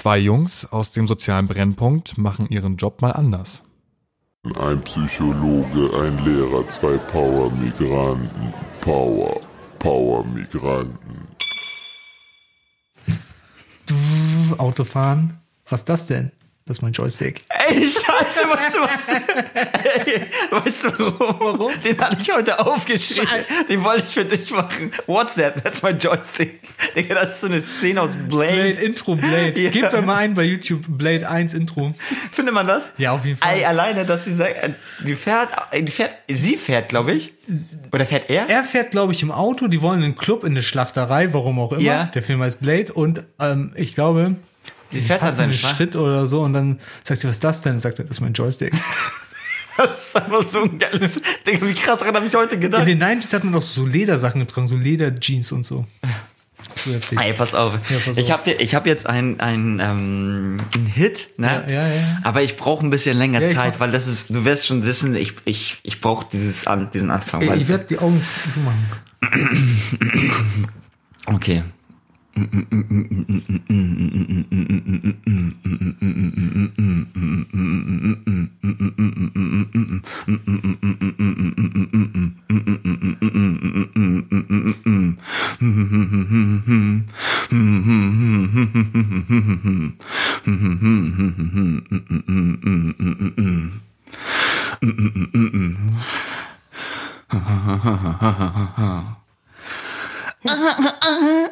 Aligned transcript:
Zwei 0.00 0.16
Jungs 0.16 0.64
aus 0.64 0.92
dem 0.92 1.06
sozialen 1.06 1.46
Brennpunkt 1.46 2.16
machen 2.16 2.48
ihren 2.48 2.78
Job 2.78 3.02
mal 3.02 3.10
anders. 3.10 3.64
Ein 4.58 4.80
Psychologe, 4.80 5.90
ein 5.94 6.24
Lehrer, 6.24 6.66
zwei 6.70 6.96
Power-Migranten. 6.96 8.54
Power, 8.80 9.38
Power-Migranten. 9.78 11.28
Du, 13.84 14.56
Autofahren. 14.56 15.38
Was 15.68 15.80
ist 15.80 15.88
das 15.90 16.06
denn? 16.06 16.32
Das 16.70 16.76
ist 16.76 16.82
mein 16.82 16.92
Joystick. 16.92 17.42
Ey, 17.48 17.80
scheiße, 17.82 18.48
weißt 18.48 18.76
du 18.76 18.80
was? 18.80 19.08
Ey, 19.08 20.22
weißt 20.50 20.84
du 20.84 21.18
warum? 21.18 21.58
warum? 21.58 21.72
Den 21.82 21.98
hatte 21.98 22.18
ich 22.20 22.32
heute 22.32 22.64
aufgeschrieben. 22.64 23.44
Den 23.68 23.82
wollte 23.82 24.04
ich 24.06 24.14
für 24.14 24.24
dich 24.24 24.52
machen. 24.52 24.92
What's 25.08 25.34
that? 25.34 25.64
That's 25.64 25.82
my 25.82 25.90
joystick. 25.90 26.60
Digga, 26.94 27.16
das 27.16 27.30
ist 27.30 27.40
so 27.40 27.48
eine 27.48 27.60
Szene 27.60 28.02
aus 28.02 28.14
Blade. 28.14 28.52
Blade, 28.52 28.80
Intro, 28.80 29.16
Blade. 29.16 29.60
Ja. 29.60 29.70
Gebt 29.70 29.92
mir 29.92 30.02
mal 30.02 30.18
ein 30.18 30.34
bei 30.34 30.44
YouTube, 30.44 30.84
Blade 30.86 31.28
1 31.28 31.54
Intro. 31.54 31.92
Findet 32.30 32.54
man 32.54 32.68
das? 32.68 32.92
Ja, 32.98 33.10
auf 33.10 33.26
jeden 33.26 33.38
Fall. 33.38 33.52
Ey, 33.52 33.64
alleine, 33.64 34.04
dass 34.04 34.26
sie 34.26 34.34
sagt, 34.36 34.54
äh, 34.62 34.70
die 35.04 35.16
fährt, 35.16 35.48
äh, 35.72 35.82
die 35.82 35.90
fährt, 35.90 36.12
sie 36.28 36.56
fährt, 36.56 36.88
glaube 36.88 37.14
ich. 37.14 37.34
Oder 37.90 38.06
fährt 38.06 38.30
er? 38.30 38.48
Er 38.48 38.62
fährt, 38.62 38.92
glaube 38.92 39.12
ich, 39.12 39.24
im 39.24 39.32
Auto. 39.32 39.66
Die 39.66 39.82
wollen 39.82 40.04
einen 40.04 40.14
Club 40.14 40.44
in 40.44 40.52
eine 40.52 40.62
Schlachterei, 40.62 41.32
warum 41.34 41.58
auch 41.58 41.72
immer. 41.72 41.82
Ja. 41.82 42.04
Der 42.04 42.22
Film 42.22 42.40
heißt 42.40 42.60
Blade. 42.60 42.92
Und 42.92 43.24
ähm, 43.40 43.72
ich 43.74 43.96
glaube, 43.96 44.36
Sie 44.90 45.00
fährt 45.02 45.22
an 45.22 45.36
seinen. 45.36 45.52
Schritt 45.52 45.96
oder 45.96 46.26
so. 46.26 46.40
Und 46.42 46.52
dann 46.52 46.80
sagt 47.04 47.20
sie, 47.20 47.28
was 47.28 47.36
ist 47.36 47.44
das 47.44 47.62
denn? 47.62 47.78
Sagt 47.78 47.98
er, 47.98 48.04
das 48.04 48.16
ist 48.16 48.20
mein 48.20 48.32
Joystick. 48.32 48.72
Das 49.76 50.08
ist 50.08 50.16
einfach 50.16 50.44
so 50.44 50.64
ein 50.64 50.78
geiles, 50.78 51.22
Digga, 51.46 51.66
wie 51.66 51.72
krass 51.72 52.00
daran 52.00 52.14
habe 52.16 52.26
ich 52.26 52.34
heute 52.34 52.56
In 52.56 52.60
gedacht. 52.60 52.86
den 52.86 53.02
90s 53.02 53.32
hat 53.32 53.44
man 53.44 53.54
auch 53.54 53.62
so 53.62 53.86
Ledersachen 53.86 54.40
getragen, 54.40 54.66
so 54.66 54.76
Lederjeans 54.76 55.52
und 55.52 55.64
so. 55.64 55.86
Ey, 57.16 57.32
pass 57.32 57.54
auf. 57.54 57.74
Ja, 57.88 57.96
pass 58.04 58.18
ich 58.18 58.30
habe 58.30 58.50
ich 58.50 58.74
hab 58.74 58.86
jetzt 58.86 59.06
einen 59.06 59.40
ein, 59.40 59.80
ähm, 59.80 60.56
einen 60.74 60.86
Hit, 60.86 61.28
ne? 61.38 61.64
Ja, 61.66 61.86
ja, 61.88 61.94
ja. 61.94 62.18
Aber 62.24 62.42
ich 62.42 62.56
brauche 62.58 62.84
ein 62.84 62.90
bisschen 62.90 63.16
länger 63.16 63.40
ich 63.40 63.54
Zeit, 63.54 63.74
mach- 63.74 63.80
weil 63.80 63.92
das 63.92 64.06
ist, 64.06 64.28
du 64.28 64.44
wirst 64.44 64.66
schon 64.66 64.84
wissen, 64.84 65.14
ich, 65.16 65.34
ich, 65.46 65.78
ich 65.82 66.00
brauche 66.02 66.26
dieses 66.30 66.66
an, 66.66 66.90
diesen 66.90 67.10
Anfang. 67.10 67.40
Weil, 67.48 67.62
Ich 67.62 67.68
werde 67.68 67.84
die 67.84 67.98
Augen 67.98 68.20
zu 72.40 72.46
machen. 72.46 72.80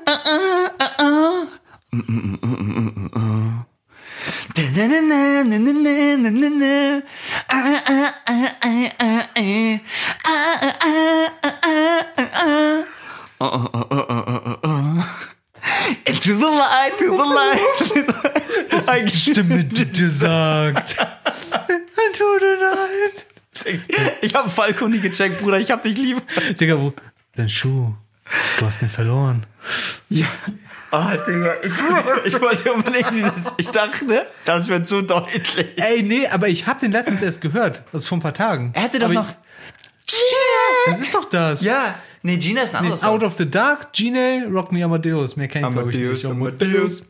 okay. 0.06 0.67
Into 1.90 2.38
the 16.34 16.44
light, 16.44 16.98
to 16.98 17.16
the 17.16 17.24
light. 17.24 17.58
Die 18.86 19.08
Stimme, 19.18 19.64
die 19.64 19.86
dir 19.86 20.10
sagt. 20.10 20.94
Into 21.68 22.38
the 22.38 22.56
night. 22.60 23.26
Ich 24.20 24.34
habe 24.34 24.50
Falco 24.50 24.88
nie 24.88 25.00
gecheckt, 25.00 25.40
Bruder. 25.40 25.58
Ich 25.58 25.70
hab 25.70 25.82
dich 25.82 25.96
lieb. 25.96 26.20
Digga, 26.58 26.78
wo? 26.78 26.92
Dein 27.34 27.48
Schuh. 27.48 27.94
Du 28.58 28.66
hast 28.66 28.82
ihn 28.82 28.90
verloren. 28.90 29.46
Ja. 30.10 30.26
Ah, 30.90 31.16
Digga. 31.16 31.54
Ich, 31.62 31.72
ich 32.24 32.40
wollte 32.40 32.72
unbedingt 32.72 33.12
dieses. 33.14 33.52
Ich 33.58 33.68
dachte, 33.70 34.26
das 34.44 34.68
wird 34.68 34.86
zu 34.86 35.02
deutlich. 35.02 35.42
Ey, 35.76 36.02
nee, 36.02 36.26
aber 36.26 36.48
ich 36.48 36.66
hab 36.66 36.80
den 36.80 36.92
letztens 36.92 37.20
erst 37.22 37.40
gehört. 37.40 37.82
Das 37.92 38.02
ist 38.04 38.08
vor 38.08 38.18
ein 38.18 38.22
paar 38.22 38.34
Tagen. 38.34 38.70
Er 38.74 38.82
hatte 38.84 38.98
doch 38.98 39.06
Aber 39.06 39.14
noch. 39.14 39.28
Ich, 40.06 40.14
das 40.86 41.00
ist 41.00 41.12
doch 41.14 41.26
das. 41.28 41.62
Ja. 41.62 41.96
Nee, 42.22 42.36
Gina 42.38 42.62
ist 42.62 42.74
ein 42.74 42.82
Nee, 42.82 42.88
anderes. 42.88 43.04
Out 43.04 43.22
of 43.22 43.36
the 43.36 43.48
Dark, 43.48 43.92
Gene, 43.92 44.48
Rock 44.50 44.72
Me 44.72 44.82
Amadeus. 44.84 45.36
Mehr 45.36 45.46
kennt 45.46 45.70
glaube 45.70 45.90
ich 45.90 45.96
Amadeus, 45.96 46.24
nicht. 46.24 46.26
Amadeus. 46.26 47.02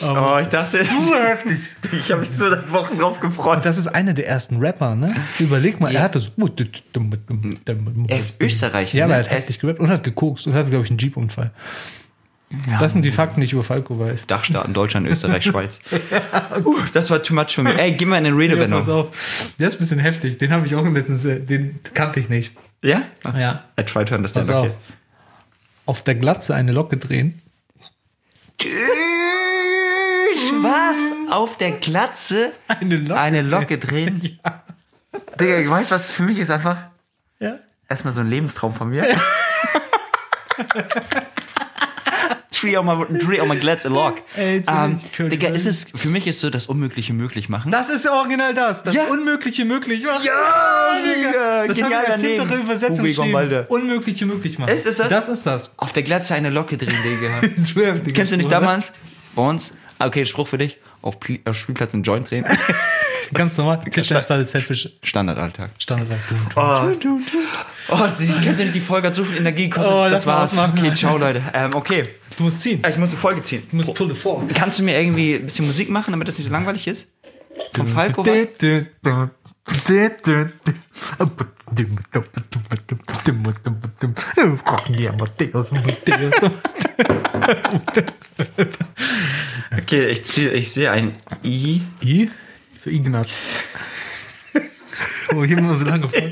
Aber 0.00 0.36
Oh, 0.36 0.38
ich 0.40 0.48
dachte. 0.48 0.84
so 0.84 1.14
heftig. 1.14 1.58
Ich 1.92 2.10
habe 2.10 2.22
mich 2.22 2.32
so 2.32 2.48
seit 2.48 2.72
Wochen 2.72 2.96
drauf 2.98 3.20
gefreut. 3.20 3.64
Das 3.66 3.76
ist 3.76 3.88
einer 3.88 4.14
der 4.14 4.26
ersten 4.28 4.56
Rapper, 4.58 4.94
ne? 4.94 5.14
Überleg 5.38 5.78
mal, 5.78 5.92
Ja. 5.92 6.00
er 6.00 6.04
hatte 6.04 6.20
so. 6.20 6.30
Er 8.08 8.18
ist 8.18 8.40
Österreicher. 8.40 8.96
Ja, 8.96 9.04
aber 9.04 9.14
er 9.14 9.20
ne? 9.20 9.24
hat 9.26 9.30
heftig 9.32 9.58
gerappt 9.58 9.80
und 9.80 9.88
hat 9.90 10.04
gekokst 10.04 10.46
und 10.46 10.54
hatte, 10.54 10.70
glaube 10.70 10.84
ich, 10.84 10.90
einen 10.90 10.98
Jeep-Unfall. 10.98 11.50
Das 12.78 12.92
sind 12.92 13.04
die 13.04 13.10
Fakten, 13.10 13.40
die 13.40 13.46
ich 13.46 13.52
über 13.52 13.64
Falco 13.64 13.98
weiß. 13.98 14.26
Dachstaaten, 14.28 14.72
Deutschland, 14.72 15.06
Österreich, 15.08 15.44
Schweiz. 15.50 15.80
uh, 16.64 16.76
das 16.92 17.10
war 17.10 17.20
too 17.22 17.34
much 17.34 17.50
für 17.54 17.62
mich. 17.64 17.76
Ey, 17.76 17.92
gib 17.92 18.08
mir 18.08 18.16
eine 18.16 18.28
Ja, 18.28 18.34
pass 18.34 18.40
Redewendung. 18.40 18.88
auf. 18.88 19.52
Der 19.58 19.68
ist 19.68 19.74
ein 19.74 19.78
bisschen 19.78 19.98
heftig. 19.98 20.38
Den 20.38 20.52
habe 20.52 20.64
ich 20.66 20.74
auch 20.76 20.84
letztens, 20.86 21.22
den 21.22 21.80
kannte 21.92 22.20
ich 22.20 22.28
nicht. 22.28 22.56
Ja? 22.82 23.02
Ja. 23.36 23.64
I 23.78 23.82
try 23.82 24.04
to 24.04 24.14
understand, 24.14 24.46
Pass 24.46 24.54
okay. 24.56 24.68
auf. 24.68 24.76
Auf 25.86 26.02
der 26.04 26.14
Glatze 26.14 26.54
eine 26.54 26.70
Locke 26.72 26.96
drehen. 26.98 27.42
Was? 30.62 30.96
Auf 31.30 31.58
der 31.58 31.72
Glatze 31.72 32.52
Eine 32.68 32.96
Locke, 32.96 33.20
eine 33.20 33.42
Locke 33.42 33.78
drehen? 33.78 34.20
Digga, 35.40 35.62
du 35.62 35.70
weißt 35.70 35.90
was 35.90 36.10
für 36.10 36.22
mich 36.22 36.38
ist 36.38 36.50
einfach? 36.50 36.76
Ja. 37.38 37.58
Erstmal 37.88 38.14
so 38.14 38.20
ein 38.20 38.28
Lebenstraum 38.30 38.74
von 38.74 38.88
mir. 38.90 39.04
Tree 42.58 42.76
on 42.76 42.86
my, 42.86 43.18
tree 43.18 43.40
on 43.40 43.48
my 43.48 43.56
glats 43.56 43.84
a 43.84 43.88
lock. 43.88 44.22
Ey, 44.36 44.62
ähm, 44.68 44.98
Digga, 45.18 45.48
Cobain. 45.48 45.54
ist 45.54 45.66
es, 45.66 45.86
für 45.94 46.08
mich 46.08 46.26
ist 46.26 46.40
so 46.40 46.48
das 46.48 46.66
Unmögliche 46.66 47.12
möglich 47.12 47.48
machen. 47.48 47.70
Das 47.70 47.90
ist 47.90 48.08
original 48.08 48.54
das. 48.54 48.82
Das 48.82 48.94
Ja. 48.94 49.04
Unmögliche 49.04 49.64
möglich 49.64 50.04
machen. 50.04 50.22
Ja, 50.24 50.96
Digga, 51.04 51.66
Das 51.66 51.82
haben 51.82 51.90
wir 51.90 52.10
als 52.10 52.20
hintere. 52.20 52.54
Übersetzung 52.56 53.04
geschrieben. 53.04 53.64
Unmögliche 53.68 54.24
möglich 54.26 54.58
machen. 54.58 54.70
Ist 54.74 54.86
es 54.86 54.96
das? 54.96 55.08
Das 55.08 55.28
ist 55.28 55.44
das. 55.44 55.74
Auf 55.78 55.92
der 55.92 56.02
Glatze 56.02 56.34
eine 56.34 56.50
Locke 56.50 56.76
drehen, 56.76 56.94
Digga. 57.04 57.40
Kennst 57.50 57.76
du 57.76 58.36
nicht 58.36 58.48
gesprochen, 58.48 58.50
damals? 58.50 58.92
Bei 59.34 59.42
uns? 59.42 59.72
Ah, 59.98 60.06
Okay, 60.06 60.24
Spruch 60.24 60.48
für 60.48 60.58
dich. 60.58 60.78
Auf, 61.02 61.18
Pli- 61.20 61.40
auf 61.48 61.56
Spielplatz 61.56 61.94
einen 61.94 62.02
Joint 62.04 62.30
drehen. 62.30 62.42
ne? 62.44 62.56
Ganz 63.34 63.56
normal. 63.58 63.80
Tischtennisplatte, 63.90 64.44
Sandwich, 64.46 64.98
Standardalltag. 65.02 65.70
Standard. 65.78 66.18
Oh, 66.54 66.90
oh 67.88 68.08
die, 68.18 68.26
kennst 68.42 68.58
du 68.58 68.62
nicht, 68.64 68.74
die 68.74 68.80
Folge 68.80 69.08
hat 69.08 69.14
so 69.14 69.24
viel 69.24 69.38
Energie 69.38 69.68
gekostet. 69.68 69.92
Oh, 69.92 70.08
das 70.08 70.26
war's. 70.26 70.56
Okay, 70.58 70.94
ciao, 70.94 71.18
Leute. 71.18 71.42
Ähm, 71.52 71.74
okay. 71.74 72.08
Du 72.36 72.44
musst 72.44 72.62
ziehen. 72.62 72.82
Ich 72.88 72.96
muss 72.96 73.10
eine 73.10 73.18
Folge 73.18 73.42
ziehen. 73.42 73.62
Du 73.70 73.76
musst 73.76 73.94
pull 73.94 74.08
the 74.08 74.14
fork. 74.14 74.42
Kannst 74.54 74.78
du 74.78 74.82
mir 74.82 75.00
irgendwie 75.00 75.34
ein 75.34 75.46
bisschen 75.46 75.66
Musik 75.66 75.88
machen, 75.88 76.12
damit 76.12 76.28
das 76.28 76.38
nicht 76.38 76.46
so 76.46 76.52
langweilig 76.52 76.86
ist? 76.86 77.08
Von 77.74 77.88
Falco 77.88 78.24
was? 78.26 78.48
Okay, 89.78 90.06
ich, 90.06 90.24
ziehe, 90.24 90.50
ich 90.52 90.70
sehe 90.70 90.90
ein 90.90 91.12
I. 91.44 91.82
I 92.02 92.30
für 92.80 92.90
Ignaz. 92.90 93.40
Oh, 95.34 95.42
ich 95.42 95.50
habe 95.50 95.60
immer 95.60 95.74
so 95.74 95.84
lange 95.84 96.08
vor. 96.08 96.22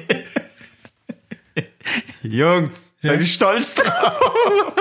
Jungs, 2.22 2.92
seid 3.00 3.20
ihr 3.20 3.26
stolz 3.26 3.74
drauf? 3.74 4.74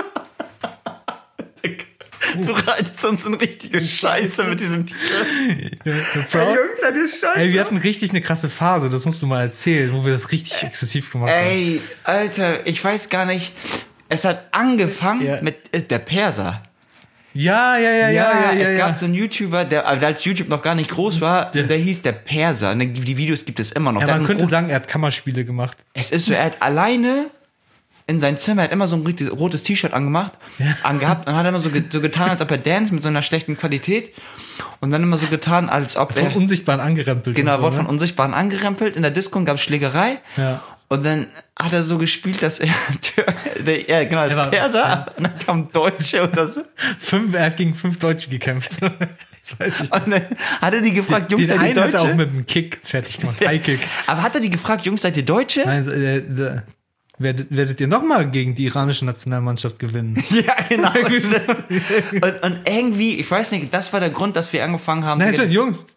Du 2.42 2.52
reitest 2.52 3.06
uns 3.06 3.26
in 3.28 3.36
richtige 3.36 3.80
Scheiße 3.80 4.44
mit 4.46 4.60
diesem 4.60 4.86
Titel. 4.88 5.00
Ja, 5.86 5.94
Hey. 6.32 6.56
Jungs, 6.56 6.80
seid 6.82 6.96
ihr 6.96 7.08
stolz 7.08 7.38
Ey, 7.38 7.54
wir 7.54 7.62
hatten 7.62 7.78
richtig 7.78 8.10
eine 8.10 8.22
krasse 8.22 8.50
Phase, 8.50 8.90
das 8.90 9.06
musst 9.06 9.22
du 9.22 9.28
mal 9.28 9.42
erzählen, 9.42 9.94
wo 9.94 10.04
wir 10.04 10.14
das 10.14 10.32
richtig 10.32 10.64
exzessiv 10.64 11.12
gemacht 11.12 11.30
haben. 11.32 11.38
Ey, 11.46 11.82
Alter, 12.04 12.66
ich 12.66 12.84
weiß 12.84 13.10
gar 13.10 13.26
nicht. 13.26 13.54
Es 14.10 14.26
hat 14.26 14.46
angefangen 14.52 15.22
Ja. 15.26 15.42
mit 15.42 15.58
äh, 15.74 15.82
der 15.82 16.00
Perser. 16.00 16.64
Ja, 17.34 17.78
ja, 17.78 17.92
ja, 17.92 18.10
ja, 18.10 18.10
ja, 18.10 18.54
ja. 18.54 18.60
es 18.60 18.74
ja. 18.74 18.78
gab 18.88 18.96
so 18.96 19.06
einen 19.06 19.14
YouTuber, 19.16 19.66
der 19.66 19.88
also 19.88 20.06
als 20.06 20.24
YouTube 20.24 20.50
noch 20.50 20.62
gar 20.62 20.76
nicht 20.76 20.92
groß 20.92 21.20
war, 21.22 21.52
der, 21.52 21.78
hieß 21.78 22.02
der 22.04 22.12
Perser. 22.12 22.76
Ne, 22.76 22.88
Die 22.88 23.18
Videos 23.18 23.46
gibt 23.46 23.60
es 23.60 23.72
immer 23.72 23.92
noch. 23.92 24.02
ja, 24.02 24.08
Der 24.08 24.18
man 24.18 24.26
könnte 24.26 24.46
sagen, 24.46 24.70
er 24.70 24.76
hat 24.78 24.88
Kammerspiele 24.88 25.44
gemacht. 25.46 25.78
Es 25.94 26.12
ist 26.12 26.26
so, 26.26 26.34
er 26.34 26.46
hat 26.46 26.62
alleine 26.62 27.28
in 28.06 28.20
sein 28.20 28.38
Zimmer, 28.38 28.64
er 28.64 28.66
hat 28.66 28.72
immer 28.74 28.88
so 28.88 28.98
ein 28.98 29.30
rotes 29.30 29.64
T-Shirt 29.64 29.94
angemacht, 29.94 30.34
angehabt 30.84 31.28
und 31.28 31.36
hat 31.36 31.46
immer 31.46 31.60
so, 31.60 31.70
so 31.90 32.02
getan, 32.02 32.30
als 32.30 32.42
ob 32.42 32.52
er 32.52 32.58
dance 32.58 32.94
mit 32.94 33.02
so 33.02 33.08
einer 33.10 33.22
schlechten 33.22 33.58
Qualität 33.58 34.12
und 34.82 34.92
dann 34.92 35.02
immer 35.02 35.18
so 35.18 35.28
getan, 35.28 35.70
als 35.70 35.96
ob 35.96 36.14
Von 36.14 36.24
er 36.26 36.36
Unsichtbaren 36.36 36.82
angerempelt. 36.82 37.36
genau 37.36 37.62
wurde 37.62 37.72
so, 37.72 37.78
von 37.78 37.86
ne? 37.86 37.90
Unsichtbaren 37.92 38.34
angerempelt. 38.34 38.96
In 38.98 39.04
der 39.04 39.12
Disco 39.12 39.42
gab 39.46 39.56
es 39.56 39.62
Schlägerei 39.62 40.20
Ja. 40.36 40.62
Und 40.94 41.04
dann 41.04 41.26
hat 41.58 41.74
er 41.74 41.82
so 41.82 41.98
gespielt, 41.98 42.44
dass 42.44 42.60
er, 42.60 42.70
der, 43.66 43.90
ja, 43.90 44.04
genau, 44.04 44.22
als 44.22 44.36
war- 44.36 44.52
Perser, 44.52 44.80
ja. 44.80 45.06
und 45.18 45.24
dann 45.24 45.40
kam 45.40 45.72
Deutsche 45.72 46.22
oder 46.30 46.48
so. 46.48 46.62
Fünf, 47.00 47.34
er 47.34 47.48
hat 47.48 47.58
gegen 47.58 47.74
fünf 47.74 47.98
Deutsche 48.00 48.30
gekämpft. 48.30 48.80
Das 49.46 49.60
weiß 49.60 49.80
ich. 49.82 49.92
Und 49.92 50.10
dann 50.10 50.22
hat 50.62 50.74
er 50.74 50.80
die 50.80 50.94
gefragt, 50.94 51.30
Jungs, 51.30 51.48
seid 51.50 51.58
ihr 51.58 51.62
einen 51.62 51.78
hat 51.78 51.94
er 51.94 52.00
auch 52.00 52.04
Deutsche? 52.04 52.16
mit 52.16 52.30
einem 52.30 52.46
Kick 52.48 52.80
fertig 52.82 53.20
gemacht. 53.20 53.46
High 53.46 53.62
Kick. 53.62 53.82
Aber 54.08 54.24
hat 54.24 54.34
er 54.36 54.40
die 54.40 54.50
gefragt, 54.50 54.86
Jungs, 54.86 55.02
seid 55.02 55.18
ihr 55.18 55.26
Deutsche? 55.26 55.64
Nein, 55.66 55.86
äh, 55.86 56.18
äh, 56.20 56.62
werdet, 57.18 57.48
werdet 57.50 57.82
ihr 57.82 57.88
nochmal 57.90 58.32
gegen 58.32 58.56
die 58.56 58.64
iranische 58.68 59.04
Nationalmannschaft 59.04 59.80
gewinnen? 59.80 60.24
Ja, 60.30 60.56
genau. 60.70 60.94
und, 60.94 62.42
und 62.42 62.70
irgendwie, 62.70 63.20
ich 63.20 63.30
weiß 63.30 63.52
nicht, 63.52 63.74
das 63.74 63.92
war 63.92 64.00
der 64.00 64.12
Grund, 64.12 64.38
dass 64.38 64.54
wir 64.54 64.64
angefangen 64.64 65.04
haben. 65.04 65.20
Nein, 65.20 65.36
schon, 65.36 65.52
Jungs. 65.52 65.88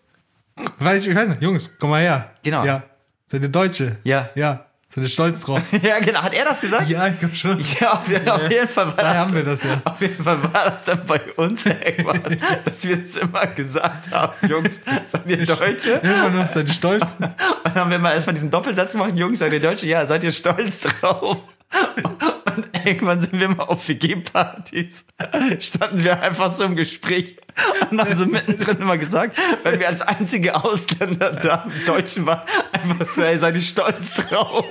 Weiß 0.80 1.04
ich, 1.04 1.10
ich 1.10 1.16
weiß 1.16 1.28
nicht, 1.28 1.42
Jungs, 1.42 1.70
komm 1.78 1.90
mal 1.90 2.02
her. 2.02 2.32
Genau. 2.42 2.64
Ja. 2.64 2.82
Seid 3.26 3.42
ihr 3.42 3.48
Deutsche? 3.48 3.98
Ja. 4.02 4.30
Ja. 4.34 4.66
Seid 4.96 5.04
ihr 5.04 5.10
stolz 5.10 5.40
drauf? 5.42 5.60
ja, 5.82 5.98
genau. 5.98 6.22
Hat 6.22 6.32
er 6.32 6.46
das 6.46 6.58
gesagt? 6.58 6.88
ja, 6.88 7.06
ich 7.08 7.18
glaube 7.20 7.36
schon. 7.36 7.60
Ja, 7.78 7.92
auf, 7.92 8.00
auf 8.30 8.50
jeden 8.50 8.66
Fall 8.68 8.86
war 8.86 8.94
Da 8.94 9.02
das. 9.02 9.16
haben 9.18 9.34
wir 9.34 9.42
das 9.42 9.62
ja. 9.62 9.82
Auf 9.84 10.00
jeden 10.00 10.24
Fall 10.24 10.42
war 10.42 10.70
das 10.70 10.84
dann 10.86 11.04
bei 11.04 11.20
uns 11.36 11.66
irgendwann, 11.66 12.38
dass 12.64 12.82
wir 12.82 12.96
das 12.96 13.18
immer 13.18 13.46
gesagt 13.48 14.10
haben, 14.10 14.32
Jungs, 14.48 14.80
seid 15.04 15.26
ihr 15.26 15.44
Deutsche? 15.44 15.90
Immer 16.02 16.30
noch, 16.30 16.48
seid 16.48 16.68
ihr 16.68 16.72
stolz? 16.72 17.16
Und 17.20 17.28
dann 17.64 17.74
haben 17.74 17.90
wir 17.90 17.98
mal 17.98 18.14
erstmal 18.14 18.32
diesen 18.32 18.50
Doppelsatz 18.50 18.92
gemacht, 18.92 19.12
Jungs, 19.14 19.38
seid 19.40 19.52
ihr 19.52 19.60
Deutsche? 19.60 19.84
Ja, 19.86 20.06
seid 20.06 20.24
ihr 20.24 20.32
stolz 20.32 20.80
drauf? 20.80 21.36
Und 22.56 22.68
irgendwann 22.84 23.20
sind 23.20 23.38
wir 23.38 23.48
mal 23.48 23.64
auf 23.64 23.88
WG-Partys, 23.88 25.04
standen 25.60 26.04
wir 26.04 26.22
einfach 26.22 26.50
so 26.50 26.64
im 26.64 26.76
Gespräch 26.76 27.36
und 27.90 28.00
haben 28.00 28.14
so 28.14 28.26
mittendrin 28.26 28.78
immer 28.78 28.98
gesagt, 28.98 29.36
wenn 29.62 29.80
wir 29.80 29.88
als 29.88 30.02
einzige 30.02 30.54
Ausländer 30.54 31.32
da 31.32 31.66
im 31.66 31.86
Deutschen 31.86 32.26
waren, 32.26 32.42
einfach 32.72 33.12
so, 33.14 33.22
ey, 33.22 33.38
seid 33.38 33.54
ihr 33.54 33.60
stolz 33.60 34.14
drauf? 34.14 34.64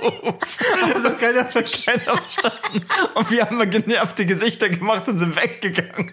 Das 0.92 1.04
hat 1.04 1.18
keiner 1.18 1.46
verstanden. 1.46 2.00
Keiner 2.04 2.16
verstanden. 2.18 2.86
Und 3.14 3.30
wir 3.30 3.42
haben 3.42 3.56
mal 3.56 3.68
genervte 3.68 4.26
Gesichter 4.26 4.68
gemacht 4.68 5.06
und 5.08 5.18
sind 5.18 5.36
weggegangen. 5.40 6.10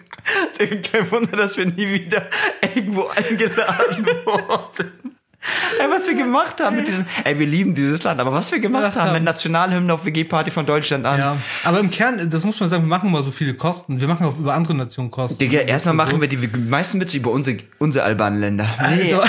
Kein 0.92 1.10
Wunder, 1.10 1.36
dass 1.36 1.56
wir 1.56 1.66
nie 1.66 1.88
wieder 1.88 2.28
irgendwo 2.62 3.06
eingeladen 3.08 4.06
wurden. 4.24 5.13
Ey, 5.78 5.90
was 5.90 6.06
wir 6.06 6.14
gemacht 6.14 6.60
haben 6.60 6.76
mit 6.76 6.88
diesen, 6.88 7.06
ey, 7.24 7.38
wir 7.38 7.46
lieben 7.46 7.74
dieses 7.74 8.02
Land, 8.02 8.20
aber 8.20 8.32
was 8.32 8.50
wir 8.50 8.60
gemacht 8.60 8.96
haben 8.96 9.08
ja. 9.08 9.12
mit 9.12 9.24
Nationalhymne 9.24 9.92
auf 9.92 10.04
WG-Party 10.04 10.50
von 10.50 10.64
Deutschland 10.66 11.04
an. 11.04 11.18
Ja, 11.18 11.36
aber 11.64 11.80
im 11.80 11.90
Kern, 11.90 12.30
das 12.30 12.44
muss 12.44 12.60
man 12.60 12.68
sagen, 12.68 12.84
wir 12.84 12.88
machen 12.88 13.10
mal 13.10 13.22
so 13.22 13.30
viele 13.30 13.54
Kosten. 13.54 14.00
Wir 14.00 14.08
machen 14.08 14.26
auch 14.26 14.38
über 14.38 14.54
andere 14.54 14.74
Nationen 14.74 15.10
Kosten. 15.10 15.38
Digga, 15.38 15.60
erstmal 15.60 15.94
so. 15.94 16.02
machen 16.02 16.20
wir 16.20 16.28
die 16.28 16.36
meisten 16.36 17.00
Witze 17.00 17.16
über 17.18 17.30
unsere, 17.30 17.58
unsere 17.78 18.04
albanen 18.04 18.40
Länder. 18.40 18.68
Also, 18.78 19.22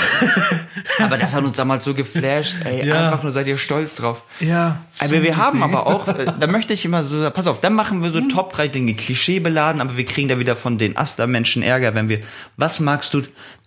Aber 0.98 1.16
das 1.18 1.34
hat 1.34 1.44
uns 1.44 1.56
damals 1.56 1.84
so 1.84 1.94
geflasht, 1.94 2.56
ey, 2.64 2.86
Ja. 2.86 3.04
einfach 3.06 3.22
nur 3.22 3.32
seid 3.32 3.46
ihr 3.46 3.56
stolz 3.58 3.96
drauf. 3.96 4.22
ja. 4.40 4.78
Aber 5.00 5.22
wir 5.22 5.36
haben 5.36 5.62
aber 5.62 5.86
auch, 5.86 6.08
äh, 6.08 6.26
da 6.38 6.46
möchte 6.46 6.72
ich 6.72 6.84
immer 6.84 7.04
so, 7.04 7.30
pass 7.30 7.46
auf, 7.46 7.60
dann 7.60 7.74
machen 7.74 8.02
wir 8.02 8.10
so 8.10 8.20
Top 8.22 8.52
3 8.52 8.68
Dinge, 8.68 8.94
Klischee 8.94 9.40
beladen, 9.40 9.80
aber 9.80 9.96
wir 9.96 10.06
kriegen 10.06 10.28
da 10.28 10.38
wieder 10.38 10.56
von 10.56 10.78
den 10.78 10.96
Asta-Menschen 10.96 11.62
Ärger, 11.62 11.94
wenn 11.94 12.08
wir, 12.08 12.20
was 12.56 12.80
magst 12.80 13.12
du, 13.14 13.22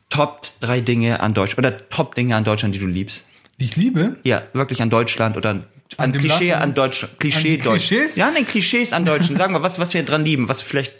Top 0.09 0.47
3 0.61 0.81
Dinge 0.81 1.19
an 1.19 1.33
Deutschland, 1.33 1.59
oder 1.67 1.89
Top 1.89 2.15
Dinge 2.15 2.35
an 2.35 2.43
Deutschland, 2.43 2.73
die 2.75 2.79
du 2.79 2.87
liebst? 2.87 3.23
Die 3.59 3.65
ich 3.65 3.75
liebe. 3.75 4.17
Ja, 4.23 4.43
wirklich 4.53 4.81
an 4.81 4.89
Deutschland 4.89 5.37
oder 5.37 5.49
an, 5.51 5.65
An 5.97 6.11
Klischee 6.13 6.51
Land? 6.51 6.63
an 6.63 6.73
Deutschland, 6.73 7.19
Klischee 7.19 7.57
An 7.57 7.63
Deutsch. 7.63 7.87
Klischees? 7.87 8.15
Ja, 8.15 8.27
an 8.29 8.35
den 8.35 8.47
Klischees 8.47 8.93
an 8.93 9.05
Deutschland. 9.05 9.37
Sagen 9.37 9.53
wir, 9.53 9.61
was, 9.61 9.79
was 9.79 9.93
wir 9.93 10.03
dran 10.03 10.25
lieben, 10.25 10.47
was 10.49 10.61
vielleicht, 10.61 10.93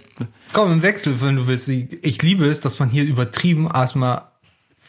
Komm, 0.51 0.71
im 0.71 0.81
Wechsel, 0.81 1.21
wenn 1.21 1.35
du 1.37 1.47
willst. 1.47 1.69
Ich 1.69 2.21
liebe 2.21 2.45
es, 2.45 2.59
dass 2.59 2.79
man 2.79 2.89
hier 2.89 3.03
übertrieben 3.03 3.69
erstmal 3.73 4.23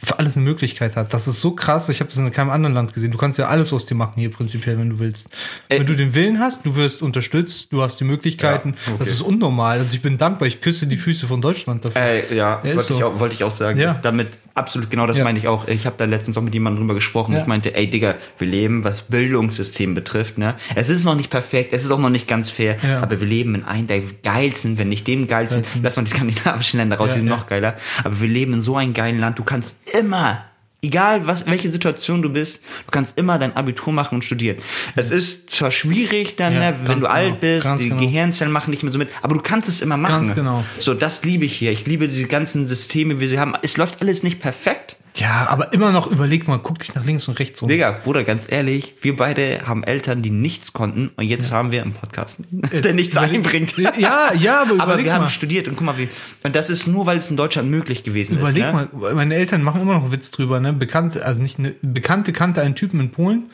für 0.03 0.19
alles 0.19 0.37
eine 0.37 0.45
Möglichkeit 0.45 0.97
hat. 0.97 1.13
Das 1.13 1.29
ist 1.29 1.41
so 1.41 1.53
krass. 1.53 1.89
Ich 1.89 2.01
habe 2.01 2.09
das 2.11 2.19
in 2.19 2.31
keinem 2.33 2.51
anderen 2.51 2.75
Land 2.75 2.93
gesehen. 2.95 3.11
Du 3.11 3.19
kannst 3.19 3.39
ja 3.39 3.47
alles 3.49 3.73
aus 3.73 3.87
dir 3.87 3.95
machen 3.95 4.15
hier 4.17 4.31
prinzipiell, 4.31 4.79
wenn 4.79 4.91
du 4.91 4.99
willst. 4.99 5.29
Äh, 5.69 5.79
wenn 5.81 5.87
du 5.87 5.95
den 5.95 6.15
Willen 6.15 6.39
hast, 6.39 6.65
du 6.65 6.77
wirst 6.77 7.03
unterstützt, 7.03 7.73
du 7.73 7.83
hast 7.83 8.01
die 8.01 8.05
Möglichkeiten. 8.05 8.71
Ja, 8.71 8.93
okay. 8.93 8.97
Das 9.01 9.09
ist 9.11 9.21
unnormal. 9.21 9.79
Also 9.81 9.95
ich 9.95 10.03
bin 10.03 10.19
dankbar. 10.19 10.49
Ich 10.49 10.61
küsse 10.61 10.87
die 10.87 10.97
Füße 10.97 11.27
von 11.27 11.41
Deutschland 11.41 11.85
dafür. 11.85 12.01
Äh, 12.01 12.35
ja, 12.35 12.57
ist 12.57 12.77
wollte, 12.77 12.93
ich 12.95 12.99
so. 13.01 13.07
auch, 13.07 13.21
wollte 13.21 13.35
ich 13.35 13.45
auch 13.45 13.51
sagen. 13.51 13.79
Ja. 13.79 13.95
Damit 13.95 14.29
absolut 14.55 14.91
genau 14.91 15.07
das 15.07 15.17
Ja. 15.17 15.25
meine 15.25 15.39
ich 15.39 15.47
auch. 15.49 15.69
Ich 15.69 15.87
habe 15.87 15.97
da 15.99 16.05
letztens 16.07 16.37
auch 16.37 16.43
mit 16.43 16.53
jemandem 16.55 16.81
drüber 16.83 16.95
gesprochen. 16.95 17.35
Ja. 17.35 17.41
Ich 17.43 17.47
meinte, 17.47 17.75
ey 17.75 17.89
Digga, 17.89 18.17
wir 18.39 18.49
leben, 18.49 18.85
was 18.85 19.03
Bildungssystem 19.03 19.95
betrifft, 19.95 20.39
ne? 20.39 20.55
Es 20.75 20.89
ist 20.89 21.05
noch 21.05 21.15
nicht 21.15 21.31
perfekt, 21.31 21.73
es 21.73 21.85
ist 21.85 21.91
auch 21.91 21.99
noch 21.99 22.11
nicht 22.11 22.27
ganz 22.27 22.51
fair, 22.51 22.77
Ja. 22.87 23.01
aber 23.01 23.21
wir 23.21 23.27
leben 23.29 23.55
in 23.55 23.65
einem 23.65 23.87
der 23.87 24.01
geilsten, 24.23 24.77
wenn 24.79 24.89
nicht 24.89 25.07
dem 25.07 25.29
geilsten, 25.29 25.63
lass 25.83 25.97
mal 25.97 26.03
die 26.03 26.11
skandinavischen 26.11 26.79
Länder 26.79 26.97
raus, 26.97 27.09
Ja, 27.09 27.15
die 27.15 27.21
sind 27.21 27.29
ja. 27.29 27.37
noch 27.37 27.47
geiler. 27.47 27.77
Aber 28.05 28.21
wir 28.21 28.29
leben 28.29 28.53
in 28.55 28.61
so 28.61 28.77
einem 28.77 28.93
geilen 28.93 29.21
Land, 29.21 29.39
du 29.39 29.45
kannst 29.45 29.79
immer 29.93 30.45
Egal, 30.83 31.27
was, 31.27 31.45
welche 31.47 31.69
Situation 31.69 32.23
du 32.23 32.31
bist, 32.31 32.63
du 32.87 32.91
kannst 32.91 33.19
immer 33.19 33.39
dein 33.39 33.55
Abitur 33.55 33.93
machen 33.93 34.15
und 34.15 34.25
studieren. 34.25 34.57
Es 34.97 35.11
ist 35.11 35.51
zwar 35.51 35.71
schwierig 35.71 36.37
dann, 36.37 36.55
Ja, 36.55 36.71
ne, 36.71 36.77
wenn 36.85 37.01
du 37.01 37.07
alt 37.07 37.27
genau, 37.27 37.41
bist, 37.41 37.67
ganz 37.67 37.83
die 37.83 37.91
genau. 37.91 38.01
Gehirnzellen 38.01 38.51
machen 38.51 38.71
nicht 38.71 38.83
mehr 38.83 38.91
so 38.91 38.99
mit, 38.99 39.11
aber 39.21 39.35
du 39.35 39.43
kannst 39.43 39.69
es 39.69 39.83
immer 39.83 39.99
machen. 39.99 40.25
Ganz 40.25 40.35
genau. 40.35 40.65
So, 40.79 40.95
das 40.95 41.23
liebe 41.23 41.45
ich 41.45 41.55
hier. 41.55 41.71
Ich 41.71 41.87
liebe 41.87 42.09
diese 42.09 42.27
ganzen 42.27 42.67
Systeme, 42.67 43.21
wie 43.21 43.27
sie 43.27 43.39
haben. 43.39 43.55
Es 43.61 43.77
läuft 43.77 44.01
alles 44.01 44.23
nicht 44.23 44.41
perfekt. 44.41 44.97
Ja, 45.17 45.47
aber 45.49 45.73
immer 45.73 45.91
noch 45.93 46.07
überleg 46.07 46.47
mal, 46.47 46.59
guck 46.63 46.79
dich 46.79 46.95
nach 46.95 47.05
links 47.05 47.27
und 47.27 47.39
rechts 47.41 47.61
rum. 47.61 47.69
Digga, 47.69 47.91
Bruder, 48.05 48.23
ganz 48.25 48.47
ehrlich, 48.49 48.95
wir 49.03 49.17
beide 49.17 49.63
haben 49.67 49.83
Eltern, 49.83 50.23
die 50.23 50.31
nichts 50.31 50.73
konnten 50.73 51.11
und 51.17 51.25
jetzt 51.25 51.51
haben 51.53 51.73
wir 51.73 51.83
einen 51.83 51.95
Podcast, 51.95 52.39
der 52.51 52.95
nichts 52.95 53.17
überleg- 53.17 53.35
einbringt. 53.35 53.77
Ja, 53.99 54.33
ja, 54.35 54.63
aber 54.63 54.71
aber 54.75 54.85
überleg 54.85 55.07
wir 55.07 55.15
haben 55.15 55.23
mal. 55.23 55.29
studiert 55.29 55.67
und 55.69 55.75
guck 55.77 55.85
mal, 55.87 55.99
wie. 55.99 56.09
Und 56.45 56.55
das 56.55 56.71
ist 56.71 56.87
nur, 56.87 57.07
weil 57.07 57.19
es 57.19 57.29
in 57.31 57.37
Deutschland 57.37 57.69
möglich 57.71 58.05
gewesen 58.05 58.39
Überleg 58.39 58.65
ist. 58.65 58.73
Ne? 58.73 58.89
mal, 58.93 59.15
meine 59.15 59.35
Eltern 59.35 59.63
machen 59.63 59.81
immer 59.83 59.95
noch 59.95 60.03
einen 60.05 60.13
Witz 60.13 60.31
drüber, 60.31 60.61
ne? 60.61 60.73
Bekannte, 60.73 61.25
also 61.25 61.43
nicht 61.43 61.59
eine 61.59 61.75
Bekannte 61.83 62.33
kannte 62.33 62.63
einen 62.63 62.77
Typen 62.77 63.01
in 63.01 63.11
Polen. 63.11 63.51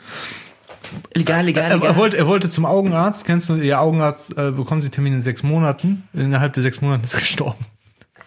Legal, 1.13 1.43
legal, 1.45 1.65
Er, 1.71 1.75
legal. 1.77 1.89
er, 1.89 1.95
wollte, 1.97 2.17
er 2.17 2.27
wollte 2.27 2.49
zum 2.49 2.65
Augenarzt. 2.65 3.25
Kennst 3.25 3.49
du, 3.49 3.55
ihr 3.55 3.81
Augenarzt 3.81 4.37
äh, 4.37 4.51
bekommen 4.51 4.81
Sie 4.81 4.89
Termin 4.89 5.13
in 5.15 5.21
sechs 5.21 5.43
Monaten. 5.43 6.03
Innerhalb 6.13 6.53
der 6.53 6.63
sechs 6.63 6.81
Monate 6.81 7.03
ist 7.03 7.13
er 7.13 7.19
gestorben. 7.21 7.65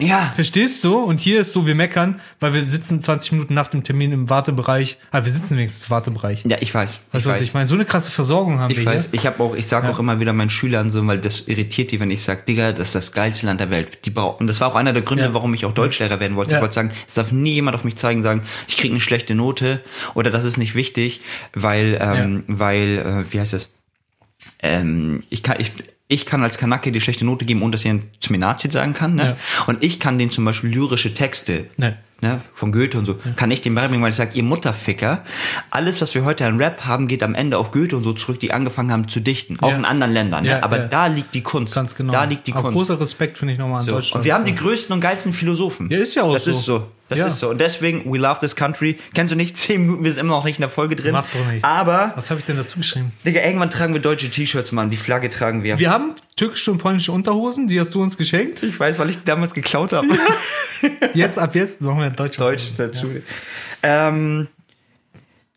Ja. 0.01 0.31
Verstehst 0.35 0.83
du? 0.83 0.97
Und 0.97 1.19
hier 1.19 1.41
ist 1.41 1.51
so, 1.51 1.65
wir 1.67 1.75
meckern, 1.75 2.19
weil 2.39 2.53
wir 2.53 2.65
sitzen 2.65 3.01
20 3.01 3.31
Minuten 3.33 3.53
nach 3.53 3.67
dem 3.67 3.83
Termin 3.83 4.11
im 4.11 4.29
Wartebereich. 4.29 4.97
Aber 5.11 5.25
wir 5.25 5.31
sitzen 5.31 5.55
wenigstens 5.57 5.85
im 5.85 5.89
Wartebereich. 5.91 6.43
Ja, 6.49 6.57
ich 6.59 6.73
weiß. 6.73 6.99
Weißt 7.11 7.25
du, 7.25 7.29
was 7.29 7.37
weiß. 7.37 7.41
ich 7.41 7.53
meine? 7.53 7.67
So 7.67 7.75
eine 7.75 7.85
krasse 7.85 8.11
Versorgung 8.11 8.59
haben 8.59 8.71
Ich 8.71 8.77
wir 8.79 8.85
weiß, 8.85 9.05
hier. 9.11 9.13
ich 9.13 9.25
habe 9.25 9.41
auch, 9.43 9.55
ich 9.55 9.67
sage 9.67 9.89
auch 9.89 9.99
immer 9.99 10.19
wieder 10.19 10.33
meinen 10.33 10.49
Schülern 10.49 10.89
so, 10.89 11.05
weil 11.07 11.19
das 11.19 11.47
irritiert 11.47 11.91
die, 11.91 11.99
wenn 11.99 12.11
ich 12.11 12.23
sage, 12.23 12.41
Digga, 12.47 12.71
das 12.71 12.87
ist 12.87 12.95
das 12.95 13.11
geilste 13.13 13.45
Land 13.45 13.59
der 13.59 13.69
Welt. 13.69 14.05
Die 14.05 14.09
brauchen, 14.09 14.41
und 14.41 14.47
das 14.47 14.59
war 14.59 14.69
auch 14.69 14.75
einer 14.75 14.93
der 14.93 15.03
Gründe, 15.03 15.23
Ja. 15.25 15.33
warum 15.33 15.53
ich 15.53 15.65
auch 15.65 15.73
Deutschlehrer 15.73 16.19
werden 16.19 16.35
wollte. 16.35 16.51
Ja. 16.51 16.57
Ich 16.57 16.61
wollte 16.61 16.75
sagen, 16.75 16.91
es 17.07 17.13
darf 17.13 17.31
nie 17.31 17.53
jemand 17.53 17.75
auf 17.75 17.83
mich 17.83 17.95
zeigen, 17.95 18.23
sagen, 18.23 18.41
ich 18.67 18.77
kriege 18.77 18.93
eine 18.93 18.99
schlechte 19.01 19.35
Note 19.35 19.81
oder 20.15 20.31
das 20.31 20.45
ist 20.45 20.57
nicht 20.57 20.75
wichtig, 20.75 21.21
weil, 21.53 21.97
ähm, 22.01 22.43
weil, 22.47 23.25
äh, 23.27 23.33
wie 23.33 23.39
heißt 23.39 23.53
das? 23.53 23.69
Ähm, 24.63 25.23
ich 25.29 25.43
kann, 25.43 25.57
ich, 25.59 25.71
ich 26.11 26.25
kann 26.25 26.43
als 26.43 26.57
Kanake 26.57 26.91
die 26.91 26.99
schlechte 26.99 27.23
Note 27.25 27.45
geben, 27.45 27.61
ohne 27.63 27.71
dass 27.71 27.83
jemand 27.85 28.03
zu 28.19 28.31
mir 28.33 28.37
Nazi 28.39 28.69
sagen 28.69 28.93
kann. 28.93 29.15
Ne? 29.15 29.23
Ja. 29.25 29.63
Und 29.65 29.83
ich 29.83 29.99
kann 29.99 30.17
denen 30.17 30.29
zum 30.29 30.43
Beispiel 30.45 30.69
lyrische 30.69 31.13
Texte 31.13 31.65
Ne. 31.77 31.97
ne, 32.21 32.41
von 32.53 32.71
Goethe 32.73 32.97
und 32.99 33.05
so, 33.05 33.15
kann 33.37 33.49
ich 33.49 33.61
dem 33.61 33.73
beibringen, 33.75 34.03
weil 34.03 34.09
ich 34.11 34.15
sage, 34.17 34.31
ihr 34.33 34.43
Mutterficker, 34.43 35.23
alles, 35.71 36.01
was 36.01 36.13
wir 36.13 36.23
heute 36.25 36.45
an 36.45 36.57
Rap 36.57 36.85
haben, 36.85 37.07
geht 37.07 37.23
am 37.23 37.33
Ende 37.33 37.57
auf 37.57 37.71
Goethe 37.71 37.95
und 37.95 38.03
so 38.03 38.11
zurück, 38.13 38.39
die 38.41 38.51
angefangen 38.51 38.91
haben 38.91 39.07
zu 39.07 39.21
dichten, 39.21 39.57
auch 39.61 39.69
Ja. 39.71 39.75
in 39.77 39.85
anderen 39.85 40.11
Ländern. 40.13 40.43
Ja, 40.45 40.55
ne? 40.57 40.63
Aber 40.63 40.77
ja. 40.79 40.87
da 40.87 41.07
liegt 41.07 41.33
die 41.33 41.41
Kunst. 41.41 41.73
Ganz 41.73 41.95
genau. 41.95 42.11
Da 42.11 42.25
liegt 42.25 42.45
die 42.45 42.53
Aber 42.53 42.63
Kunst. 42.71 42.77
großer 42.77 42.99
Respekt 42.99 43.37
finde 43.37 43.53
ich 43.53 43.59
nochmal 43.59 43.79
an 43.79 43.85
So. 43.85 43.91
Deutschland. 43.93 44.17
Und 44.21 44.25
wir 44.25 44.33
haben 44.35 44.45
die 44.45 44.53
größten 44.55 44.93
und 44.93 44.99
geilsten 45.01 45.33
Philosophen. 45.33 45.89
Ja, 45.89 45.97
ist 45.97 46.13
ja 46.15 46.23
auch 46.23 46.33
das 46.33 46.43
so. 46.43 46.51
Das 46.51 46.59
ist 46.59 46.65
so. 46.65 46.87
Das 47.11 47.19
Ja. 47.19 47.27
ist 47.27 47.39
so. 47.39 47.49
Und 47.49 47.59
deswegen, 47.59 48.09
we 48.11 48.17
love 48.17 48.39
this 48.39 48.55
country. 48.55 48.97
Kennst 49.13 49.33
du 49.33 49.35
nicht? 49.35 49.57
Zehn 49.57 49.81
Minuten, 49.81 50.03
wir 50.05 50.11
sind 50.13 50.21
immer 50.21 50.35
noch 50.37 50.45
nicht 50.45 50.57
in 50.57 50.61
der 50.61 50.69
Folge 50.69 50.95
drin. 50.95 51.11
Macht 51.11 51.35
doch 51.35 51.45
nichts. 51.51 51.63
Aber, 51.63 52.13
Was 52.15 52.29
habe 52.31 52.39
ich 52.39 52.45
denn 52.45 52.55
dazu 52.55 52.77
geschrieben? 52.77 53.11
Digga, 53.25 53.41
irgendwann 53.43 53.69
tragen 53.69 53.93
wir 53.93 54.01
deutsche 54.01 54.29
T-Shirts, 54.29 54.71
Mann. 54.71 54.89
Die 54.89 54.95
Flagge 54.97 55.27
tragen 55.29 55.61
wir. 55.63 55.77
Wir 55.77 55.89
haben 55.91 56.15
türkische 56.37 56.71
und 56.71 56.77
polnische 56.77 57.11
Unterhosen, 57.11 57.67
die 57.67 57.79
hast 57.79 57.93
du 57.93 58.01
uns 58.01 58.15
geschenkt. 58.17 58.63
Ich 58.63 58.79
weiß, 58.79 58.97
weil 58.97 59.09
ich 59.09 59.17
die 59.19 59.25
damals 59.25 59.53
geklaut 59.53 59.91
habe. 59.91 60.07
Jetzt, 61.13 61.37
ab 61.37 61.53
jetzt, 61.53 61.81
machen 61.81 61.99
wir 61.99 62.07
in 62.07 62.15
Deutschland. 62.15 62.51
Deutsch 62.53 62.71
dazu. 62.77 63.07
Ähm, 63.83 64.47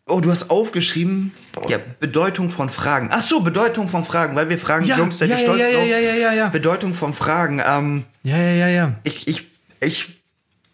oh, 0.05 0.19
du 0.19 0.29
hast 0.31 0.49
aufgeschrieben, 0.51 1.31
ja, 1.67 1.79
Bedeutung 1.99 2.49
von 2.51 2.69
Fragen. 2.69 3.09
Ach 3.11 3.21
so, 3.21 3.39
Bedeutung 3.39 3.87
von 3.87 4.03
Fragen, 4.03 4.35
weil 4.35 4.49
wir 4.49 4.59
fragen, 4.59 4.85
Ja, 4.85 4.97
Jungs, 4.97 5.17
seid 5.17 5.29
ihr 5.29 5.35
ja, 5.37 5.41
stolz 5.41 5.61
ja, 5.61 5.67
ja, 5.69 5.77
drauf? 5.79 5.87
ja, 5.87 5.97
ja, 5.99 6.13
ja, 6.15 6.33
ja. 6.33 6.47
Bedeutung 6.49 6.93
von 6.93 7.13
Fragen. 7.13 7.61
Ähm, 7.65 8.03
Ja, 8.23 8.37
ja, 8.37 8.51
ja, 8.51 8.67
ja. 8.67 8.91
ich, 9.03 9.27
ich, 9.27 9.47
ich 9.79 10.21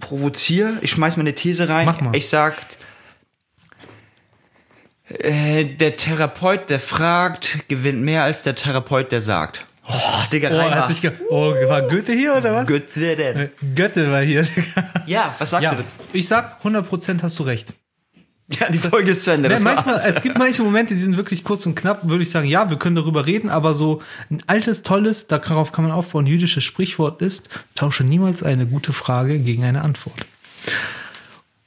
provoziere, 0.01 0.73
ich 0.81 0.91
schmeiß 0.91 1.15
mir 1.15 1.21
eine 1.21 1.33
These 1.33 1.69
rein. 1.69 1.85
Mach 1.85 2.01
mal. 2.01 2.15
Ich 2.15 2.27
sag, 2.27 2.55
äh, 5.07 5.65
der 5.65 5.95
Therapeut, 5.95 6.69
der 6.69 6.79
fragt, 6.79 7.69
gewinnt 7.69 8.01
mehr 8.01 8.23
als 8.23 8.43
der 8.43 8.55
Therapeut, 8.55 9.11
der 9.11 9.21
sagt. 9.21 9.65
Oh, 9.87 9.93
Digga, 10.31 10.49
Oh, 10.51 10.71
hat 10.71 10.87
sich 10.89 11.01
ge 11.01 11.11
oh, 11.29 11.53
war 11.67 11.81
Goethe 11.83 12.13
hier 12.13 12.35
oder 12.35 12.53
was? 12.53 12.67
Götze 12.67 13.15
denn. 13.15 13.37
Äh, 13.37 13.49
Goethe 13.75 14.11
war 14.11 14.21
hier. 14.21 14.43
Digga. 14.43 14.89
Ja, 15.05 15.35
was 15.37 15.49
sagst 15.49 15.63
ja, 15.63 15.75
du? 15.75 15.83
ich 16.13 16.27
sag, 16.27 16.63
100% 16.63 17.21
hast 17.21 17.39
du 17.39 17.43
recht. 17.43 17.73
Ja, 18.59 18.69
die 18.69 18.79
Folge 18.79 19.11
ist 19.11 19.23
zu 19.23 19.31
Ende. 19.31 19.49
Ne, 19.49 19.55
das 19.55 19.63
manchmal, 19.63 19.95
es 19.95 20.21
gibt 20.21 20.37
manche 20.37 20.61
Momente, 20.63 20.95
die 20.95 21.01
sind 21.01 21.17
wirklich 21.17 21.43
kurz 21.43 21.65
und 21.65 21.75
knapp, 21.75 22.07
würde 22.07 22.23
ich 22.23 22.31
sagen, 22.31 22.47
ja, 22.47 22.69
wir 22.69 22.77
können 22.77 22.95
darüber 22.95 23.25
reden, 23.25 23.49
aber 23.49 23.73
so 23.75 24.01
ein 24.29 24.43
altes, 24.47 24.83
tolles, 24.83 25.27
darauf 25.27 25.71
kann 25.71 25.85
man 25.85 25.93
aufbauen, 25.93 26.25
jüdisches 26.25 26.63
Sprichwort 26.63 27.21
ist, 27.21 27.49
tausche 27.75 28.03
niemals 28.03 28.43
eine 28.43 28.65
gute 28.65 28.93
Frage 28.93 29.39
gegen 29.39 29.63
eine 29.63 29.81
Antwort. 29.81 30.25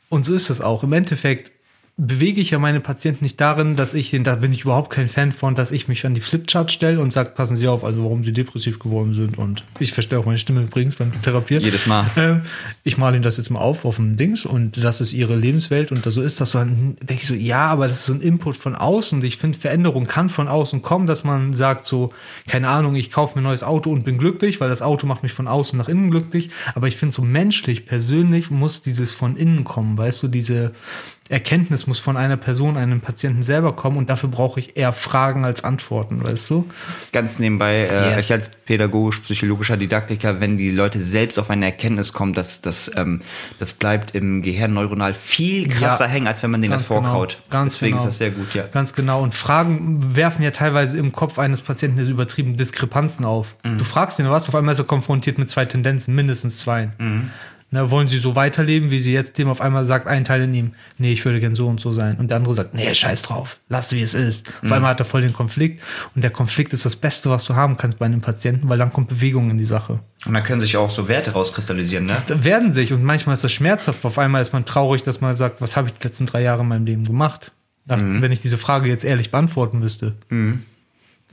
Und 0.09 0.25
so 0.25 0.35
ist 0.35 0.51
es 0.51 0.61
auch. 0.61 0.85
Im 0.85 0.93
Endeffekt, 0.93 1.51
bewege 1.97 2.41
ich 2.41 2.51
ja 2.51 2.59
meine 2.59 2.81
Patienten 2.81 3.25
nicht 3.25 3.41
darin, 3.41 3.77
dass 3.77 3.95
ich 3.95 4.11
den, 4.11 4.25
da 4.25 4.35
bin 4.35 4.53
ich 4.53 4.63
überhaupt 4.63 4.91
kein 4.91 5.09
Fan 5.09 5.31
von, 5.31 5.55
dass 5.55 5.71
ich 5.71 5.87
mich 5.87 6.05
an 6.05 6.15
die 6.15 6.21
Flipchart 6.21 6.73
stelle 6.73 6.99
und 6.99 7.13
sage, 7.13 7.31
passen 7.31 7.55
Sie 7.55 7.69
auf, 7.69 7.85
also 7.85 8.03
warum 8.03 8.25
Sie 8.25 8.33
depressiv 8.33 8.81
geworden 8.81 9.15
sind. 9.15 9.39
Und 9.39 9.63
ich 9.79 9.93
verstehe 9.93 10.19
auch 10.19 10.27
meine 10.27 10.39
Stimme 10.39 10.63
übrigens 10.63 10.97
beim 10.97 11.23
Therapieren. 11.23 11.65
Jedes 11.65 11.87
Mal. 11.87 12.11
Ähm, 12.17 12.43
ich 12.83 12.99
male 12.99 13.17
Ihnen 13.17 13.23
das 13.23 13.37
jetzt 13.37 13.51
mal 13.51 13.61
auf 13.61 13.85
auf 13.85 13.97
dem 13.97 14.17
Dings 14.17 14.45
und 14.45 14.83
das 14.83 15.01
ist 15.01 15.13
Ihre 15.13 15.37
Lebenswelt 15.37 15.93
und 15.93 16.05
so 16.05 16.21
ist 16.21 16.41
das 16.41 16.53
so. 16.53 16.59
Dann 16.59 16.97
denke 17.01 17.23
ich 17.23 17.29
so, 17.29 17.35
ja, 17.35 17.67
aber 17.67 17.87
das 17.87 18.01
ist 18.01 18.07
so 18.07 18.15
ein 18.15 18.21
Input 18.21 18.57
von 18.57 18.75
außen. 18.75 19.21
Und 19.21 19.25
ich 19.25 19.37
finde, 19.37 19.57
Veränderung 19.57 20.07
kann 20.07 20.29
von 20.29 20.49
außen 20.49 20.83
kommen, 20.83 21.07
dass 21.07 21.23
man 21.23 21.55
sagt 21.55 21.87
so, 21.87 22.13
keine 22.49 22.69
Ahnung, 22.69 22.97
ich 22.97 23.11
kaufe 23.11 23.37
mir 23.37 23.43
ein 23.43 23.45
neues 23.45 23.63
Auto 23.63 23.93
und 23.93 24.05
bin 24.05 24.19
glücklich, 24.19 24.61
weil 24.61 24.69
das 24.69 24.83
Auto 24.83 25.07
macht 25.07 25.23
mich 25.23 25.33
von 25.33 25.47
außen 25.47 25.79
nach 25.79 25.89
innen 25.89 26.11
glücklich. 26.11 26.51
Aber 26.75 26.89
ich 26.89 26.97
finde 26.97 27.15
so 27.15 27.23
menschlich, 27.23 27.87
persönlich 27.87 28.51
muss 28.51 28.83
dieses 28.83 29.13
von 29.13 29.37
innen 29.37 29.63
kommen, 29.63 29.97
weißt 29.97 30.25
du, 30.25 30.29
diese 30.29 30.73
Erkenntnis 31.31 31.87
muss 31.87 31.99
von 31.99 32.19
einer 32.19 32.37
Person, 32.37 32.77
einem 32.77 33.01
Patienten 33.01 33.43
selber 33.43 33.75
kommen 33.75 33.97
und 33.97 34.11
dafür 34.11 34.29
brauche 34.29 34.61
ich 34.61 34.77
eher 34.77 34.93
Fragen 34.93 35.47
als 35.47 35.65
Antworten, 35.65 36.23
weißt 36.23 36.51
du? 36.51 36.69
Ganz 37.13 37.39
nebenbei, 37.39 37.87
äh, 37.87 38.11
Yes. 38.11 38.27
ich 38.27 38.33
als 38.33 38.51
pädagogisch-psychologischer 38.51 39.79
Didaktiker, 39.79 40.41
wenn 40.41 40.59
die 40.59 40.71
Leute 40.71 41.03
selbst 41.03 41.39
auf 41.39 41.49
eine 41.49 41.65
Erkenntnis 41.65 42.13
kommen, 42.13 42.35
dass 42.35 42.61
das, 42.61 42.91
ähm, 42.97 43.23
das 43.59 43.73
bleibt 43.73 44.15
im 44.15 44.43
Gehirn 44.43 44.75
neuronal 44.75 45.15
viel 45.15 45.67
krasser 45.69 46.05
Ja, 46.05 46.11
hängen, 46.11 46.27
als 46.27 46.43
wenn 46.43 46.51
man 46.51 46.61
denen 46.61 46.73
das 46.73 46.89
ganz 46.89 46.89
genau, 46.89 47.03
vorkaut. 47.11 47.41
ganz 47.49 47.73
Deswegen 47.75 47.93
genau. 47.93 48.03
ist 48.05 48.09
das 48.09 48.19
sehr 48.19 48.31
gut, 48.31 48.55
ja. 48.55 48.65
Ganz 48.71 48.93
genau. 48.93 49.23
Und 49.23 49.35
Fragen 49.35 50.15
werfen 50.17 50.43
ja 50.43 50.51
teilweise 50.51 50.99
im 50.99 51.13
Kopf 51.13 51.39
eines 51.39 51.63
Patienten 51.63 51.99
jetzt 51.99 52.11
übertrieben 52.11 52.59
Diskrepanzen 52.59 53.25
auf. 53.25 53.57
Mhm. 53.65 53.79
Du 53.79 53.85
fragst 53.85 54.19
ihn 54.19 54.29
was, 54.29 54.47
auf 54.49 54.55
einmal 54.55 54.73
ist 54.73 54.79
er 54.79 54.85
konfrontiert 54.85 55.39
mit 55.39 55.49
zwei 55.49 55.65
Tendenzen, 55.65 56.15
mindestens 56.15 56.59
zwei. 56.59 56.91
Mhm. 56.99 57.31
Na, 57.75 57.91
wollen 57.91 58.07
sie 58.07 58.19
so 58.19 58.37
weiterleben, 58.37 58.93
wie 58.93 59.01
sie 59.01 59.13
jetzt 59.13 59.37
dem 59.37 59.49
auf 59.49 59.61
einmal 59.61 59.85
sagt, 59.85 60.07
ein 60.07 60.25
Teil 60.25 60.43
in 60.43 60.55
ihm, 60.55 60.75
nee, 60.97 61.13
ich 61.13 61.25
würde 61.25 61.41
gern 61.41 61.57
so 61.57 61.67
und 61.67 61.81
so 61.81 61.91
sein. 61.91 62.17
Und 62.19 62.29
der 62.29 62.37
andere 62.37 62.55
sagt, 62.55 62.73
nee, 62.73 62.95
scheiß 62.95 63.23
drauf, 63.23 63.59
lass 63.69 63.93
wie 63.93 64.01
es 64.01 64.15
ist. 64.15 64.47
Auf 64.49 64.63
Mhm. 64.63 64.73
einmal 64.75 64.91
hat 64.93 65.01
er 65.01 65.05
voll 65.07 65.23
den 65.23 65.33
Konflikt. 65.33 65.83
Und 66.15 66.23
der 66.23 66.31
Konflikt 66.31 66.73
ist 66.73 66.85
das 66.85 66.95
Beste, 66.95 67.31
was 67.31 67.45
du 67.47 67.57
haben 67.57 67.77
kannst 67.77 67.99
bei 67.99 68.07
einem 68.07 68.21
Patienten, 68.21 68.69
weil 68.69 68.79
dann 68.79 68.93
kommt 68.93 69.09
Bewegung 69.09 69.51
in 69.51 69.59
die 69.59 69.65
Sache. 69.65 69.99
Und 70.25 70.35
dann 70.35 70.45
können 70.45 70.61
sich 70.61 70.77
auch 70.77 70.89
so 70.91 71.09
Werte 71.09 71.33
rauskristallisieren, 71.33 72.05
ne? 72.07 72.17
Da 72.29 72.45
werden 72.45 72.73
sich 72.73 72.93
und 72.93 73.03
manchmal 73.03 73.35
ist 73.35 73.43
das 73.43 73.53
schmerzhaft. 73.53 74.05
Auf 74.05 74.19
einmal 74.19 74.41
ist 74.41 74.53
man 74.53 74.65
traurig, 74.65 75.03
dass 75.03 75.21
man 75.21 75.35
sagt, 75.35 75.61
was 75.61 75.77
habe 75.77 75.89
ich 75.89 75.95
die 75.95 76.07
letzten 76.07 76.27
drei 76.27 76.43
Jahre 76.43 76.63
in 76.63 76.69
meinem 76.69 76.87
Leben 76.87 77.05
gemacht? 77.05 77.51
Nach- 77.87 77.99
Wenn 78.01 78.31
ich 78.31 78.41
diese 78.41 78.57
Frage 78.57 78.89
jetzt 78.89 79.05
ehrlich 79.05 79.33
beantworten 79.33 79.81
müsste. 79.81 80.15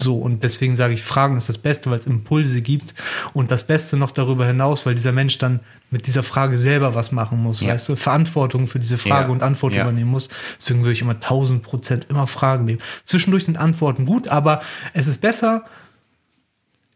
So, 0.01 0.17
und 0.17 0.43
deswegen 0.43 0.75
sage 0.75 0.93
ich, 0.93 1.03
Fragen 1.03 1.37
ist 1.37 1.47
das 1.49 1.57
Beste, 1.57 1.89
weil 1.91 1.99
es 1.99 2.07
Impulse 2.07 2.61
gibt. 2.61 2.93
Und 3.33 3.51
das 3.51 3.65
Beste 3.67 3.97
noch 3.97 4.11
darüber 4.11 4.45
hinaus, 4.45 4.85
weil 4.85 4.95
dieser 4.95 5.11
Mensch 5.11 5.37
dann 5.37 5.59
mit 5.91 6.07
dieser 6.07 6.23
Frage 6.23 6.57
selber 6.57 6.95
was 6.95 7.11
machen 7.11 7.41
muss, 7.41 7.61
Ja. 7.61 7.69
weißt 7.69 7.89
du, 7.89 7.95
Verantwortung 7.95 8.67
für 8.67 8.79
diese 8.79 8.97
Frage 8.97 9.27
Ja. 9.27 9.31
und 9.31 9.43
Antwort 9.43 9.73
Ja. 9.73 9.83
übernehmen 9.83 10.09
muss. 10.11 10.29
Deswegen 10.59 10.79
würde 10.81 10.93
ich 10.93 11.01
immer 11.01 11.19
1000 11.19 11.63
Prozent 11.63 12.07
immer 12.09 12.27
Fragen 12.27 12.65
nehmen. 12.65 12.79
Zwischendurch 13.05 13.45
sind 13.45 13.57
Antworten 13.57 14.05
gut, 14.05 14.27
aber 14.27 14.61
es 14.93 15.07
ist 15.07 15.21
besser, 15.21 15.65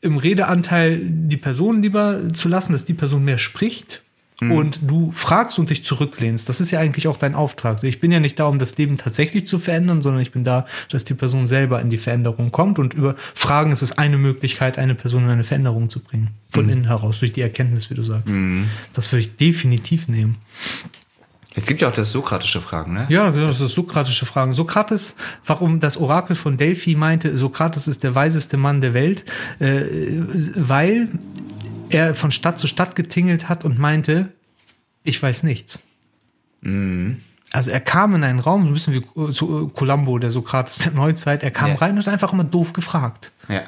im 0.02 0.18
Redeanteil 0.18 1.00
die 1.04 1.38
Person 1.38 1.82
lieber 1.82 2.30
zu 2.34 2.48
lassen, 2.48 2.74
dass 2.74 2.86
die 2.86 2.94
Person 2.94 3.24
mehr 3.26 3.38
spricht 3.40 4.02
und 4.42 4.80
du 4.82 5.12
fragst 5.14 5.60
und 5.60 5.70
dich 5.70 5.86
zurücklehnst. 5.86 6.50
Das 6.50 6.60
ist 6.60 6.72
ja 6.72 6.80
eigentlich 6.80 7.08
auch 7.08 7.18
dein 7.18 7.36
Auftrag. 7.36 7.84
Ich 7.84 8.00
bin 8.02 8.12
ja 8.12 8.20
nicht 8.20 8.38
da, 8.40 8.46
um 8.46 8.60
das 8.60 8.78
Leben 8.78 8.98
tatsächlich 8.98 9.48
zu 9.48 9.60
verändern, 9.60 10.02
sondern 10.02 10.22
ich 10.22 10.32
bin 10.32 10.44
da, 10.44 10.66
dass 10.90 11.06
die 11.06 11.14
Person 11.14 11.48
selber 11.48 11.82
in 11.82 11.90
die 11.90 11.98
Veränderung 11.98 12.52
kommt 12.52 12.78
und 12.78 12.94
über 12.94 13.16
Fragen 13.34 13.72
ist 13.72 13.82
es 13.82 13.98
eine 13.98 14.18
Möglichkeit, 14.18 14.78
eine 14.78 14.94
Person 14.94 15.24
in 15.24 15.30
eine 15.30 15.46
Veränderung 15.46 15.90
zu 15.90 16.02
bringen. 16.02 16.30
Von 16.52 16.70
innen 16.70 16.86
heraus, 16.86 17.20
durch 17.20 17.34
die 17.34 17.42
Erkenntnis, 17.42 17.90
wie 17.90 17.96
du 17.96 18.04
sagst. 18.04 18.34
Das 18.94 19.12
würde 19.12 19.22
ich 19.22 19.36
definitiv 19.36 20.08
nehmen. 20.08 20.38
Es 21.56 21.66
gibt 21.66 21.82
ja 21.82 21.88
auch 21.88 21.94
das 21.94 22.12
sokratische 22.12 22.60
Fragen, 22.60 22.94
ne? 22.94 23.06
Ja, 23.10 23.30
genau, 23.30 23.48
das 23.48 23.62
ist 23.62 23.74
sokratische 23.74 24.26
Fragen. 24.26 24.52
Sokrates, 24.52 25.16
warum 25.46 25.80
das 25.80 25.96
Orakel 25.96 26.36
von 26.36 26.58
Delphi 26.58 26.96
meinte, 26.96 27.38
Sokrates 27.38 27.88
ist 27.88 28.04
der 28.04 28.14
weiseste 28.14 28.58
Mann 28.58 28.82
der 28.82 28.94
Welt, 28.94 29.24
äh, 29.60 29.84
weil 30.56 31.08
er 31.90 32.16
von 32.16 32.32
Stadt 32.32 32.60
zu 32.60 32.68
Stadt 32.68 32.96
getingelt 32.96 33.50
hat 33.50 33.66
und 33.66 33.78
meinte, 33.80 34.30
ich 35.04 35.22
weiß 35.22 35.44
nichts. 35.44 35.82
Also 37.52 37.72
er 37.72 37.80
kam 37.80 38.16
in 38.16 38.24
einen 38.24 38.40
Raum, 38.40 38.66
ein 38.68 38.74
bisschen 38.74 38.94
wie 38.96 39.32
so, 39.32 39.68
äh, 39.68 39.70
Columbo, 39.72 40.18
der 40.18 40.32
Sokrates 40.32 40.80
der 40.80 40.94
Neuzeit, 40.94 41.44
er 41.44 41.52
kam 41.52 41.70
Ja. 41.72 41.76
rein 41.76 41.92
und 41.96 42.00
hat 42.06 42.08
einfach 42.12 42.34
immer 42.34 42.44
doof 42.44 42.74
gefragt. 42.74 43.32
Ja. 43.48 43.64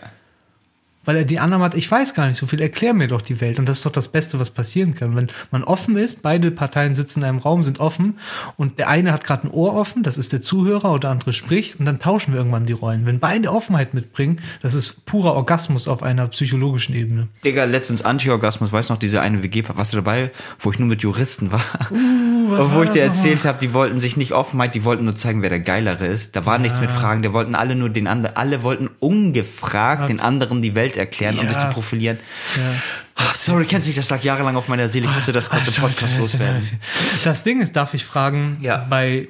Weil 1.08 1.16
er 1.16 1.24
die 1.24 1.40
anderen 1.40 1.64
hat, 1.64 1.74
ich 1.74 1.90
weiß 1.90 2.14
gar 2.14 2.28
nicht 2.28 2.36
so 2.36 2.48
viel, 2.48 2.60
erklär 2.60 2.94
mir 2.94 3.08
doch 3.08 3.22
die 3.22 3.40
Welt. 3.40 3.60
Und 3.60 3.70
das 3.70 3.78
ist 3.78 3.86
doch 3.86 3.94
das 3.94 4.10
Beste, 4.10 4.42
was 4.42 4.50
passieren 4.50 4.94
kann. 4.94 5.16
Wenn 5.16 5.30
man 5.52 5.64
offen 5.64 5.96
ist, 5.96 6.22
beide 6.22 6.52
Parteien 6.52 6.96
sitzen 6.96 7.22
in 7.22 7.26
einem 7.26 7.38
Raum, 7.38 7.64
sind 7.64 7.80
offen 7.80 8.20
und 8.58 8.78
der 8.78 8.90
eine 8.90 9.14
hat 9.14 9.24
gerade 9.24 9.48
ein 9.48 9.52
Ohr 9.52 9.74
offen, 9.74 10.04
das 10.04 10.18
ist 10.18 10.34
der 10.34 10.42
Zuhörer 10.42 10.92
oder 10.92 11.00
der 11.00 11.12
andere 11.12 11.32
spricht 11.32 11.80
und 11.80 11.86
dann 11.86 12.00
tauschen 12.00 12.34
wir 12.34 12.40
irgendwann 12.40 12.66
die 12.66 12.74
Rollen. 12.74 13.06
Wenn 13.06 13.20
beide 13.20 13.54
Offenheit 13.54 13.94
mitbringen, 13.94 14.42
das 14.62 14.74
ist 14.74 15.06
purer 15.06 15.34
Orgasmus 15.34 15.88
auf 15.88 16.04
einer 16.04 16.28
psychologischen 16.28 16.94
Ebene. 16.94 17.30
Digga, 17.46 17.64
letztens 17.64 18.02
Anti-Orgasmus, 18.02 18.74
weißt 18.74 18.90
du 18.90 18.94
noch, 18.94 19.00
diese 19.00 19.22
eine 19.22 19.42
WG, 19.44 19.64
warst 19.74 19.94
du 19.94 19.98
dabei, 19.98 20.32
wo 20.60 20.72
ich 20.72 20.80
nur 20.80 20.90
mit 20.90 21.02
Juristen 21.02 21.54
war? 21.54 21.64
Uh, 21.90 22.27
was 22.51 22.60
Und 22.66 22.72
wo 22.74 22.77
war 22.77 22.84
ich 22.86 22.89
dir 22.92 23.04
erzählt 23.04 23.46
habe, 23.46 23.60
die 23.60 23.74
wollten 23.74 24.00
sich 24.00 24.18
nicht 24.18 24.32
Offenheit, 24.34 24.75
die 24.75 24.84
wollten 24.84 25.06
nur 25.06 25.16
zeigen, 25.16 25.42
wer 25.42 25.50
der 25.50 25.60
Geilere 25.60 26.06
ist. 26.06 26.36
Da 26.36 26.46
war 26.46 26.58
nichts 26.58 26.80
mit 26.82 26.92
Fragen, 26.92 27.22
die 27.22 27.32
wollten 27.34 27.56
alle 27.56 27.75
nur 27.75 27.89
den 27.89 28.08
anderen, 28.08 28.36
alle 28.36 28.63
wollten 28.63 28.89
ungefragt 29.00 30.10
den 30.10 30.20
anderen 30.20 30.62
die 30.62 30.75
Welt 30.75 30.98
erklären, 30.98 31.38
um 31.39 31.46
Ja. 31.46 31.51
sich 31.51 31.60
zu 31.60 31.68
profilieren. 31.70 32.18
Ach, 33.20 33.34
sorry, 33.34 33.66
kennst 33.66 33.88
du 33.88 33.90
nicht, 33.90 33.98
das 33.98 34.10
lag 34.12 34.22
jahrelang 34.24 34.56
auf 34.56 34.68
meiner 34.68 34.90
Seele, 34.90 35.08
ich 35.08 35.12
musste 35.16 35.32
das 35.32 35.50
kurz 35.50 35.76
im 35.76 35.84
Podcast 35.84 36.18
loswerden. 36.20 36.62
Das 37.24 37.44
Ding 37.44 37.62
ist, 37.62 37.76
darf 37.76 37.94
ich 37.96 38.06
fragen, 38.06 38.58
Ja. 38.62 38.86
bei 38.90 39.28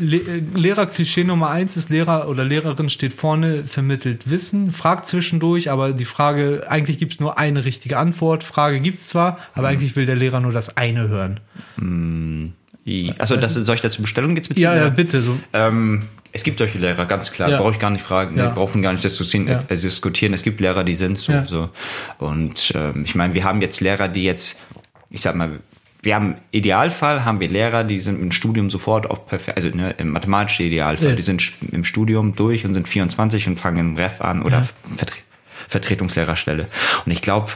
Le 0.00 0.16
äh, 0.16 0.42
Lehrerklischee 0.54 1.22
Nummer 1.24 1.50
eins 1.50 1.76
ist 1.76 1.90
Lehrer 1.90 2.28
oder 2.28 2.44
Lehrerin 2.44 2.88
steht 2.88 3.12
vorne, 3.12 3.64
vermittelt 3.64 4.30
Wissen, 4.30 4.72
fragt 4.72 5.06
zwischendurch, 5.06 5.70
aber 5.70 5.92
die 5.92 6.06
Frage, 6.06 6.64
eigentlich 6.68 6.96
gibt 6.98 7.12
es 7.12 7.20
nur 7.20 7.38
eine 7.38 7.64
richtige 7.66 7.98
Antwort. 7.98 8.42
Frage 8.42 8.80
gibt's 8.80 9.08
zwar, 9.08 9.32
Mhm. 9.32 9.38
aber 9.54 9.68
eigentlich 9.68 9.96
will 9.96 10.06
der 10.06 10.16
Lehrer 10.16 10.40
nur 10.40 10.52
das 10.52 10.76
eine 10.76 11.08
hören. 11.08 11.40
Also, 13.18 13.36
das, 13.36 13.54
soll 13.54 13.74
ich 13.74 13.80
dazu 13.80 14.00
Bestellung 14.00 14.34
jetzt 14.36 14.48
beziehen? 14.48 14.62
Ja, 14.64 14.76
ja, 14.76 14.88
bitte. 14.88 15.20
So. 15.20 15.38
Ähm, 15.52 16.04
es 16.36 16.44
gibt 16.44 16.58
solche 16.58 16.78
Lehrer, 16.78 17.06
ganz 17.06 17.32
klar. 17.32 17.48
Ja. 17.50 17.56
Brauche 17.58 17.72
ich 17.72 17.78
gar 17.78 17.90
nicht 17.90 18.04
fragen. 18.04 18.36
Ja. 18.36 18.44
Wir 18.44 18.50
brauchen 18.50 18.82
gar 18.82 18.92
nicht 18.92 19.02
diskutieren. 19.04 19.48
Ja. 19.48 19.60
äh, 19.68 19.76
diskutieren. 19.76 20.32
Es 20.34 20.42
gibt 20.42 20.60
Lehrer, 20.60 20.84
die 20.84 20.94
sind 20.94 21.18
so. 21.18 21.32
Ja. 21.32 21.44
so. 21.44 21.70
Und 22.18 22.72
ähm, 22.74 23.02
ich 23.04 23.14
meine, 23.14 23.34
wir 23.34 23.42
haben 23.44 23.60
jetzt 23.60 23.80
Lehrer, 23.80 24.08
die 24.08 24.24
jetzt, 24.24 24.58
ich 25.10 25.22
sag 25.22 25.34
mal, 25.34 25.58
wir 26.02 26.14
haben 26.14 26.32
im 26.32 26.36
Idealfall 26.52 27.24
haben 27.24 27.40
wir 27.40 27.48
Lehrer, 27.48 27.82
die 27.82 27.98
sind 27.98 28.20
im 28.22 28.30
Studium 28.30 28.70
sofort 28.70 29.10
auf 29.10 29.26
perfekt, 29.26 29.56
also 29.56 29.68
ne, 29.70 29.92
im 29.98 30.10
mathematischen 30.10 30.66
Idealfall, 30.66 31.10
Ja. 31.10 31.16
die 31.16 31.22
sind 31.22 31.52
im 31.72 31.82
Studium 31.84 32.36
durch 32.36 32.64
und 32.64 32.74
sind 32.74 32.88
24 32.88 33.48
und 33.48 33.58
fangen 33.58 33.78
im 33.78 33.96
Ref 33.96 34.20
an 34.20 34.42
oder 34.42 34.58
Ja. 34.58 34.66
Vertre 34.96 35.18
Vertretungslehrerstelle. 35.68 36.66
Und 37.04 37.12
ich 37.12 37.22
glaube, 37.22 37.50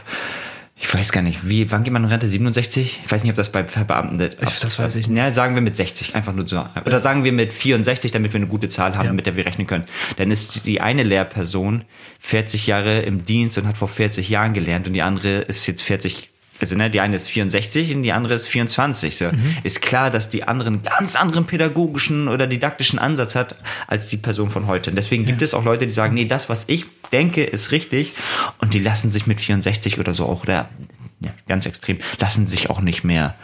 ich 0.81 0.93
weiß 0.93 1.11
gar 1.11 1.21
nicht, 1.21 1.47
wie, 1.47 1.69
wann 1.71 1.83
geht 1.83 1.93
man 1.93 2.03
in 2.03 2.09
Rente? 2.09 2.27
67? 2.27 3.01
Ich 3.05 3.11
weiß 3.11 3.23
nicht, 3.23 3.29
ob 3.31 3.37
das 3.37 3.51
bei 3.51 3.63
Verbeamten. 3.63 4.19
Ich- 4.19 4.59
das 4.59 4.79
weiß 4.79 4.95
ich 4.95 5.07
nicht. 5.07 5.17
Ja, 5.17 5.31
sagen 5.31 5.53
wir 5.53 5.61
mit 5.61 5.75
60, 5.75 6.15
einfach 6.15 6.33
nur 6.33 6.47
so. 6.47 6.65
Oder 6.85 6.99
sagen 6.99 7.23
wir 7.23 7.31
mit 7.31 7.53
64, 7.53 8.11
damit 8.11 8.33
wir 8.33 8.39
eine 8.39 8.47
gute 8.47 8.67
Zahl 8.67 8.97
haben, 8.97 9.05
Ja. 9.05 9.13
mit 9.13 9.27
der 9.27 9.37
wir 9.37 9.45
rechnen 9.45 9.67
können. 9.67 9.85
Dann 10.17 10.31
ist 10.31 10.65
die 10.65 10.81
eine 10.81 11.03
Lehrperson 11.03 11.85
40 12.19 12.65
Jahre 12.67 13.01
im 13.01 13.23
Dienst 13.25 13.57
und 13.59 13.67
hat 13.67 13.77
vor 13.77 13.87
40 13.87 14.27
Jahren 14.29 14.53
gelernt 14.53 14.87
und 14.87 14.93
die 14.93 15.03
andere 15.03 15.39
ist 15.41 15.67
jetzt 15.67 15.83
40 15.83 16.30
also 16.61 16.75
ne, 16.75 16.89
die 16.89 16.99
eine 17.01 17.15
ist 17.15 17.27
64 17.29 17.95
und 17.95 18.03
die 18.03 18.11
andere 18.11 18.33
ist 18.33 18.47
24. 18.47 19.17
So. 19.17 19.25
Mhm. 19.25 19.57
Ist 19.63 19.81
klar, 19.81 20.09
dass 20.09 20.29
die 20.29 20.43
andere 20.43 20.69
einen 20.69 20.83
ganz 20.83 21.15
anderen 21.15 21.45
pädagogischen 21.45 22.27
oder 22.27 22.47
didaktischen 22.47 22.99
Ansatz 22.99 23.35
hat 23.35 23.55
als 23.87 24.07
die 24.07 24.17
Person 24.17 24.51
von 24.51 24.67
heute. 24.67 24.89
Und 24.91 24.95
deswegen 24.95 25.25
gibt 25.25 25.41
es 25.41 25.53
auch 25.53 25.65
Leute, 25.65 25.85
die 25.87 25.93
sagen, 25.93 26.13
nee, 26.13 26.25
das, 26.25 26.49
was 26.49 26.65
ich 26.67 26.85
denke, 27.11 27.43
ist 27.43 27.71
richtig. 27.71 28.13
Und 28.59 28.73
die 28.73 28.79
lassen 28.79 29.11
sich 29.11 29.27
mit 29.27 29.41
64 29.41 29.99
oder 29.99 30.13
so 30.13 30.25
auch, 30.25 30.43
oder 30.43 30.69
ja, 31.19 31.31
ganz 31.47 31.65
extrem, 31.65 31.99
lassen 32.19 32.47
sich 32.47 32.69
auch 32.69 32.81
nicht 32.81 33.03
mehr 33.03 33.35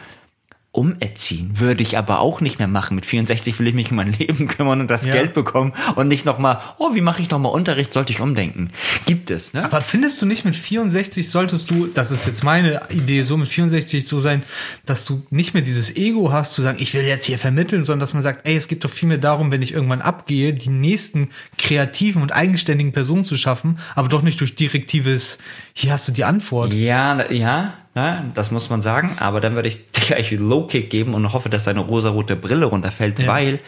umerziehen. 0.78 1.60
Würde 1.60 1.82
ich 1.84 1.98
aber 1.98 2.20
auch 2.20 2.40
nicht 2.40 2.60
mehr 2.60 2.68
machen. 2.68 2.96
Mit 2.96 3.06
64 3.06 3.60
will 3.60 3.68
ich 3.68 3.74
mich 3.74 3.90
um 3.92 3.98
mein 3.98 4.14
Leben 4.14 4.48
kümmern 4.48 4.80
und 4.80 4.90
das 4.90 5.06
Ja. 5.06 5.14
Geld 5.14 5.34
bekommen 5.34 5.74
und 5.96 6.08
nicht 6.08 6.26
nochmal, 6.26 6.60
oh, 6.78 6.94
wie 6.94 7.02
mache 7.02 7.22
ich 7.22 7.30
nochmal 7.30 7.52
Unterricht, 7.52 7.92
sollte 7.92 8.14
ich 8.14 8.22
umdenken. 8.22 8.70
Gibt 9.06 9.32
es, 9.32 9.54
ne? 9.54 9.64
Aber 9.64 9.82
findest 9.82 10.22
du 10.22 10.26
nicht 10.26 10.46
mit 10.46 10.56
64 10.56 11.30
solltest 11.30 11.70
du, 11.72 11.88
das 11.88 12.12
ist 12.12 12.28
jetzt 12.28 12.44
meine 12.44 12.82
Idee, 12.92 13.24
so 13.24 13.38
mit 13.38 13.48
64 13.48 14.08
so 14.08 14.20
sein, 14.20 14.44
dass 14.86 15.06
du 15.06 15.24
nicht 15.30 15.54
mehr 15.54 15.64
dieses 15.64 15.96
Ego 15.96 16.32
hast, 16.32 16.54
zu 16.54 16.62
sagen, 16.62 16.78
ich 16.80 16.94
will 16.94 17.04
jetzt 17.04 17.26
hier 17.26 17.38
vermitteln, 17.40 17.84
sondern 17.84 18.02
dass 18.02 18.14
man 18.14 18.22
sagt, 18.24 18.48
ey, 18.48 18.56
es 18.56 18.68
geht 18.68 18.84
doch 18.84 18.92
viel 18.92 19.10
mehr 19.10 19.18
darum, 19.18 19.52
wenn 19.52 19.62
ich 19.62 19.74
irgendwann 19.74 20.02
abgehe, 20.02 20.54
die 20.54 20.70
nächsten 20.70 21.30
kreativen 21.58 22.22
und 22.22 22.32
eigenständigen 22.32 22.94
Personen 22.94 23.24
zu 23.24 23.36
schaffen, 23.36 23.80
aber 23.96 24.10
doch 24.10 24.22
nicht 24.22 24.40
durch 24.40 24.56
direktives, 24.56 25.40
hier 25.74 25.92
hast 25.92 26.08
du 26.08 26.12
die 26.12 26.24
Antwort. 26.24 26.74
Ja, 26.74 27.32
ja, 27.32 27.74
ja, 27.98 28.24
das 28.36 28.52
muss 28.52 28.70
man 28.70 28.82
sagen. 28.82 29.18
Aber 29.20 29.42
dann 29.42 29.56
würde 29.56 29.68
ich 29.68 29.92
dir 29.92 30.02
gleich 30.16 30.32
Low-Kick 30.32 30.90
geben 30.90 31.14
und 31.14 31.34
hoffe, 31.34 31.50
dass 31.50 31.66
deine 31.66 31.82
rosarote 31.82 32.36
Brille 32.38 32.66
runterfällt, 32.68 33.20
Ja. 33.20 33.28
weil, 33.28 33.60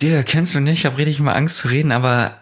dir 0.00 0.22
kennst 0.24 0.54
du 0.54 0.60
nicht, 0.60 0.80
ich 0.80 0.86
habe 0.86 0.98
richtig 0.98 1.20
mal 1.20 1.34
Angst 1.34 1.58
zu 1.58 1.68
reden, 1.68 1.92
aber 1.92 2.34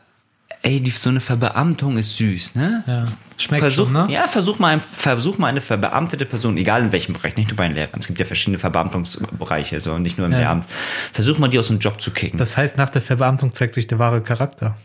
ey, 0.63 0.81
die, 0.81 0.91
so 0.91 1.09
eine 1.11 1.21
Verbeamtung 1.21 1.97
ist 1.97 2.17
süß, 2.17 2.55
ne? 2.55 2.85
Ja. 2.87 3.07
Schmeckt 3.39 3.61
Versuch, 3.63 3.85
schon, 3.87 3.93
ne? 3.95 4.07
Ja, 4.13 4.27
versuch 4.29 4.59
mal, 4.59 4.75
ein- 4.75 4.83
versuch 4.93 5.39
mal 5.39 5.47
eine 5.49 5.63
verbeamtete 5.63 6.27
Person, 6.27 6.59
egal 6.59 6.83
in 6.83 6.93
welchem 6.93 7.15
Bereich, 7.15 7.37
nicht 7.37 7.49
nur 7.49 7.57
bei 7.57 7.67
den 7.67 7.75
Lehrern. 7.75 7.99
Es 8.01 8.07
gibt 8.07 8.19
ja 8.21 8.27
verschiedene 8.27 8.59
Verbeamtungsbereiche, 8.59 9.81
so 9.81 9.97
nicht 9.99 10.19
nur 10.19 10.27
im 10.27 10.33
Ja. 10.35 10.39
Lehramt. 10.41 10.67
Versuch 11.13 11.39
mal, 11.39 11.49
die 11.49 11.59
aus 11.59 11.69
dem 11.69 11.79
Job 11.79 12.01
zu 12.03 12.11
kicken. 12.11 12.39
Das 12.39 12.57
heißt, 12.59 12.77
nach 12.77 12.91
der 12.91 13.01
Verbeamtung 13.01 13.55
zeigt 13.55 13.75
sich 13.75 13.87
der 13.87 13.99
wahre 13.99 14.21
Charakter. 14.21 14.77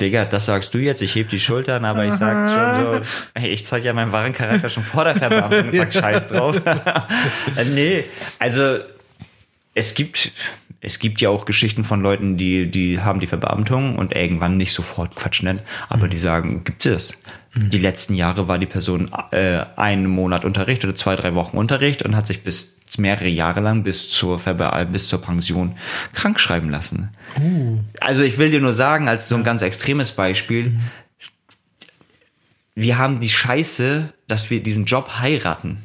Digga, 0.00 0.26
das 0.26 0.44
sagst 0.46 0.74
du 0.74 0.78
jetzt, 0.78 1.00
ich 1.00 1.14
heb 1.14 1.30
die 1.30 1.40
Schultern, 1.40 1.84
aber 1.86 2.04
ich 2.04 2.12
sag 2.12 2.48
schon 2.48 3.02
so, 3.02 3.10
ey, 3.34 3.48
ich 3.48 3.64
zeig 3.64 3.82
ja 3.82 3.94
meinen 3.94 4.12
wahren 4.12 4.34
Charakter 4.34 4.68
schon 4.68 4.82
vor 4.82 5.04
der 5.04 5.14
Verbeamtung. 5.14 5.68
Und 5.68 5.74
sag 5.74 5.92
Scheiß 5.92 6.28
drauf. 6.28 6.60
Äh, 7.56 7.64
nee, 7.64 8.04
also 8.38 8.78
es 9.74 9.94
gibt, 9.94 10.32
es 10.80 10.98
gibt 10.98 11.20
ja 11.20 11.30
auch 11.30 11.44
Geschichten 11.44 11.84
von 11.84 12.02
Leuten, 12.02 12.36
die, 12.36 12.70
die 12.70 13.00
haben 13.00 13.20
die 13.20 13.26
Verbeamtung 13.26 13.96
und 13.96 14.14
irgendwann 14.14 14.56
nicht 14.56 14.72
sofort 14.72 15.14
Quatsch 15.16 15.42
nennen, 15.42 15.60
aber 15.88 16.08
die 16.08 16.18
sagen, 16.18 16.64
gibt 16.64 16.84
es. 16.84 17.14
Die 17.54 17.78
letzten 17.78 18.14
Jahre 18.14 18.48
war 18.48 18.58
die 18.58 18.66
Person 18.66 19.10
äh, 19.30 19.64
einen 19.76 20.06
Monat 20.06 20.44
Unterricht 20.44 20.84
oder 20.84 20.94
zwei, 20.94 21.16
drei 21.16 21.34
Wochen 21.34 21.56
Unterricht 21.56 22.02
und 22.02 22.14
hat 22.14 22.26
sich 22.26 22.42
bis 22.42 22.78
mehrere 22.98 23.28
Jahre 23.28 23.60
lang 23.60 23.82
bis 23.82 24.08
zur 24.10 24.38
Verbe 24.38 24.86
bis 24.90 25.08
zur 25.08 25.20
Pension 25.20 25.76
krank 26.12 26.38
schreiben 26.38 26.70
lassen. 26.70 27.10
Also 28.00 28.22
ich 28.22 28.38
will 28.38 28.50
dir 28.50 28.60
nur 28.60 28.74
sagen, 28.74 29.08
als 29.08 29.28
so 29.28 29.36
ein 29.36 29.42
ganz 29.42 29.62
extremes 29.62 30.12
Beispiel, 30.12 30.78
wir 32.74 32.98
haben 32.98 33.20
die 33.20 33.30
Scheiße, 33.30 34.12
dass 34.28 34.50
wir 34.50 34.62
diesen 34.62 34.84
Job 34.84 35.18
heiraten. 35.18 35.84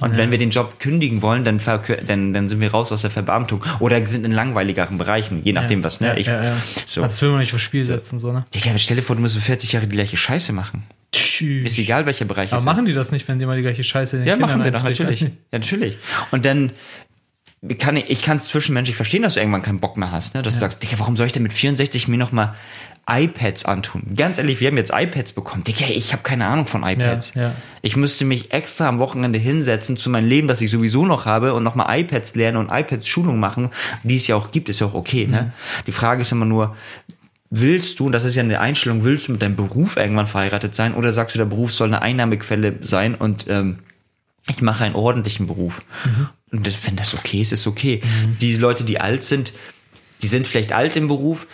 Und 0.00 0.16
wenn 0.16 0.30
wir 0.30 0.38
den 0.38 0.50
Job 0.50 0.80
kündigen 0.80 1.22
wollen, 1.22 1.44
dann, 1.44 1.60
dann, 2.06 2.32
dann 2.32 2.48
sind 2.48 2.60
wir 2.60 2.70
raus 2.70 2.90
aus 2.92 3.02
der 3.02 3.10
Verbeamtung. 3.10 3.62
Oder 3.80 4.04
sind 4.06 4.24
in 4.24 4.32
langweiligeren 4.32 4.98
Bereichen, 4.98 5.40
je 5.44 5.52
nachdem 5.52 5.84
was, 5.84 6.00
ne? 6.00 6.08
Ja, 6.08 6.16
ich, 6.16 6.26
ja, 6.26 6.42
ja. 6.42 6.56
So. 6.86 7.00
Das 7.02 7.20
will 7.22 7.30
man 7.30 7.40
nicht 7.40 7.54
aufs 7.54 7.62
Spiel 7.62 7.84
setzen, 7.84 8.18
so, 8.18 8.32
ne? 8.32 8.44
Digga, 8.54 8.76
stell 8.78 8.96
dir 8.96 9.02
vor, 9.02 9.16
du 9.16 9.22
musst 9.22 9.34
für 9.36 9.40
40 9.40 9.72
Jahre 9.72 9.86
die 9.86 9.94
gleiche 9.96 10.16
Scheiße 10.16 10.52
machen. 10.52 10.84
Tschüss. 11.12 11.72
Ist 11.72 11.78
egal, 11.78 12.06
welcher 12.06 12.24
Bereich 12.24 12.50
Aber 12.50 12.58
es 12.58 12.64
machen 12.64 12.80
ist. 12.80 12.90
die 12.90 12.92
das 12.94 13.12
nicht, 13.12 13.28
wenn 13.28 13.38
die 13.38 13.46
mal 13.46 13.56
die 13.56 13.62
gleiche 13.62 13.84
Scheiße 13.84 14.16
in 14.16 14.22
den 14.22 14.28
Ja, 14.28 14.34
Kindern 14.34 14.50
machen 14.50 14.64
wir 14.64 14.70
doch, 14.72 14.82
natürlich. 14.82 15.20
Ja, 15.20 15.28
natürlich. 15.52 15.98
Und 16.32 16.44
dann 16.44 16.72
kann 17.78 17.96
ich, 17.96 18.10
ich 18.10 18.22
kann 18.22 18.36
es 18.36 18.46
zwischenmenschlich 18.46 18.96
verstehen, 18.96 19.22
dass 19.22 19.34
du 19.34 19.40
irgendwann 19.40 19.62
keinen 19.62 19.80
Bock 19.80 19.96
mehr 19.96 20.10
hast, 20.10 20.34
ne? 20.34 20.42
Dass 20.42 20.54
du 20.54 20.60
sagst, 20.60 20.82
Digga, 20.82 20.98
warum 20.98 21.16
soll 21.16 21.26
ich 21.26 21.32
denn 21.32 21.42
mit 21.42 21.52
64 21.52 22.08
mir 22.08 22.18
nochmal 22.18 22.54
iPads 23.08 23.64
antun? 23.64 24.14
Ganz 24.16 24.38
ehrlich, 24.38 24.60
wir 24.60 24.68
haben 24.68 24.76
jetzt 24.76 24.92
iPads 24.94 25.32
bekommen. 25.32 25.64
Digga, 25.64 25.86
ich 25.88 26.12
habe 26.12 26.22
keine 26.22 26.46
Ahnung 26.46 26.66
von 26.66 26.82
iPads. 26.82 27.34
Ja, 27.34 27.42
ja. 27.42 27.54
Ich 27.82 27.96
müsste 27.96 28.24
mich 28.24 28.52
extra 28.52 28.88
am 28.88 28.98
Wochenende 28.98 29.38
hinsetzen 29.38 29.96
zu 29.96 30.10
meinem 30.10 30.28
Leben, 30.28 30.48
das 30.48 30.60
ich 30.60 30.70
sowieso 30.70 31.04
noch 31.04 31.26
habe 31.26 31.54
und 31.54 31.62
nochmal 31.62 32.00
iPads 32.00 32.34
lernen 32.34 32.56
und 32.56 32.70
iPads 32.70 33.06
Schulung 33.06 33.38
machen, 33.38 33.70
die 34.02 34.16
es 34.16 34.26
ja 34.26 34.36
auch 34.36 34.52
gibt, 34.52 34.68
ist 34.68 34.80
ja 34.80 34.86
auch 34.86 34.94
okay, 34.94 35.26
ne? 35.26 35.52
Die 35.86 35.92
Frage 35.92 36.22
ist 36.22 36.32
immer 36.32 36.46
nur, 36.46 36.76
willst 37.50 38.00
du, 38.00 38.06
und 38.06 38.12
das 38.12 38.24
ist 38.24 38.36
ja 38.36 38.42
eine 38.42 38.60
Einstellung, 38.60 39.04
willst 39.04 39.28
du 39.28 39.32
mit 39.32 39.42
deinem 39.42 39.56
Beruf 39.56 39.96
irgendwann 39.96 40.26
verheiratet 40.26 40.74
sein 40.74 40.94
oder 40.94 41.12
sagst 41.12 41.34
du, 41.34 41.38
der 41.38 41.46
Beruf 41.46 41.72
soll 41.72 41.88
eine 41.88 42.02
Einnahmequelle 42.02 42.76
sein 42.80 43.14
und 43.14 43.46
ähm, 43.48 43.80
ich 44.48 44.60
mache 44.60 44.84
einen 44.84 44.94
ordentlichen 44.94 45.46
Beruf. 45.46 45.80
Und 46.52 46.66
das, 46.66 46.86
wenn 46.86 46.96
das 46.96 47.14
okay 47.14 47.40
ist, 47.40 47.52
ist 47.52 47.66
okay. 47.66 48.02
Die 48.40 48.56
Leute, 48.56 48.84
die 48.84 49.00
alt 49.00 49.24
sind, 49.24 49.54
die 50.22 50.26
sind 50.26 50.46
vielleicht 50.46 50.72
alt 50.72 50.96
im 50.96 51.08
Beruf. 51.08 51.46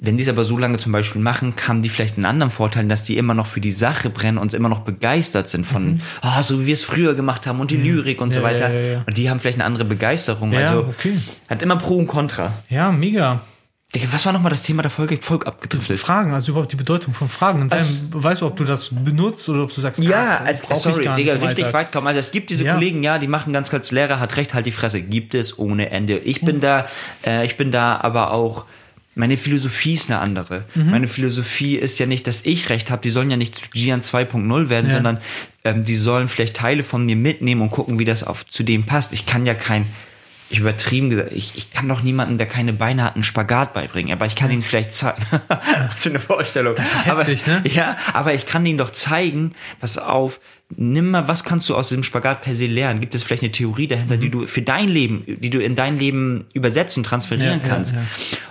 Wenn 0.00 0.16
die 0.16 0.22
es 0.22 0.28
aber 0.28 0.44
so 0.44 0.56
lange 0.56 0.78
zum 0.78 0.92
Beispiel 0.92 1.20
machen, 1.20 1.54
haben 1.66 1.82
die 1.82 1.88
vielleicht 1.88 2.16
einen 2.16 2.24
anderen 2.24 2.52
Vorteil, 2.52 2.86
dass 2.86 3.02
die 3.02 3.16
immer 3.16 3.34
noch 3.34 3.46
für 3.46 3.60
die 3.60 3.72
Sache 3.72 4.10
brennen 4.10 4.38
und 4.38 4.54
immer 4.54 4.68
noch 4.68 4.80
begeistert 4.80 5.48
sind 5.48 5.66
von, 5.66 6.02
ah, 6.20 6.40
so 6.44 6.60
wie 6.60 6.66
wir 6.66 6.74
es 6.74 6.84
früher 6.84 7.14
gemacht 7.14 7.48
haben 7.48 7.58
und 7.58 7.72
die 7.72 7.76
Lyrik 7.76 8.20
und 8.20 8.32
so 8.32 8.38
Ja, 8.38 8.44
weiter. 8.44 8.72
ja, 8.72 8.80
ja. 8.92 9.02
Und 9.06 9.18
die 9.18 9.28
haben 9.28 9.40
vielleicht 9.40 9.56
eine 9.58 9.64
andere 9.64 9.84
Begeisterung. 9.84 10.52
Ja, 10.52 10.60
also 10.70 10.78
okay. 10.90 11.18
hat 11.48 11.62
immer 11.62 11.74
Pro 11.76 11.96
und 11.96 12.06
Contra. 12.06 12.52
Ja, 12.68 12.92
mega. 12.92 13.40
Was 14.12 14.24
war 14.26 14.34
nochmal 14.34 14.50
das 14.50 14.62
Thema 14.62 14.82
der 14.82 14.90
Folge? 14.90 15.16
Voll 15.20 15.42
abgedriftet. 15.44 15.98
Fragen, 15.98 16.32
also 16.32 16.52
überhaupt 16.52 16.70
die 16.70 16.76
Bedeutung 16.76 17.14
von 17.14 17.28
Fragen. 17.28 17.62
Und 17.62 17.72
Also- 17.72 17.94
dann 18.12 18.22
weißt 18.22 18.42
du, 18.42 18.46
ob 18.46 18.54
du 18.56 18.64
das 18.64 18.90
benutzt 18.94 19.48
oder 19.48 19.62
ob 19.64 19.74
du 19.74 19.80
sagst, 19.80 19.98
Ja, 20.04 20.42
ah, 20.44 20.50
ich 20.50 20.58
sorry, 20.58 21.04
gar 21.04 21.16
Digga, 21.16 21.32
richtig 21.32 21.72
weit 21.72 21.90
kommen. 21.90 22.06
Also 22.06 22.20
es 22.20 22.30
gibt 22.30 22.50
diese 22.50 22.64
Ja. 22.64 22.74
Kollegen, 22.74 23.02
ja, 23.02 23.18
die 23.18 23.26
machen 23.26 23.52
ganz 23.52 23.70
kurz, 23.70 23.90
Lehrer 23.90 24.20
hat 24.20 24.36
recht, 24.36 24.52
halt 24.54 24.66
die 24.66 24.72
Fresse. 24.72 25.00
Gibt 25.00 25.34
es 25.34 25.58
ohne 25.58 25.90
Ende. 25.90 26.18
Ich 26.18 26.42
bin 26.42 26.60
da, 26.60 26.86
äh, 27.26 27.46
ich 27.46 27.56
bin 27.56 27.72
da 27.72 27.96
aber 28.00 28.30
auch, 28.32 28.66
meine 29.18 29.36
Philosophie 29.36 29.94
ist 29.94 30.10
eine 30.10 30.20
andere. 30.20 30.64
Mhm. 30.74 30.90
Meine 30.90 31.08
Philosophie 31.08 31.76
ist 31.76 31.98
ja 31.98 32.06
nicht, 32.06 32.26
dass 32.26 32.44
ich 32.46 32.70
recht 32.70 32.90
habe. 32.90 33.02
Die 33.02 33.10
sollen 33.10 33.30
ja 33.30 33.36
nicht 33.36 33.54
zu 33.56 33.62
Gian 33.72 34.00
2.0 34.00 34.68
werden, 34.70 34.88
Ja. 34.88 34.94
sondern 34.96 35.18
ähm, 35.64 35.84
die 35.84 35.96
sollen 35.96 36.28
vielleicht 36.28 36.54
Teile 36.56 36.84
von 36.84 37.04
mir 37.04 37.16
mitnehmen 37.16 37.60
und 37.60 37.70
gucken, 37.70 37.98
wie 37.98 38.04
das 38.04 38.22
auf, 38.24 38.46
zu 38.46 38.62
dem 38.62 38.84
passt. 38.84 39.12
Ich 39.12 39.26
kann 39.26 39.44
ja 39.44 39.54
kein, 39.54 39.86
ich 40.50 40.60
übertrieben 40.60 41.10
gesagt, 41.10 41.32
ich, 41.32 41.52
ich 41.56 41.72
kann 41.72 41.88
doch 41.88 42.02
niemanden, 42.02 42.38
der 42.38 42.46
keine 42.46 42.72
Beine 42.72 43.04
hat, 43.04 43.14
einen 43.16 43.24
Spagat 43.24 43.74
beibringen, 43.74 44.12
aber 44.12 44.24
ich 44.24 44.34
kann 44.36 44.50
ihn 44.50 44.62
vielleicht 44.62 44.92
zeigen. 44.94 45.22
das 45.48 45.96
ist 45.96 46.06
eine 46.06 46.20
Vorstellung. 46.20 46.74
Das 46.76 46.86
ist 46.86 47.04
heftig, 47.04 47.42
aber, 47.46 47.60
ne? 47.60 47.70
Ja, 47.70 47.96
aber 48.14 48.32
ich 48.34 48.46
kann 48.46 48.64
ihnen 48.64 48.78
doch 48.78 48.90
zeigen, 48.90 49.52
pass 49.80 49.98
auf, 49.98 50.40
nimm 50.76 51.10
mal, 51.10 51.28
was 51.28 51.44
kannst 51.44 51.68
du 51.68 51.74
aus 51.74 51.88
diesem 51.88 52.02
Spagat 52.04 52.42
per 52.42 52.54
se 52.54 52.66
lernen? 52.66 53.00
Gibt 53.00 53.14
es 53.14 53.22
vielleicht 53.22 53.42
eine 53.42 53.52
Theorie 53.52 53.88
dahinter, 53.88 54.16
Mhm. 54.16 54.20
die 54.20 54.30
du 54.30 54.46
für 54.46 54.62
dein 54.62 54.88
Leben, 54.88 55.24
die 55.26 55.50
du 55.50 55.58
in 55.62 55.76
dein 55.76 55.98
Leben 55.98 56.44
übersetzen, 56.54 57.02
transferieren 57.04 57.60
Ja, 57.60 57.66
ja, 57.66 57.74
kannst? 57.74 57.94
ja. 57.94 58.00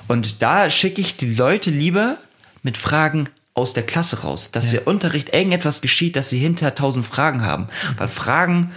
Und 0.07 0.41
da 0.41 0.69
schicke 0.69 1.01
ich 1.01 1.17
die 1.17 1.33
Leute 1.33 1.69
lieber 1.69 2.17
mit 2.63 2.77
Fragen 2.77 3.29
aus 3.53 3.73
der 3.73 3.83
Klasse 3.83 4.21
raus, 4.21 4.51
dass 4.51 4.69
der 4.69 4.85
Unterricht 4.85 5.33
irgendetwas 5.33 5.81
geschieht, 5.81 6.15
dass 6.15 6.29
sie 6.29 6.37
hinter 6.37 6.75
tausend 6.75 7.05
Fragen 7.05 7.41
haben. 7.41 7.69
Weil 7.97 8.07
Fragen 8.07 8.71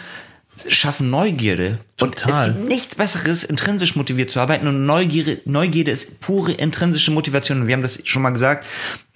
schaffen 0.69 1.11
Neugierde. 1.11 1.79
Und 2.01 2.16
Total. 2.16 2.49
es 2.49 2.55
gibt 2.55 2.69
nichts 2.69 2.95
Besseres, 2.95 3.45
intrinsisch 3.45 3.97
motiviert 3.97 4.31
zu 4.31 4.40
arbeiten. 4.40 4.66
Und 4.66 4.87
Neugierde, 4.87 5.40
Neugierde 5.45 5.90
ist 5.90 6.21
pure 6.21 6.53
intrinsische 6.53 7.11
Motivation. 7.11 7.61
Und 7.61 7.66
wir 7.66 7.75
haben 7.75 7.83
das 7.83 8.01
schon 8.05 8.23
mal 8.23 8.31
gesagt. 8.31 8.66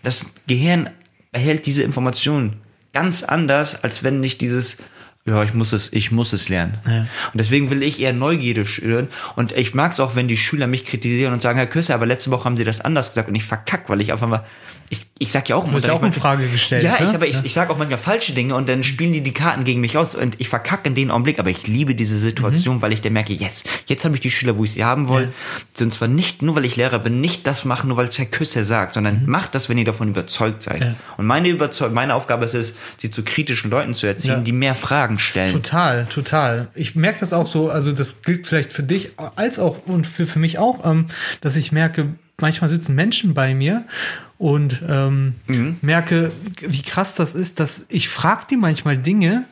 Das 0.02 0.26
Gehirn 0.46 0.90
erhält 1.32 1.66
diese 1.66 1.82
Informationen 1.82 2.60
ganz 2.92 3.22
anders, 3.22 3.82
als 3.82 4.02
wenn 4.04 4.20
nicht 4.20 4.40
dieses, 4.40 4.78
ja, 5.26 5.42
ich 5.42 5.54
muss 5.54 5.72
es, 5.72 5.90
ich 5.92 6.12
muss 6.12 6.34
es 6.34 6.50
lernen. 6.50 6.78
Ja. 6.86 7.00
Und 7.00 7.08
deswegen 7.34 7.70
will 7.70 7.82
ich 7.82 8.00
eher 8.00 8.12
Neugierde 8.12 8.66
schüren. 8.66 9.08
Und 9.36 9.52
ich 9.52 9.74
mag 9.74 9.92
es 9.92 10.00
auch, 10.00 10.14
wenn 10.16 10.28
die 10.28 10.36
Schüler 10.36 10.66
mich 10.66 10.84
kritisieren 10.84 11.32
und 11.32 11.40
sagen, 11.40 11.56
Herr 11.56 11.66
Küsse, 11.66 11.94
aber 11.94 12.04
letzte 12.04 12.30
Woche 12.30 12.44
haben 12.44 12.58
Sie 12.58 12.64
das 12.64 12.82
anders 12.82 13.08
gesagt 13.08 13.28
und 13.28 13.34
ich 13.34 13.44
verkack, 13.44 13.88
weil 13.88 14.02
ich 14.02 14.12
einfach 14.12 14.28
mal, 14.28 14.44
ich, 14.90 15.06
ich 15.18 15.32
sag 15.32 15.48
ja 15.48 15.56
auch, 15.56 15.64
ja 15.64 15.68
auch 15.68 15.72
manchmal- 15.72 16.04
in 16.06 16.12
Frage 16.12 16.48
gestellt, 16.48 16.82
Ja, 16.84 17.00
ne? 17.00 17.06
ich, 17.08 17.14
aber 17.14 17.26
ich, 17.26 17.36
Ja. 17.36 17.42
ich 17.44 17.52
sage 17.54 17.72
auch 17.72 17.78
manchmal 17.78 17.98
falsche 17.98 18.32
Dinge 18.32 18.54
und 18.54 18.68
dann 18.68 18.82
spielen 18.82 19.12
die 19.12 19.20
die 19.22 19.32
Karten 19.32 19.64
gegen 19.64 19.80
mich 19.80 19.96
aus 19.96 20.14
und 20.14 20.36
ich 20.38 20.48
verkacke 20.48 20.88
in 20.88 20.94
den 20.94 21.10
Augenblick, 21.10 21.38
aber 21.38 21.50
ich 21.50 21.66
liebe 21.66 21.94
diese 21.94 22.18
Situation, 22.20 22.82
weil 22.82 22.92
ich 22.92 23.00
dann 23.00 23.12
merke, 23.12 23.32
yes, 23.32 23.64
jetzt 23.86 24.04
habe 24.04 24.14
ich 24.14 24.20
die 24.20 24.30
Schüler, 24.30 24.56
wo 24.58 24.64
ich 24.64 24.72
sie 24.72 24.84
haben 24.84 25.08
will. 25.08 25.32
Und 25.80 25.92
zwar 25.92 26.08
nicht 26.08 26.42
nur, 26.42 26.56
weil 26.56 26.64
ich 26.64 26.76
Lehrer 26.76 26.98
bin, 26.98 27.20
nicht 27.20 27.46
das 27.46 27.64
machen, 27.64 27.88
nur 27.88 27.96
weil 27.96 28.08
es 28.08 28.18
Herr 28.18 28.26
Küsse 28.26 28.64
sagt, 28.64 28.94
sondern 28.94 29.26
macht 29.26 29.54
das, 29.54 29.68
wenn 29.68 29.78
ihr 29.78 29.84
davon 29.84 30.08
überzeugt 30.08 30.62
seid. 30.62 30.80
Ja. 30.82 30.94
Und 31.16 31.26
meine 31.26 31.48
Überzeug 31.48 31.92
meine 31.92 32.14
Aufgabe 32.14 32.44
ist 32.44 32.54
es, 32.54 32.76
sie 32.98 33.10
zu 33.10 33.22
kritischen 33.22 33.70
Leuten 33.70 33.94
zu 33.94 34.06
erziehen, 34.06 34.30
Ja. 34.30 34.40
die 34.40 34.52
mehr 34.52 34.74
Fragen 34.74 35.18
stellen. 35.18 35.52
Total, 35.52 36.06
total. 36.06 36.68
Ich 36.74 36.94
merke 36.94 37.20
das 37.20 37.32
auch 37.32 37.46
so, 37.46 37.70
also 37.70 37.92
das 37.92 38.22
gilt 38.22 38.46
vielleicht 38.46 38.72
für 38.72 38.82
dich 38.82 39.10
als 39.36 39.58
auch 39.58 39.78
und 39.86 40.06
für, 40.06 40.26
für 40.26 40.38
mich 40.38 40.58
auch, 40.58 40.84
ähm, 40.84 41.06
dass 41.40 41.56
ich 41.56 41.72
merke, 41.72 42.14
manchmal 42.40 42.68
sitzen 42.70 42.94
Menschen 42.94 43.34
bei 43.34 43.54
mir 43.54 43.84
und 44.38 44.82
ähm, 44.88 45.34
Mhm. 45.46 45.76
merke, 45.80 46.32
wie 46.60 46.82
krass 46.82 47.14
das 47.14 47.34
ist, 47.34 47.60
dass 47.60 47.84
ich 47.88 48.08
frage 48.08 48.46
die 48.50 48.56
manchmal 48.56 48.96
Dinge 48.98 49.44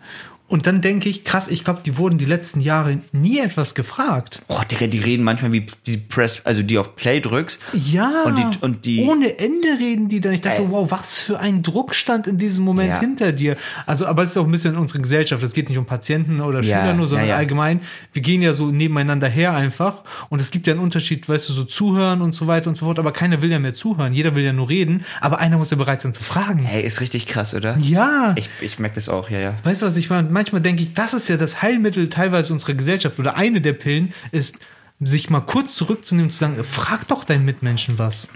und 0.53 0.67
dann 0.67 0.81
denke 0.83 1.09
ich, 1.09 1.25
krass, 1.25 1.49
ich 1.49 1.65
glaube, 1.65 1.81
die 1.85 1.97
wurden 1.97 2.19
die 2.19 2.25
letzten 2.25 2.61
Jahre 2.61 2.99
nie 3.13 3.41
etwas 3.41 3.75
gefragt. 3.75 4.43
Oh, 4.49 4.61
Digga, 4.71 4.87
die 4.87 4.99
reden 4.99 5.25
manchmal 5.25 5.51
wie 5.53 5.67
die 5.87 5.97
Press, 5.97 6.43
also 6.45 6.63
die 6.63 6.79
auf 6.79 6.95
Play 6.95 7.21
drückst. 7.21 7.61
Ja. 7.73 8.23
Und 8.27 8.39
die- 8.39 8.59
und 8.61 8.85
die- 8.85 9.03
ohne 9.05 9.39
Ende 9.39 9.69
reden 9.81 10.09
die 10.09 10.21
dann. 10.21 10.33
Ich 10.33 10.43
dachte, 10.43 10.63
Ey. 10.63 10.71
wow, 10.71 10.91
was 10.91 11.21
für 11.23 11.39
ein 11.41 11.63
Druck 11.63 11.95
stand 11.95 12.27
in 12.27 12.39
diesem 12.39 12.65
Moment 12.65 12.91
Ja. 12.91 13.01
hinter 13.01 13.33
dir. 13.33 13.57
Also, 13.87 14.07
aber 14.07 14.23
es 14.23 14.31
ist 14.31 14.37
auch 14.37 14.45
ein 14.45 14.51
bisschen 14.51 14.75
in 14.75 14.79
unserer 14.81 15.01
Gesellschaft. 15.01 15.43
Es 15.43 15.55
geht 15.55 15.69
nicht 15.71 15.79
um 15.79 15.87
Patienten 15.87 16.41
oder 16.41 16.63
Ja, 16.63 16.81
Schüler 16.83 16.95
nur, 16.95 17.09
sondern 17.09 17.27
ja, 17.29 17.35
ja. 17.35 17.39
allgemein. 17.39 17.81
Wir 18.13 18.23
gehen 18.23 18.43
ja 18.43 18.53
so 18.55 18.67
nebeneinander 18.67 19.29
her 19.29 19.55
einfach. 19.55 20.03
Und 20.29 20.41
es 20.41 20.51
gibt 20.51 20.67
ja 20.67 20.75
einen 20.75 20.83
Unterschied, 20.83 21.29
weißt 21.29 21.49
du, 21.49 21.53
so 21.55 21.65
zuhören 21.65 22.21
und 22.21 22.35
so 22.35 22.47
weiter 22.47 22.69
und 22.69 22.77
so 22.77 22.85
fort. 22.85 22.99
Aber 22.99 23.13
keiner 23.13 23.41
will 23.43 23.51
ja 23.51 23.59
mehr 23.59 23.75
zuhören. 23.75 24.13
Jeder 24.13 24.35
will 24.35 24.45
ja 24.45 24.53
nur 24.53 24.69
reden. 24.69 25.05
Aber 25.23 25.39
einer 25.39 25.57
muss 25.57 25.71
ja 25.71 25.77
bereit 25.79 26.01
sein 26.03 26.13
zu 26.13 26.23
fragen. 26.23 26.59
Hey, 26.63 26.83
ist 26.83 27.01
richtig 27.01 27.27
krass, 27.27 27.55
oder? 27.55 27.79
Ja. 27.79 28.35
Ich, 28.37 28.51
ich 28.61 28.79
merke 28.79 28.97
das 28.97 29.09
auch, 29.09 29.31
ja, 29.31 29.41
ja. 29.41 29.55
Weißt 29.65 29.81
du, 29.81 29.87
was 29.87 29.97
ich 29.97 30.11
meine? 30.11 30.29
Manchmal 30.43 30.61
denke 30.61 30.83
ich, 30.83 30.93
das 30.93 31.15
ist 31.15 31.29
ja 31.29 31.37
das 31.37 31.63
Heilmittel 31.63 32.09
teilweise 32.09 32.53
unserer 32.53 32.75
Gesellschaft 32.75 33.17
oder 33.21 33.37
eine 33.37 33.61
der 33.61 33.75
Pillen 33.75 34.13
ist, 34.33 34.59
sich 34.99 35.31
mal 35.31 35.41
kurz 35.41 35.77
zurückzunehmen 35.77 36.31
und 36.31 36.33
zu 36.33 36.39
sagen, 36.41 36.65
frag 36.65 37.07
doch 37.07 37.23
deinen 37.23 37.45
Mitmenschen 37.45 37.97
was. 37.97 38.29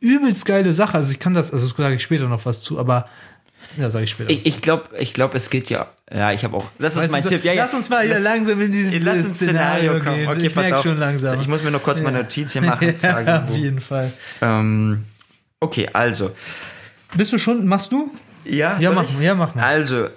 Übelst 0.00 0.44
geile 0.44 0.74
Sache. 0.74 0.96
Also 0.96 1.12
ich 1.12 1.20
kann 1.20 1.32
das, 1.32 1.52
also 1.52 1.68
das 1.68 1.76
sage 1.76 1.94
ich 1.94 2.02
später 2.02 2.26
noch 2.28 2.44
was 2.46 2.62
zu, 2.62 2.80
aber 2.80 3.08
ja, 3.76 3.92
sage 3.92 4.06
ich 4.06 4.10
später. 4.10 4.28
Ich, 4.30 4.44
ich 4.44 4.60
glaube, 4.60 4.88
ich 4.98 5.12
glaub, 5.14 5.36
es 5.36 5.50
geht 5.50 5.70
ja. 5.70 5.86
Ja, 6.12 6.32
ich 6.32 6.42
habe 6.42 6.56
auch. 6.56 6.64
Das 6.80 6.96
ist 6.96 7.12
mein 7.12 7.22
so, 7.22 7.28
Tipp. 7.28 7.44
Ja, 7.44 7.52
ja. 7.52 7.62
Lass 7.62 7.74
uns 7.74 7.88
mal 7.88 8.04
hier 8.04 8.18
langsam 8.18 8.60
in 8.60 8.72
dieses 8.72 9.00
Lass 9.00 9.24
uns 9.24 9.36
Szenario 9.36 10.00
kommen. 10.00 10.16
gehen. 10.16 10.28
Okay, 10.28 10.46
ich 10.46 10.54
pass 10.54 10.64
merke 10.64 10.78
auf. 10.78 10.82
schon 10.82 10.98
langsam. 10.98 11.40
Ich 11.40 11.46
muss 11.46 11.62
mir 11.62 11.70
nur 11.70 11.80
kurz 11.80 12.00
meine 12.00 12.18
Notiz 12.24 12.52
hier 12.54 12.62
machen. 12.62 12.92
ja, 13.00 13.44
auf 13.44 13.54
jeden 13.56 13.80
Fall. 13.80 14.12
ähm, 14.42 15.04
okay, 15.60 15.88
also. 15.92 16.32
Bist 17.16 17.32
du 17.32 17.38
schon, 17.38 17.68
machst 17.68 17.92
du? 17.92 18.10
Ja, 18.44 18.78
Ja, 18.80 18.90
mach 18.90 19.04
ich? 19.04 19.12
mal, 19.14 19.22
ja, 19.22 19.34
mach 19.36 19.54
mal. 19.54 19.62
Also. 19.62 20.08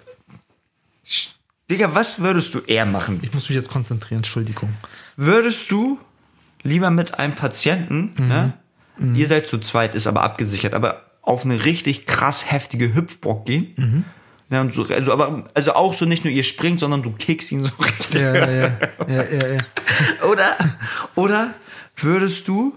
Digga, 1.69 1.93
was 1.93 2.19
würdest 2.21 2.53
du 2.55 2.59
eher 2.59 2.85
machen? 2.85 3.19
Ich 3.23 3.33
muss 3.33 3.49
mich 3.49 3.55
jetzt 3.55 3.69
konzentrieren, 3.69 4.19
Entschuldigung. 4.19 4.69
Würdest 5.17 5.69
du 5.71 5.99
lieber 6.63 6.89
mit 6.91 7.19
einem 7.19 7.35
Patienten 7.35 8.13
Mhm. 8.17 8.27
ne, 8.27 8.53
Ihr 9.15 9.27
seid 9.27 9.45
zu 9.47 9.59
zweit, 9.59 9.93
ist 9.93 10.07
aber 10.07 10.23
abgesichert, 10.23 10.73
aber 10.73 11.03
auf 11.21 11.45
eine 11.45 11.65
richtig 11.65 12.07
krass 12.07 12.49
heftige 12.51 12.95
Hüpfbock 12.95 13.45
gehen. 13.45 14.05
Ja, 14.49 14.61
und 14.61 14.73
so, 14.73 14.85
also, 14.87 15.11
aber, 15.11 15.49
also 15.53 15.73
auch 15.73 15.93
so 15.93 16.05
nicht 16.05 16.23
nur 16.23 16.33
ihr 16.33 16.41
springt, 16.43 16.79
sondern 16.79 17.03
du 17.03 17.11
kickst 17.11 17.51
ihn 17.51 17.63
so 17.63 17.71
richtig. 17.79 18.21
Ja, 18.21 18.33
ja, 18.33 18.49
ja, 18.51 18.77
ja, 19.07 19.23
ja, 19.23 19.47
ja. 19.55 19.57
Oder, 20.27 20.55
oder 21.15 21.53
würdest 21.97 22.47
du 22.47 22.75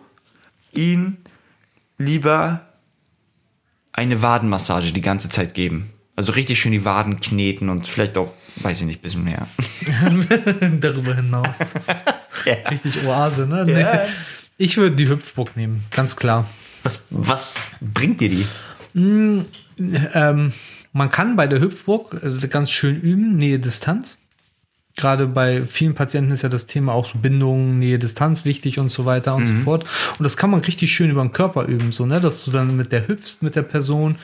ihn 0.73 1.17
lieber 1.97 2.67
eine 3.93 4.21
Wadenmassage 4.21 4.93
die 4.93 5.01
ganze 5.01 5.29
Zeit 5.31 5.55
geben? 5.55 5.91
Also 6.17 6.33
richtig 6.33 6.61
schön 6.61 6.73
die 6.73 6.85
Waden 6.85 7.21
kneten 7.21 7.69
und 7.69 7.89
vielleicht 7.89 8.19
auch, 8.19 8.33
weiß 8.57 8.81
ich 8.81 8.87
nicht, 8.87 9.03
bisschen 9.03 9.25
mehr. 9.25 9.47
Darüber 10.81 11.15
hinaus. 11.15 11.75
Richtig 12.71 13.05
Oase, 13.05 13.47
ne? 13.47 13.65
Nee. 13.65 14.11
Ich 14.57 14.77
würde 14.77 14.97
die 14.97 15.09
Hüpfburg 15.09 15.57
nehmen, 15.57 15.85
ganz 15.91 16.17
klar. 16.17 16.47
Was, 16.83 17.05
was 17.11 17.55
bringt 17.81 18.21
dir 18.21 18.29
die? 18.29 18.47
Ähm, 18.95 20.53
man 20.93 21.11
kann 21.11 21.37
bei 21.37 21.47
der 21.47 21.61
Hüpfburg 21.61 22.17
äh, 22.23 22.49
ganz 22.49 22.71
schön 22.71 23.01
üben, 23.01 23.37
Nähe 23.37 23.59
Distanz. 23.59 24.19
Gerade 25.01 25.27
bei 25.27 25.65
vielen 25.67 25.95
Patienten 25.95 26.31
ist 26.31 26.43
ja 26.43 26.49
das 26.49 26.67
Thema 26.67 26.93
auch 26.93 27.07
so 27.07 27.19
Bindung, 27.19 27.79
Nähe 27.79 27.99
Distanz 27.99 28.45
wichtig 28.45 28.79
und 28.79 28.93
so 28.93 29.07
weiter 29.07 29.35
und 29.35 29.47
so 29.47 29.55
fort. 29.65 29.85
Und 30.19 30.25
das 30.25 30.37
kann 30.37 30.51
man 30.51 30.61
richtig 30.61 30.93
schön 30.93 31.11
über 31.11 31.23
den 31.23 31.33
Körper 31.33 31.65
üben, 31.65 31.91
so, 31.91 32.05
ne, 32.05 32.21
dass 32.21 32.45
du 32.45 32.51
dann 32.51 32.77
mit 32.77 32.93
der 32.93 33.09
hüpfst 33.09 33.39
mit 33.41 33.57
der 33.57 33.63
Person 33.63 34.13
und 34.13 34.19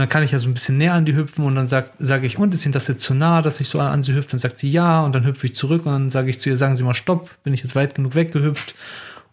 dann 0.00 0.08
kann 0.08 0.22
ich 0.22 0.30
ja 0.30 0.38
so 0.38 0.48
ein 0.48 0.54
bisschen 0.54 0.78
näher 0.78 0.94
an 0.94 1.04
die 1.04 1.14
hüpfen 1.14 1.44
und 1.44 1.54
dann 1.54 1.68
sag, 1.68 1.92
sage 1.98 2.26
ich, 2.26 2.38
und 2.38 2.54
ist 2.54 2.64
Ihnen 2.64 2.72
das 2.72 2.88
jetzt 2.88 3.02
zu 3.02 3.14
nah, 3.14 3.42
dass 3.42 3.60
ich 3.60 3.68
so 3.68 3.78
an 3.78 4.02
sie 4.02 4.14
hüpfe? 4.14 4.30
Dann 4.30 4.40
sagt 4.40 4.58
sie 4.58 4.70
ja 4.70 5.04
und 5.04 5.14
dann 5.14 5.24
hüpfe 5.24 5.46
ich 5.46 5.54
zurück 5.54 5.84
und 5.84 5.92
dann 5.92 6.10
sage 6.10 6.30
ich 6.30 6.40
zu 6.40 6.48
ihr, 6.48 6.56
sagen 6.56 6.76
Sie 6.76 6.82
mal 6.82 6.94
Stopp, 6.94 7.28
bin 7.44 7.52
ich 7.52 7.62
jetzt 7.62 7.76
weit 7.76 7.94
genug 7.94 8.14
weggehüpft? 8.14 8.74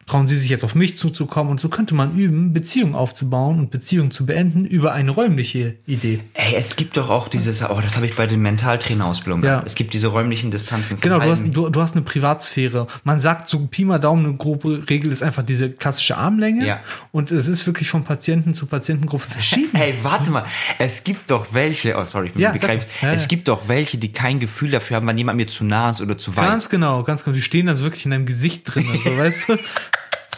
Trauen 0.09 0.25
Sie 0.25 0.35
sich 0.35 0.49
jetzt 0.49 0.63
auf 0.63 0.73
mich 0.73 0.97
zuzukommen? 0.97 1.51
Und 1.51 1.59
so 1.59 1.69
könnte 1.69 1.93
man 1.93 2.15
üben, 2.15 2.51
Beziehungen 2.51 2.95
aufzubauen 2.95 3.59
und 3.59 3.69
Beziehungen 3.69 4.09
zu 4.09 4.25
beenden 4.25 4.65
über 4.65 4.91
eine 4.91 5.11
räumliche 5.11 5.75
Idee. 5.85 6.21
Ey, 6.33 6.55
es 6.55 6.75
gibt 6.75 6.97
doch 6.97 7.11
auch 7.11 7.27
dieses, 7.27 7.61
oh, 7.61 7.79
das 7.79 7.95
habe 7.95 8.07
ich 8.07 8.15
bei 8.15 8.25
den 8.25 8.41
Mentaltrainerausbildungen. 8.41 9.45
Ja. 9.45 9.61
Es 9.63 9.75
gibt 9.75 9.93
diese 9.93 10.07
räumlichen 10.07 10.49
Distanzen. 10.49 10.97
Genau, 10.99 11.19
du 11.19 11.29
hast, 11.29 11.43
du, 11.45 11.69
du 11.69 11.79
hast 11.79 11.95
eine 11.95 12.01
Privatsphäre. 12.01 12.87
Man 13.03 13.19
sagt 13.19 13.49
so 13.49 13.67
Pi 13.67 13.85
mal 13.85 13.99
Daumen, 13.99 14.25
eine 14.25 14.35
grobe 14.35 14.89
Regel 14.89 15.11
ist 15.11 15.21
einfach 15.21 15.43
diese 15.43 15.69
klassische 15.69 16.17
Armlänge. 16.17 16.65
Ja. 16.65 16.79
Und 17.11 17.29
es 17.29 17.47
ist 17.47 17.67
wirklich 17.67 17.91
von 17.91 18.03
Patienten 18.03 18.55
zu 18.55 18.65
Patientengruppe 18.65 19.29
verschieden. 19.29 19.69
Hey, 19.79 19.93
warte 20.01 20.31
mal. 20.31 20.43
Es 20.79 21.03
gibt 21.03 21.29
doch 21.29 21.53
welche, 21.53 21.95
oh 21.95 22.03
sorry, 22.03 22.27
ich 22.27 22.33
bin 22.33 22.41
Ja, 22.41 22.51
begreiflich. 22.51 22.91
Ja, 23.01 23.13
es 23.13 23.27
gibt 23.27 23.47
doch 23.47 23.67
welche, 23.67 23.99
die 23.99 24.11
kein 24.11 24.39
Gefühl 24.39 24.71
dafür 24.71 24.97
haben, 24.97 25.05
wann 25.05 25.17
jemand 25.17 25.37
mir 25.37 25.47
zu 25.47 25.63
nah 25.63 25.91
ist 25.91 26.01
oder 26.01 26.17
zu 26.17 26.35
weit. 26.35 26.47
Ganz 26.47 26.67
genau, 26.67 27.03
ganz 27.03 27.23
genau. 27.23 27.35
Die 27.35 27.41
stehen 27.43 27.69
also 27.69 27.83
wirklich 27.83 28.05
in 28.05 28.11
deinem 28.11 28.25
Gesicht 28.25 28.63
drin, 28.65 28.85
so, 29.03 29.15
weißt 29.15 29.49
du? 29.49 29.57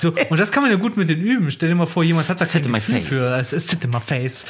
So, 0.02 0.14
und 0.30 0.40
das 0.40 0.52
kann 0.52 0.64
man 0.64 0.72
ja 0.72 0.78
gut 0.78 0.98
mit 0.98 1.10
den 1.10 1.22
üben. 1.22 1.52
Stell 1.52 1.70
dir 1.70 1.76
mal 1.76 1.86
vor, 1.86 2.04
jemand 2.04 2.28
hat 2.28 2.42
da 2.42 2.46
Sit 2.46 2.64
kein 2.64 2.66
in 2.66 2.72
my 2.72 2.78
Gefühl 2.80 3.02
face. 3.20 3.50
für. 3.52 3.60
Sit 3.60 3.84
in 3.84 3.92
my 3.92 4.00
face. 4.00 4.46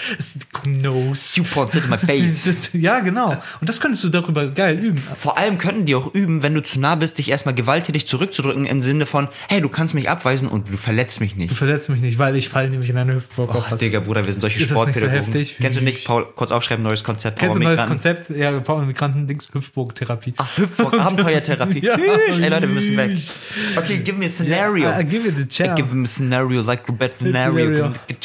Nose. 0.65 1.21
Support 1.33 1.73
sit 1.73 1.83
in 1.83 1.89
my 1.89 1.97
face. 2.05 2.47
ist, 2.47 2.73
ja, 2.73 2.99
genau. 2.99 3.31
Und 3.59 3.67
das 3.69 3.79
könntest 3.81 4.03
du 4.03 4.09
darüber 4.09 4.47
geil 4.47 4.79
üben. 4.79 5.03
Vor 5.17 5.37
allem 5.37 5.57
könnten 5.57 5.85
die 5.85 5.95
auch 5.95 6.13
üben, 6.13 6.41
wenn 6.43 6.53
du 6.53 6.63
zu 6.63 6.79
nah 6.79 6.95
bist, 6.95 7.17
dich 7.17 7.29
erstmal 7.29 7.53
gewalttätig 7.55 8.07
zurückzudrücken 8.07 8.65
im 8.65 8.81
Sinne 8.81 9.05
von, 9.05 9.27
hey, 9.49 9.59
du 9.61 9.69
kannst 9.69 9.93
mich 9.93 10.09
abweisen 10.09 10.47
und 10.47 10.71
du 10.71 10.77
verletzt 10.77 11.19
mich 11.19 11.33
Du 11.33 11.39
nicht. 11.39 11.55
verletzt 11.57 11.89
mich 11.89 12.01
nicht, 12.01 12.17
weil 12.17 12.35
ich 12.35 12.47
falle 12.49 12.69
nämlich 12.69 12.89
in 12.89 12.97
eine 12.97 13.15
Hüpfburg. 13.15 13.53
Oh, 13.53 13.75
Digga, 13.75 13.99
Bruder, 13.99 14.25
wir 14.25 14.31
sind 14.33 14.41
solche 14.41 14.59
Ist 14.61 14.69
so 14.69 14.75
Sportpädagogen. 14.75 15.33
heftig? 15.33 15.57
Kennst 15.59 15.79
du 15.79 15.83
nicht, 15.83 16.05
Paul, 16.05 16.27
kurz 16.35 16.51
aufschreiben, 16.51 16.83
neues 16.83 17.03
Konzept. 17.03 17.39
Kennst 17.39 17.55
du 17.55 17.59
ein 17.59 17.63
neues. 17.63 17.85
Konzept? 17.85 18.29
Ja, 18.29 18.57
Paul 18.59 18.85
Migranten, 18.85 19.27
Dings, 19.27 19.49
Hüpfburg-Therapie. 19.51 20.33
Ach, 20.37 20.57
Hüpfburg, 20.57 20.93
Abenteuertherapie. 20.99 21.81
Ja. 21.91 21.95
Ey, 21.97 22.37
Leute, 22.47 22.61
wir 22.61 22.67
müssen 22.75 22.95
weg. 22.95 23.11
Okay, 23.75 23.97
give 23.99 24.17
me 24.17 24.25
a 24.27 24.29
scenario. 24.29 24.89
I, 24.89 25.01
I 25.01 25.03
give 25.03 25.27
you 25.41 25.45
the 25.45 25.49
chair. 25.49 25.75
Give 25.75 25.89
him 25.89 26.03
a 26.03 26.07
scenario 26.07 26.61
like 26.61 26.87
Roberto. 26.87 27.25
Nario. 27.25 27.93
Get 28.07 28.23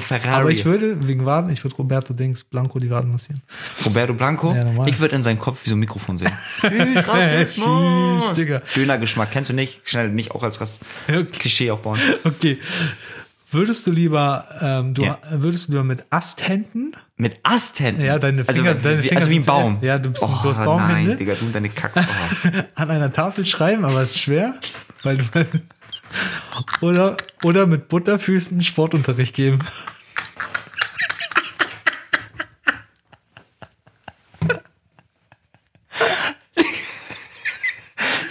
Ferrari. 0.00 0.40
Aber 0.40 0.50
ich 0.50 0.64
würde, 0.64 1.06
wegen 1.06 1.24
Waden, 1.24 1.50
ich 1.50 1.62
würde 1.64 1.76
Roberto 1.76 2.12
Dings 2.14 2.44
Blanco 2.44 2.78
die 2.78 2.90
Waden 2.90 3.12
massieren. 3.12 3.42
Roberto 3.84 4.14
Blanco. 4.14 4.54
Ja, 4.54 4.86
ich 4.86 4.98
würde 5.00 5.16
in 5.16 5.22
seinen 5.22 5.38
Kopf 5.38 5.58
wie 5.64 5.68
so 5.70 5.76
ein 5.76 5.78
Mikrofon 5.78 6.18
sehen. 6.18 6.32
Tschüss, 6.62 8.32
Digga. 8.34 8.62
Dönergeschmack 8.74 9.30
kennst 9.30 9.50
du 9.50 9.54
nicht? 9.54 9.80
Schnell 9.84 10.10
nicht 10.10 10.32
auch 10.32 10.42
als 10.42 10.60
Rass 10.60 10.80
Okay. 11.08 11.24
Klischee 11.24 11.70
aufbauen. 11.70 11.98
Okay. 12.24 12.58
Würdest 13.50 13.86
du 13.86 13.92
lieber, 13.92 14.44
ähm, 14.60 14.92
du, 14.92 15.04
Ja. 15.04 15.18
würdest 15.30 15.68
du 15.68 15.72
lieber 15.72 15.84
mit 15.84 16.04
Asthänden? 16.10 16.94
Mit 17.16 17.38
Asthänden. 17.42 18.04
Ja, 18.04 18.18
deine 18.18 18.44
Finger- 18.44 18.70
also, 18.70 18.82
deine 18.82 19.02
wie, 19.02 19.08
Finger 19.08 19.20
also 19.22 19.30
wie 19.30 19.36
ein 19.38 19.44
Baum. 19.44 19.78
ja, 19.80 19.98
du 19.98 20.10
bist- 20.10 20.22
oh, 20.22 20.28
du 20.42 20.50
hast 20.50 20.62
Baumhände. 20.62 21.08
Nein, 21.08 21.16
Digga, 21.16 21.34
du 21.34 21.46
und 21.46 21.54
deine 21.54 21.70
Kacke. 21.70 22.06
Oh. 22.06 22.48
an 22.74 22.90
einer 22.90 23.10
Tafel 23.10 23.46
schreiben, 23.46 23.86
aber 23.86 24.02
es 24.02 24.10
ist 24.16 24.20
schwer, 24.20 24.54
weil 25.02 25.16
du 25.16 25.24
oder 26.80 27.16
oder 27.42 27.66
mit 27.66 27.88
Butterfüßen 27.88 28.62
Sportunterricht 28.62 29.34
geben. 29.34 29.60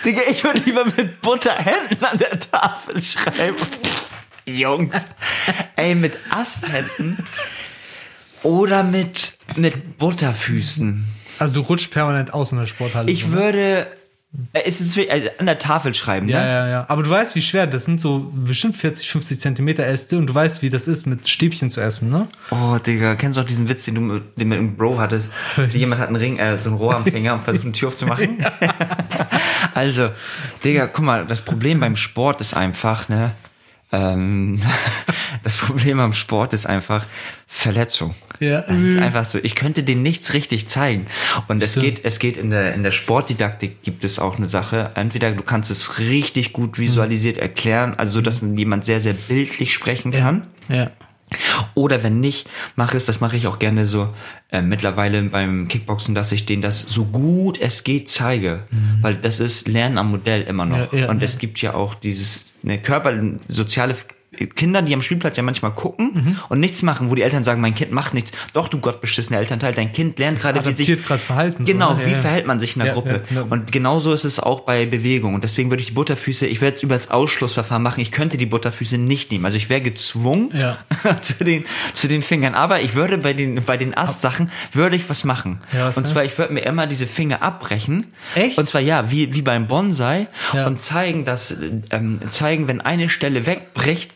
Digga, 0.07 0.21
ich 0.29 0.41
würde 0.43 0.59
lieber 0.59 0.85
mit 0.85 1.21
Butterhänden 1.21 2.01
an 2.05 2.17
der 2.17 2.39
Tafel 2.39 3.01
schreiben. 3.01 3.57
Jungs. 4.45 4.95
Ey, 5.75 5.95
mit 5.95 6.17
Asthänden 6.29 7.17
oder 8.43 8.83
mit, 8.83 9.37
mit 9.57 9.97
Butterfüßen. 9.97 11.05
Also 11.39 11.53
du 11.55 11.59
rutschst 11.59 11.91
permanent 11.91 12.33
aus 12.33 12.53
in 12.53 12.59
der 12.59 12.67
Sporthalle. 12.67 13.11
Ich 13.11 13.27
ne? 13.27 13.33
würde. 13.33 13.96
Äh, 14.53 14.61
Es 14.65 14.81
ist 14.81 14.97
wie- 14.97 15.09
also 15.09 15.27
an 15.39 15.45
der 15.45 15.57
Tafel 15.57 15.93
schreiben, 15.93 16.27
Ja, 16.29 16.41
ne? 16.43 16.49
ja, 16.49 16.67
ja. 16.67 16.85
Aber 16.89 17.03
du 17.03 17.09
weißt, 17.09 17.35
wie 17.35 17.41
schwer 17.41 17.67
das 17.67 17.85
sind. 17.85 17.99
So 18.01 18.31
bestimmt 18.33 18.75
40, 18.77 19.09
50 19.09 19.39
Zentimeter 19.39 19.85
Äste 19.85 20.17
und 20.17 20.27
du 20.27 20.35
weißt, 20.35 20.61
wie 20.61 20.69
das 20.69 20.87
ist, 20.87 21.07
mit 21.07 21.27
Stäbchen 21.27 21.71
zu 21.71 21.81
essen, 21.81 22.09
ne? 22.09 22.27
Oh, 22.51 22.77
Digga, 22.77 23.15
kennst 23.15 23.37
du 23.37 23.41
auch 23.41 23.45
diesen 23.45 23.67
Witz, 23.69 23.85
den 23.85 23.95
du 23.95 24.01
mit, 24.01 24.37
den 24.37 24.47
mit 24.49 24.57
einem 24.59 24.75
Bro 24.75 24.99
hattest? 24.99 25.31
Jemand 25.71 26.01
hat 26.01 26.07
einen 26.07 26.17
Ring, 26.17 26.37
äh, 26.37 26.57
so 26.57 26.69
ein 26.69 26.75
Rohr 26.75 26.95
am 26.95 27.05
Finger 27.05 27.33
und 27.35 27.43
versucht 27.43 27.63
eine 27.63 27.73
Tür 27.73 27.87
aufzumachen. 27.89 28.37
also, 29.73 30.09
Digga, 30.63 30.87
guck 30.87 31.05
mal, 31.05 31.25
das 31.25 31.41
Problem 31.41 31.79
beim 31.79 31.95
Sport 31.95 32.41
ist 32.41 32.53
einfach, 32.53 33.09
ne? 33.09 33.33
Ähm, 33.91 34.62
das 35.43 35.58
Problem 35.58 36.00
am 36.00 36.13
Sport 36.13 36.54
ist 36.54 36.65
einfach 36.65 37.06
Verletzung. 37.47 38.15
Ja. 38.39 38.62
Das 38.62 38.84
ist 38.84 38.97
einfach 38.97 39.26
so. 39.26 39.39
Ich 39.41 39.56
könnte 39.56 39.84
denen 39.84 40.04
nichts 40.04 40.34
richtig 40.34 40.67
zeigen. 40.67 41.08
Und 41.47 41.63
es 41.63 41.71
Stimmt. 41.71 41.86
geht, 41.86 42.06
es 42.06 42.19
geht 42.19 42.38
in 42.38 42.50
der, 42.50 42.73
in 42.73 42.84
der 42.84 42.91
Sportdidaktik 42.91 43.82
gibt 43.84 44.04
es 44.04 44.19
auch 44.19 44.38
eine 44.38 44.47
Sache. 44.47 44.91
Entweder 44.95 45.32
du 45.32 45.43
kannst 45.43 45.71
es 45.71 46.00
richtig 46.00 46.54
gut 46.54 46.78
visualisiert 46.78 47.38
erklären, 47.38 47.95
also 47.97 48.13
so, 48.13 48.21
dass 48.21 48.41
jemand 48.41 48.86
sehr, 48.86 49.00
sehr 49.00 49.13
bildlich 49.13 49.73
sprechen 49.73 50.12
kann. 50.12 50.47
Ja. 50.69 50.91
Oder 51.73 52.04
wenn 52.04 52.19
nicht, 52.21 52.47
mache 52.76 52.95
es, 52.95 53.06
das 53.06 53.19
mache 53.19 53.36
ich 53.36 53.47
auch 53.47 53.60
gerne 53.60 53.86
so 53.86 54.13
äh, 54.50 54.62
mittlerweile 54.62 55.21
beim 55.23 55.67
Kickboxen, 55.67 56.15
dass 56.15 56.32
ich 56.32 56.45
denen 56.45 56.62
das 56.62 56.82
so 56.82 57.04
gut 57.04 57.60
es 57.60 57.84
geht 57.84 58.08
zeige. 58.08 58.63
Weil 59.02 59.15
das 59.15 59.41
ist 59.41 59.67
Lernen 59.67 59.97
am 59.97 60.12
Modell 60.12 60.43
immer 60.43 60.65
noch. 60.65 60.93
Ja, 60.93 61.00
ja, 61.00 61.10
Und 61.10 61.19
ja. 61.19 61.26
es 61.26 61.38
gibt 61.38 61.62
ja 61.62 61.73
auch 61.73 61.95
dieses 61.95 62.45
eine 62.67 62.82
Körper, 62.82 63.13
soziale 63.47 63.95
Kinder, 64.38 64.82
die 64.82 64.93
am 64.93 65.02
Spielplatz 65.02 65.38
ja 65.38 65.43
manchmal 65.43 65.71
gucken 65.71 66.12
Mhm. 66.13 66.39
und 66.50 66.60
nichts 66.60 66.82
machen, 66.84 67.10
wo 67.10 67.15
die 67.15 67.21
Eltern 67.23 67.43
sagen, 67.43 67.60
mein 67.62 67.76
Kind 67.76 67.91
macht 67.91 68.13
nichts. 68.13 68.32
Doch, 68.54 68.67
du 68.67 68.80
gottbeschissene 68.80 69.38
Elternteil, 69.39 69.73
dein 69.73 69.91
Kind 69.93 70.19
lernt 70.19 70.39
gerade, 70.39 70.63
wie 70.65 70.71
sich... 70.71 70.88
gerade 71.06 71.19
Verhalten, 71.21 71.65
so, 71.65 71.71
Genau, 71.71 71.93
ne? 71.95 72.06
wie 72.06 72.12
Ja, 72.12 72.17
verhält 72.17 72.45
man 72.47 72.60
sich 72.60 72.76
in 72.76 72.82
einer 72.82 72.89
Ja, 72.89 72.93
Gruppe. 72.93 73.23
ja, 73.30 73.36
ja. 73.38 73.41
Und 73.50 73.71
genauso 73.71 74.13
ist 74.13 74.23
es 74.23 74.39
auch 74.39 74.62
bei 74.62 74.86
Bewegung. 74.86 75.34
Und 75.36 75.43
deswegen 75.43 75.69
würde 75.69 75.82
ich 75.82 75.88
die 75.88 75.93
Butterfüße, 75.93 76.47
ich 76.47 76.62
werde 76.62 76.78
es 76.78 76.84
über 76.84 76.95
das 76.95 77.10
Ausschlussverfahren 77.12 77.82
machen. 77.84 78.00
Ich 78.02 78.12
könnte 78.12 78.38
die 78.38 78.45
Butterfüße 78.45 78.97
nicht 78.97 79.32
nehmen. 79.32 79.45
Also 79.45 79.58
ich 79.58 79.69
wäre 79.69 79.82
gezwungen 79.82 80.52
Ja. 80.54 80.78
zu, 81.21 81.43
den, 81.43 81.65
zu 81.93 82.08
den 82.08 82.21
Fingern. 82.21 82.54
Aber 82.56 82.82
ich 82.82 82.95
würde 82.95 83.17
bei 83.17 83.34
den, 83.34 83.63
bei 83.63 83.78
den 83.78 83.97
Astsachen, 83.97 84.52
würde 84.73 84.95
ich 84.95 85.10
was 85.10 85.23
machen. 85.23 85.62
Was 85.71 85.97
und 85.97 86.08
zwar, 86.08 86.23
ich 86.26 86.38
würde 86.38 86.54
mir 86.54 86.62
immer 86.62 86.88
diese 86.88 87.08
Finger 87.08 87.41
abbrechen. 87.41 88.08
Echt? 88.36 88.58
Und 88.58 88.67
zwar, 88.67 88.82
ja, 88.82 89.12
wie, 89.12 89.34
wie 89.34 89.41
beim 89.41 89.67
Bonsai. 89.67 90.28
Und 90.65 90.80
zeigen, 90.80 91.26
dass, 91.26 91.58
ähm, 91.91 92.19
zeigen, 92.30 92.67
wenn 92.67 92.82
eine 92.82 93.10
Stelle 93.10 93.45
wegbricht, 93.45 94.12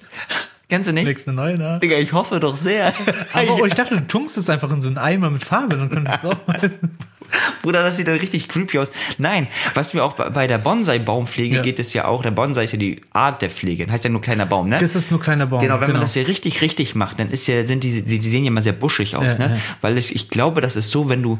kennst 0.69 0.87
du 0.89 0.93
nicht? 0.93 1.05
Legst 1.05 1.27
eine 1.27 1.35
neue 1.37 1.57
nach. 1.57 1.79
Digga, 1.79 1.97
ich 1.97 2.13
hoffe 2.13 2.39
doch 2.39 2.55
sehr. 2.55 2.93
Aber 3.33 3.55
oh, 3.59 3.65
ich 3.65 3.73
dachte, 3.73 3.95
du 3.95 4.07
tunkst 4.07 4.37
es 4.37 4.49
einfach 4.49 4.71
in 4.71 4.81
so 4.81 4.87
einen 4.87 4.97
Eimer 4.97 5.29
mit 5.29 5.43
Farbe, 5.43 5.77
dann 5.77 5.89
könntest 5.89 6.23
du 6.23 6.29
auch 6.29 6.37
Bruder, 7.61 7.81
das 7.81 7.95
sieht 7.95 8.09
dann 8.09 8.17
richtig 8.17 8.49
creepy 8.49 8.77
aus. 8.79 8.91
Nein, 9.17 9.47
was 9.73 9.93
mir 9.93 10.03
auch 10.03 10.13
bei- 10.13 10.47
der 10.47 10.57
Bonsai-Baumpflege 10.57 11.57
Ja. 11.57 11.61
geht 11.61 11.79
es 11.79 11.93
ja 11.93 12.03
auch, 12.05 12.23
der 12.23 12.31
Bonsai 12.31 12.65
ist 12.65 12.73
ja 12.73 12.77
die 12.79 13.01
Art 13.13 13.41
der 13.41 13.49
Pflege, 13.49 13.89
heißt 13.89 14.03
ja 14.03 14.09
nur 14.09 14.19
kleiner 14.21 14.45
Baum, 14.45 14.67
ne? 14.67 14.79
Das 14.79 14.95
ist 14.97 15.11
nur 15.11 15.21
kleiner 15.21 15.45
Baum. 15.45 15.59
Genau, 15.61 15.79
wenn 15.79 15.91
man 15.93 16.01
das 16.01 16.13
hier 16.13 16.27
richtig, 16.27 16.61
richtig 16.61 16.93
macht, 16.93 17.19
dann 17.21 17.29
ist 17.29 17.47
ja, 17.47 17.65
sind 17.65 17.85
die, 17.85 18.01
die 18.01 18.17
sehen 18.21 18.43
ja 18.43 18.49
immer 18.49 18.61
sehr 18.61 18.73
buschig 18.73 19.15
aus, 19.15 19.37
Ja, 19.39 19.47
ne? 19.47 19.57
Weil 19.79 19.97
es, 19.97 20.11
ich 20.11 20.29
glaube, 20.29 20.59
das 20.59 20.75
ist 20.75 20.91
so, 20.91 21.07
wenn 21.07 21.23
du, 21.23 21.39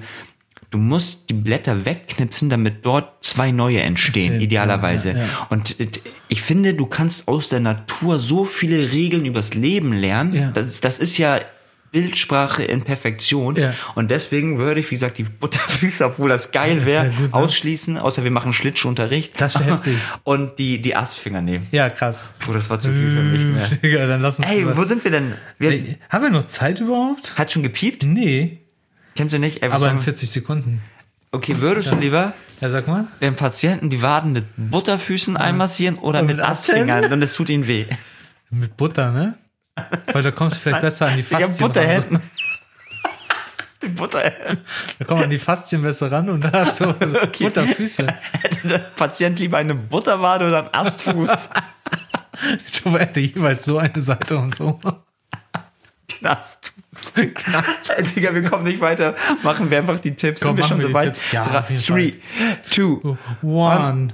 du 0.71 0.77
musst 0.77 1.29
die 1.29 1.34
Blätter 1.34 1.86
wegknipsen, 1.86 2.49
damit 2.49 2.86
dort 2.86 3.23
zwei 3.23 3.51
neue 3.51 3.81
entstehen, 3.81 4.23
Entstehen, 4.23 4.41
idealerweise. 4.41 5.10
ja, 5.12 5.17
ja, 5.17 5.23
ja. 5.23 5.47
Und 5.49 5.75
ich 6.27 6.41
finde, 6.41 6.73
du 6.73 6.86
kannst 6.88 7.27
aus 7.27 7.49
der 7.49 7.60
Natur 7.60 8.19
so 8.19 8.45
viele 8.45 8.91
Regeln 8.91 9.25
übers 9.25 9.53
Leben 9.53 9.93
lernen. 9.93 10.34
Ja. 10.34 10.51
Das, 10.51 10.81
das 10.81 10.97
ist 10.97 11.17
ja 11.17 11.39
Bildsprache 11.91 12.63
in 12.63 12.84
Perfektion. 12.84 13.57
Ja. 13.57 13.73
Und 13.95 14.12
deswegen 14.12 14.57
würde 14.57 14.79
ich, 14.79 14.89
wie 14.91 14.95
gesagt, 14.95 15.17
die 15.17 15.23
Butterfüße, 15.23 16.05
obwohl 16.05 16.29
das 16.29 16.51
geil 16.51 16.86
wäre, 16.86 17.05
wär 17.05 17.19
ne? 17.19 17.29
ausschließen, 17.31 17.97
außer 17.97 18.23
wir 18.23 18.31
machen 18.31 18.53
Schlittschuhunterricht. 18.53 19.39
Das 19.39 19.60
wär 19.60 19.65
heftig. 19.65 19.97
Und 20.23 20.57
die, 20.57 20.81
die 20.81 20.95
Astfinger 20.95 21.41
nehmen. 21.41 21.67
Ja, 21.71 21.89
krass. 21.89 22.34
Puh, 22.39 22.53
das 22.53 22.69
war 22.69 22.79
zu 22.79 22.89
viel 22.93 23.12
für 23.12 23.23
mich 23.23 23.43
mehr. 23.43 23.67
Digga, 23.84 24.07
dann 24.07 24.21
lass 24.21 24.39
uns. 24.39 24.47
Ey, 24.47 24.65
wo 24.75 24.84
sind 24.86 25.03
wir 25.03 25.12
denn? 25.12 25.34
Wir, 25.60 25.97
Haben 26.10 26.23
wir 26.23 26.31
noch 26.31 26.45
Zeit 26.45 26.79
überhaupt? 26.79 27.38
hat 27.38 27.51
schon 27.51 27.63
gepiept? 27.63 28.03
Nee. 28.03 28.60
Kennst 29.15 29.34
du 29.34 29.39
nicht? 29.39 29.58
Ey, 29.62 29.67
Aber 29.69 29.76
in 29.76 29.82
sollen 29.82 29.95
wir- 29.97 30.04
40 30.04 30.30
Sekunden. 30.30 30.82
okay, 31.32 31.56
würdest 31.60 31.91
du 31.91 31.95
lieber 31.95 32.34
Ja, 32.62 32.69
sag 32.69 32.88
mal. 32.88 33.06
den 33.21 33.36
Patienten 33.36 33.89
die 33.89 34.02
Waden 34.02 34.32
mit 34.34 34.45
Butterfüßen 34.58 35.36
einmassieren 35.38 35.97
oder 35.97 36.19
Und 36.21 36.28
mit 36.28 36.39
Astfingern 36.39 37.12
und 37.12 37.21
es 37.21 37.34
tut 37.34 37.50
ihnen 37.50 37.67
weh? 37.67 37.86
Mit 38.50 38.78
Butter, 38.78 39.12
ne? 39.12 39.38
Weil 40.12 40.24
da 40.24 40.32
kommst 40.32 40.58
du 40.58 40.60
vielleicht 40.62 40.82
besser 40.82 41.08
an 41.08 41.15
die 41.15 41.21
Ich 41.21 41.32
hab 41.34 41.41
Faszien 41.41 41.67
Butterhänden. 41.67 42.15
ran. 42.17 42.30
Mit 43.84 43.95
Butterhänden. 43.95 44.58
Da 45.00 45.06
kommen 45.06 45.24
an 45.24 45.30
die 45.32 45.39
Faszien 45.39 45.82
besser 45.82 46.12
ran 46.12 46.30
und 46.30 46.41
dann 46.41 46.52
hast 46.54 46.80
du 46.82 46.86
so 47.08 47.17
Butterfüße. 47.39 48.06
Hätte 48.41 48.67
der 48.67 48.78
Patient 48.80 49.39
lieber 49.39 49.58
eine 49.58 49.74
Butterwade 49.74 50.47
oder 50.47 50.60
einen 50.71 50.86
Astfuß? 50.88 51.50
Ich 52.65 52.86
hätte 52.86 53.19
jeweils 53.19 53.65
so 53.65 53.78
eine 53.78 54.02
Seite 54.02 54.38
und 54.38 54.56
so. 54.56 54.80
Knast. 56.21 56.73
Knast. 57.15 57.91
Digga, 58.15 58.34
wir 58.34 58.43
kommen 58.43 58.63
nicht 58.63 58.79
weiter. 58.79 59.15
Machen 59.43 59.69
wir 59.71 59.79
einfach 59.79 59.99
die 59.99 60.13
Tipps. 60.15 60.41
Komm, 60.41 60.55
Sind 60.55 60.57
wir 60.57 60.63
schon 60.63 60.77
machen 60.77 60.81
so 60.81 60.93
wir 60.93 61.01
die 61.01 61.07
weit? 61.07 61.13
Tipps. 61.15 61.31
Ja, 61.31 61.45
Drei, 61.47 61.75
three, 61.75 62.13
two, 62.71 63.17
One. 63.41 64.10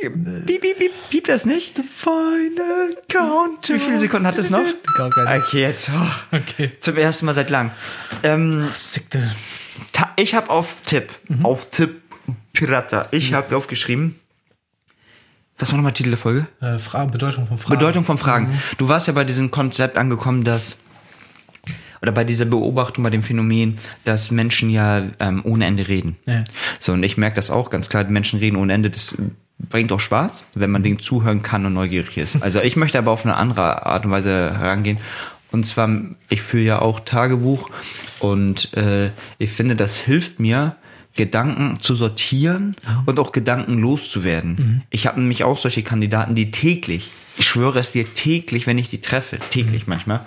Piep, 0.00 0.12
piep, 0.46 0.78
piep, 0.78 0.92
piep 1.10 1.24
das 1.26 1.44
nicht? 1.44 1.76
Final 1.78 2.96
Countdown. 3.08 3.58
Wie 3.68 3.78
viele 3.78 3.98
Sekunden 3.98 4.26
hat 4.26 4.36
es 4.36 4.50
noch? 4.50 4.64
Okay, 4.98 5.60
jetzt. 5.60 5.90
Oh, 5.94 6.36
Okay. 6.36 6.72
zum 6.80 6.96
ersten 6.96 7.26
Mal 7.26 7.34
seit 7.34 7.50
lang. 7.50 7.70
Ähm, 8.24 8.68
ta- 9.92 10.12
ich 10.16 10.34
habe 10.34 10.50
auf 10.50 10.74
Tipp, 10.86 11.10
Mhm. 11.28 11.46
auf 11.46 11.70
Tipp, 11.70 12.02
Pirata, 12.52 13.06
ich 13.12 13.32
habe 13.32 13.54
aufgeschrieben, 13.56 14.18
was 15.58 15.70
war 15.70 15.76
nochmal 15.76 15.92
Titel 15.92 16.08
der 16.10 16.18
Folge? 16.18 16.46
Äh, 16.60 16.78
Fra 16.78 17.04
Bedeutung 17.04 17.46
von 17.46 17.58
Fragen. 17.58 17.78
Bedeutung 17.78 18.04
von 18.04 18.18
Fragen. 18.18 18.46
Mhm. 18.48 18.58
Du 18.78 18.88
warst 18.88 19.06
ja 19.06 19.12
bei 19.12 19.22
diesem 19.24 19.50
Konzept 19.52 19.96
angekommen, 19.96 20.42
dass 20.42 20.78
oder 22.02 22.12
bei 22.12 22.24
dieser 22.24 22.44
Beobachtung, 22.44 23.04
bei 23.04 23.10
dem 23.10 23.22
Phänomen, 23.22 23.78
dass 24.04 24.30
Menschen 24.30 24.70
ja 24.70 25.04
ähm, 25.20 25.40
ohne 25.44 25.66
Ende 25.66 25.86
reden. 25.88 26.16
Ja. 26.26 26.44
So, 26.80 26.92
und 26.92 27.02
ich 27.04 27.16
merke 27.16 27.36
das 27.36 27.50
auch 27.50 27.70
ganz 27.70 27.88
klar, 27.88 28.04
die 28.04 28.12
Menschen 28.12 28.40
reden 28.40 28.56
ohne 28.56 28.72
Ende, 28.72 28.90
das 28.90 29.14
bringt 29.58 29.92
auch 29.92 30.00
Spaß, 30.00 30.44
wenn 30.54 30.72
man 30.72 30.82
denen 30.82 30.98
zuhören 30.98 31.42
kann 31.42 31.64
und 31.64 31.74
neugierig 31.74 32.18
ist. 32.18 32.42
Also 32.42 32.60
ich 32.60 32.74
möchte 32.76 32.98
aber 32.98 33.12
auf 33.12 33.24
eine 33.24 33.36
andere 33.36 33.86
Art 33.86 34.04
und 34.04 34.10
Weise 34.10 34.28
herangehen. 34.28 34.98
Und 35.52 35.64
zwar, 35.64 35.90
ich 36.28 36.42
führe 36.42 36.64
ja 36.64 36.78
auch 36.80 37.00
Tagebuch 37.00 37.70
und 38.18 38.74
äh, 38.74 39.10
ich 39.38 39.52
finde, 39.52 39.76
das 39.76 39.98
hilft 39.98 40.40
mir, 40.40 40.76
Gedanken 41.14 41.78
zu 41.82 41.94
sortieren 41.94 42.74
und 43.04 43.20
auch 43.20 43.32
Gedanken 43.32 43.78
loszuwerden. 43.78 44.82
Ich 44.88 45.06
habe 45.06 45.20
nämlich 45.20 45.44
auch 45.44 45.58
solche 45.58 45.82
Kandidaten, 45.82 46.34
die 46.34 46.50
täglich, 46.50 47.10
ich 47.36 47.46
schwöre 47.46 47.80
es 47.80 47.92
dir 47.92 48.14
täglich, 48.14 48.66
wenn 48.66 48.78
ich 48.78 48.88
die 48.88 49.02
treffe, 49.02 49.38
täglich 49.50 49.86
manchmal, 49.86 50.24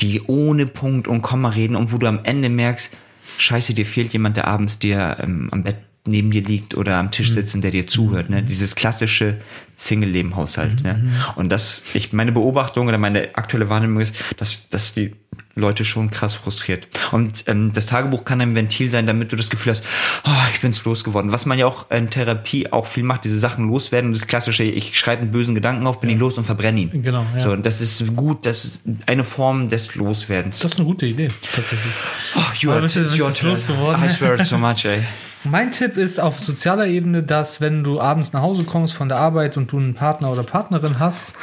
die 0.00 0.22
ohne 0.22 0.66
Punkt 0.66 1.08
und 1.08 1.22
Komma 1.22 1.50
reden 1.50 1.76
und 1.76 1.92
wo 1.92 1.98
du 1.98 2.06
am 2.06 2.20
Ende 2.24 2.48
merkst, 2.48 2.96
scheiße, 3.38 3.74
dir 3.74 3.86
fehlt 3.86 4.12
jemand, 4.12 4.36
der 4.36 4.46
abends 4.46 4.78
dir 4.78 5.18
ähm, 5.20 5.48
am 5.52 5.62
Bett 5.62 5.76
neben 6.06 6.30
dir 6.30 6.42
liegt 6.42 6.76
oder 6.76 6.96
am 6.96 7.10
Tisch 7.10 7.32
sitzt 7.32 7.54
und 7.54 7.62
der 7.62 7.70
dir 7.70 7.86
zuhört. 7.86 8.30
Ne? 8.30 8.42
Dieses 8.42 8.74
klassische 8.76 9.38
Single-Leben-Haushalt. 9.74 10.84
Ne? 10.84 11.12
Und 11.34 11.50
das, 11.50 11.84
ich, 11.94 12.12
meine 12.12 12.32
Beobachtung 12.32 12.86
oder 12.88 12.98
meine 12.98 13.34
aktuelle 13.34 13.68
Wahrnehmung 13.68 14.00
ist, 14.00 14.14
dass, 14.36 14.68
dass 14.68 14.94
die 14.94 15.14
Leute 15.54 15.84
schon 15.84 16.10
krass 16.10 16.34
frustriert. 16.34 16.86
Und 17.12 17.44
ähm, 17.46 17.72
das 17.72 17.86
Tagebuch 17.86 18.24
kann 18.24 18.40
ein 18.40 18.54
Ventil 18.54 18.90
sein, 18.90 19.06
damit 19.06 19.32
du 19.32 19.36
das 19.36 19.48
Gefühl 19.48 19.72
hast, 19.72 19.84
oh, 20.26 20.30
ich 20.52 20.60
bin's 20.60 20.84
losgeworden. 20.84 21.32
Was 21.32 21.46
man 21.46 21.58
ja 21.58 21.66
auch 21.66 21.90
in 21.90 22.10
Therapie 22.10 22.70
auch 22.72 22.86
viel 22.86 23.04
macht, 23.04 23.24
diese 23.24 23.38
Sachen 23.38 23.68
loswerden. 23.68 24.08
Und 24.10 24.16
das 24.16 24.26
klassische, 24.26 24.64
ich 24.64 24.98
schreibe 24.98 25.22
einen 25.22 25.32
bösen 25.32 25.54
Gedanken 25.54 25.86
auf, 25.86 26.00
bin 26.00 26.10
ihn 26.10 26.18
los 26.18 26.36
und 26.36 26.44
verbrenne 26.44 26.80
ihn. 26.80 27.02
Genau, 27.02 27.24
ja. 27.34 27.40
So, 27.40 27.52
und 27.52 27.64
das 27.64 27.80
ist 27.80 28.14
gut, 28.16 28.44
das 28.44 28.64
ist 28.64 28.84
eine 29.06 29.24
Form 29.24 29.68
des 29.68 29.94
Loswerdens. 29.94 30.58
Das 30.58 30.72
ist 30.72 30.78
eine 30.78 30.86
gute 30.86 31.06
Idee, 31.06 31.28
tatsächlich. 31.54 31.92
Oh, 32.36 32.40
you 32.58 32.70
are, 32.70 32.80
bist 32.82 32.96
du- 32.96 33.00
it's 33.00 33.12
bist 33.12 33.22
your 33.24 33.32
turn. 33.32 33.50
losgeworden? 33.50 34.04
I 34.04 34.10
swear 34.10 34.38
it 34.38 34.44
so 34.44 34.58
much, 34.58 34.84
ey. 34.84 35.00
Mein 35.44 35.70
Tipp 35.70 35.96
ist 35.96 36.18
auf 36.18 36.40
sozialer 36.40 36.86
Ebene, 36.88 37.22
dass 37.22 37.60
wenn 37.60 37.84
du 37.84 38.00
abends 38.00 38.32
nach 38.32 38.42
Hause 38.42 38.64
kommst 38.64 38.94
von 38.94 39.08
der 39.08 39.18
Arbeit 39.18 39.56
und 39.56 39.70
du 39.70 39.78
einen 39.78 39.94
Partner 39.94 40.32
oder 40.32 40.42
Partnerin 40.42 40.98
hast, 40.98 41.34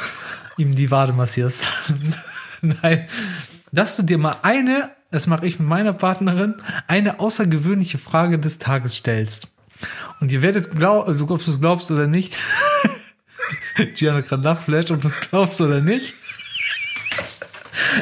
ihm 0.58 0.74
die 0.74 0.90
Wade 0.90 1.12
massierst. 1.14 1.66
Nein, 2.60 3.06
dass 3.74 3.96
du 3.96 4.02
dir 4.02 4.18
mal 4.18 4.36
eine, 4.42 4.90
das 5.10 5.26
mache 5.26 5.46
ich 5.46 5.58
mit 5.58 5.68
meiner 5.68 5.92
Partnerin, 5.92 6.54
eine 6.86 7.18
außergewöhnliche 7.20 7.98
Frage 7.98 8.38
des 8.38 8.58
Tages 8.58 8.96
stellst. 8.96 9.48
Und 10.20 10.30
ihr 10.32 10.42
werdet 10.42 10.70
glauben, 10.76 11.18
du 11.18 11.24
ob 11.24 11.44
du 11.44 11.50
es 11.50 11.60
glaubst 11.60 11.90
oder 11.90 12.06
nicht. 12.06 12.34
Gianna 13.96 14.20
gerade 14.20 14.42
nachflasht, 14.42 14.90
ob 14.90 15.00
du 15.00 15.08
es 15.08 15.20
glaubst 15.20 15.60
oder 15.60 15.80
nicht. 15.80 16.14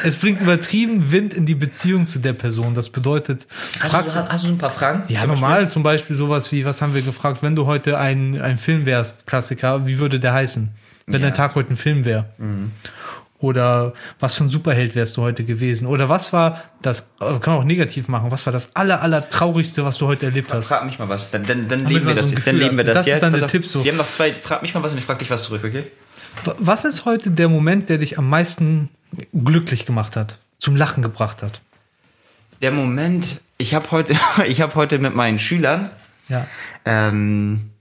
Es 0.05 0.17
bringt 0.17 0.41
übertrieben 0.41 1.11
Wind 1.13 1.35
in 1.35 1.47
die 1.47 1.55
Beziehung 1.55 2.07
zu 2.07 2.19
der 2.19 2.33
Person. 2.35 2.75
Das 2.75 2.91
bedeutet, 2.91 3.47
hast 3.81 4.45
du 4.45 4.49
so 4.49 4.49
ein 4.49 4.59
paar 4.59 4.71
Fragen? 4.71 5.05
ja, 5.09 5.27
normal 5.27 5.69
zum 5.71 5.83
Beispiel 5.83 6.17
sowas 6.17 6.53
wie, 6.53 6.65
was 6.65 6.83
haben 6.83 6.95
wir 6.95 7.03
gefragt, 7.03 7.43
wenn 7.43 7.57
du 7.57 7.67
heute 7.67 7.99
ein, 7.99 8.41
ein 8.41 8.57
Film 8.59 8.87
wärst, 8.87 9.27
Klassiker, 9.27 9.87
wie 9.87 9.99
würde 9.99 10.21
der 10.21 10.33
heißen? 10.35 10.71
Wenn 11.07 11.21
Ja. 11.21 11.29
dein 11.29 11.35
Tag 11.35 11.55
heute 11.55 11.71
ein 11.73 11.77
Film 11.77 12.05
wäre. 12.05 12.27
Oder 13.43 13.93
was 14.21 14.37
für 14.37 14.45
ein 14.45 14.49
Superheld 14.51 14.95
wärst 14.95 15.17
du 15.17 15.23
heute 15.23 15.45
gewesen? 15.45 15.87
Oder 15.87 16.09
was 16.09 16.33
war 16.33 16.63
das, 16.81 17.11
äh, 17.21 17.39
kann 17.41 17.55
man 17.55 17.57
auch 17.59 17.65
negativ 17.65 18.09
machen, 18.09 18.31
was 18.31 18.47
war 18.47 18.53
das 18.53 18.75
aller, 18.77 19.03
aller 19.03 19.29
traurigste, 19.29 19.85
was 19.85 19.99
du 19.99 20.07
heute 20.07 20.27
erlebt 20.27 20.53
hast? 20.53 20.69
Frag 20.69 20.85
mich 20.87 20.99
mal 20.99 21.09
was, 21.09 21.31
dann, 21.31 21.45
dann, 21.45 21.69
dann 21.69 21.85
leben 21.87 22.07
wir 22.07 22.15
so 22.23 22.35
das. 22.35 22.45
dann 22.45 22.57
leben 22.57 22.77
wir 22.77 22.85
das. 22.85 22.95
Das 22.95 23.07
ist 23.09 23.21
dann 23.23 23.33
der 23.33 23.49
Tipp 23.49 23.67
so. 23.67 23.85
Wir 23.85 23.91
haben 23.93 23.99
noch 23.99 24.09
zwei, 24.11 24.33
frag 24.33 24.63
mich 24.63 24.73
mal 24.75 24.83
was 24.83 24.93
und 24.93 24.99
ich 24.99 25.05
frag 25.05 25.19
dich 25.19 25.31
was 25.31 25.45
zurück, 25.45 25.63
okay? 25.65 25.85
Was 26.59 26.85
ist 26.85 27.05
heute 27.05 27.31
der 27.31 27.49
Moment, 27.49 27.89
der 27.89 27.99
dich 27.99 28.17
am 28.17 28.29
meisten 28.29 28.89
glücklich 29.33 29.85
gemacht 29.85 30.17
hat, 30.17 30.39
zum 30.59 30.77
Lachen 30.77 31.03
gebracht 31.03 31.43
hat? 31.43 31.61
Der 32.63 32.71
Moment, 32.71 33.41
ich 33.59 33.75
habe 33.75 33.91
heute, 33.91 34.15
ich 34.47 34.61
habe 34.61 34.75
heute 34.77 34.99
mit 35.01 35.15
meinen 35.17 35.39
Schülern 35.41 35.91
Ja. 36.29 36.47
ähm, 36.85 37.72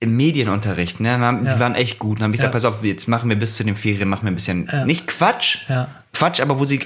im 0.00 0.16
Medienunterricht, 0.16 1.00
ne, 1.00 1.18
haben, 1.18 1.46
Ja. 1.46 1.54
die 1.54 1.60
waren 1.60 1.74
echt 1.74 1.98
gut. 1.98 2.18
Dann 2.18 2.24
habe 2.24 2.34
ich 2.34 2.40
gesagt, 2.40 2.54
Ja. 2.54 2.56
pass 2.60 2.64
auf, 2.76 2.84
jetzt 2.84 3.08
machen 3.08 3.28
wir 3.28 3.36
bis 3.36 3.54
zu 3.56 3.64
den 3.64 3.76
Ferien, 3.76 4.08
machen 4.08 4.24
wir 4.24 4.30
ein 4.30 4.34
bisschen, 4.34 4.68
Ja. 4.70 4.84
nicht 4.84 5.06
Quatsch, 5.06 5.68
Ja. 5.68 5.88
Quatsch, 6.12 6.40
aber 6.40 6.58
wo 6.58 6.64
sie 6.64 6.80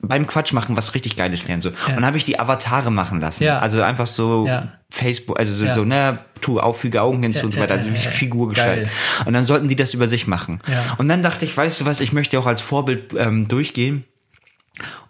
beim 0.00 0.26
Quatsch 0.26 0.52
machen 0.52 0.76
was 0.76 0.94
richtig 0.94 1.16
Geiles 1.16 1.46
lernen. 1.48 1.62
So. 1.62 1.70
Und 1.70 1.76
dann 1.94 2.04
habe 2.04 2.18
ich 2.18 2.24
die 2.24 2.38
Avatare 2.38 2.90
machen 2.90 3.20
lassen. 3.20 3.44
Ja. 3.44 3.58
Also 3.60 3.80
einfach 3.82 4.06
so 4.06 4.46
Ja. 4.46 4.68
Facebook, 4.90 5.38
also 5.38 5.52
so, 5.54 5.64
Ja. 5.64 5.72
so 5.74 5.84
ne, 5.84 6.18
tu 6.42 6.60
auffüge 6.60 7.00
Augen 7.00 7.22
hinzu 7.22 7.38
Ja, 7.38 7.44
und 7.46 7.52
so 7.54 7.60
weiter, 7.60 7.74
also 7.74 7.88
ja, 7.88 7.94
ja, 7.96 8.02
ja. 8.02 8.10
Figur 8.10 8.48
gestalten. 8.50 8.90
Und 9.24 9.32
dann 9.32 9.44
sollten 9.44 9.68
die 9.68 9.76
das 9.76 9.94
über 9.94 10.06
sich 10.06 10.26
machen. 10.26 10.60
Ja. 10.66 10.94
Und 10.98 11.08
dann 11.08 11.22
dachte 11.22 11.44
ich, 11.46 11.56
weißt 11.56 11.80
du 11.80 11.86
was, 11.86 12.00
ich 12.00 12.12
möchte 12.12 12.38
auch 12.38 12.46
als 12.46 12.60
Vorbild 12.60 13.14
ähm, 13.16 13.48
durchgehen. 13.48 14.04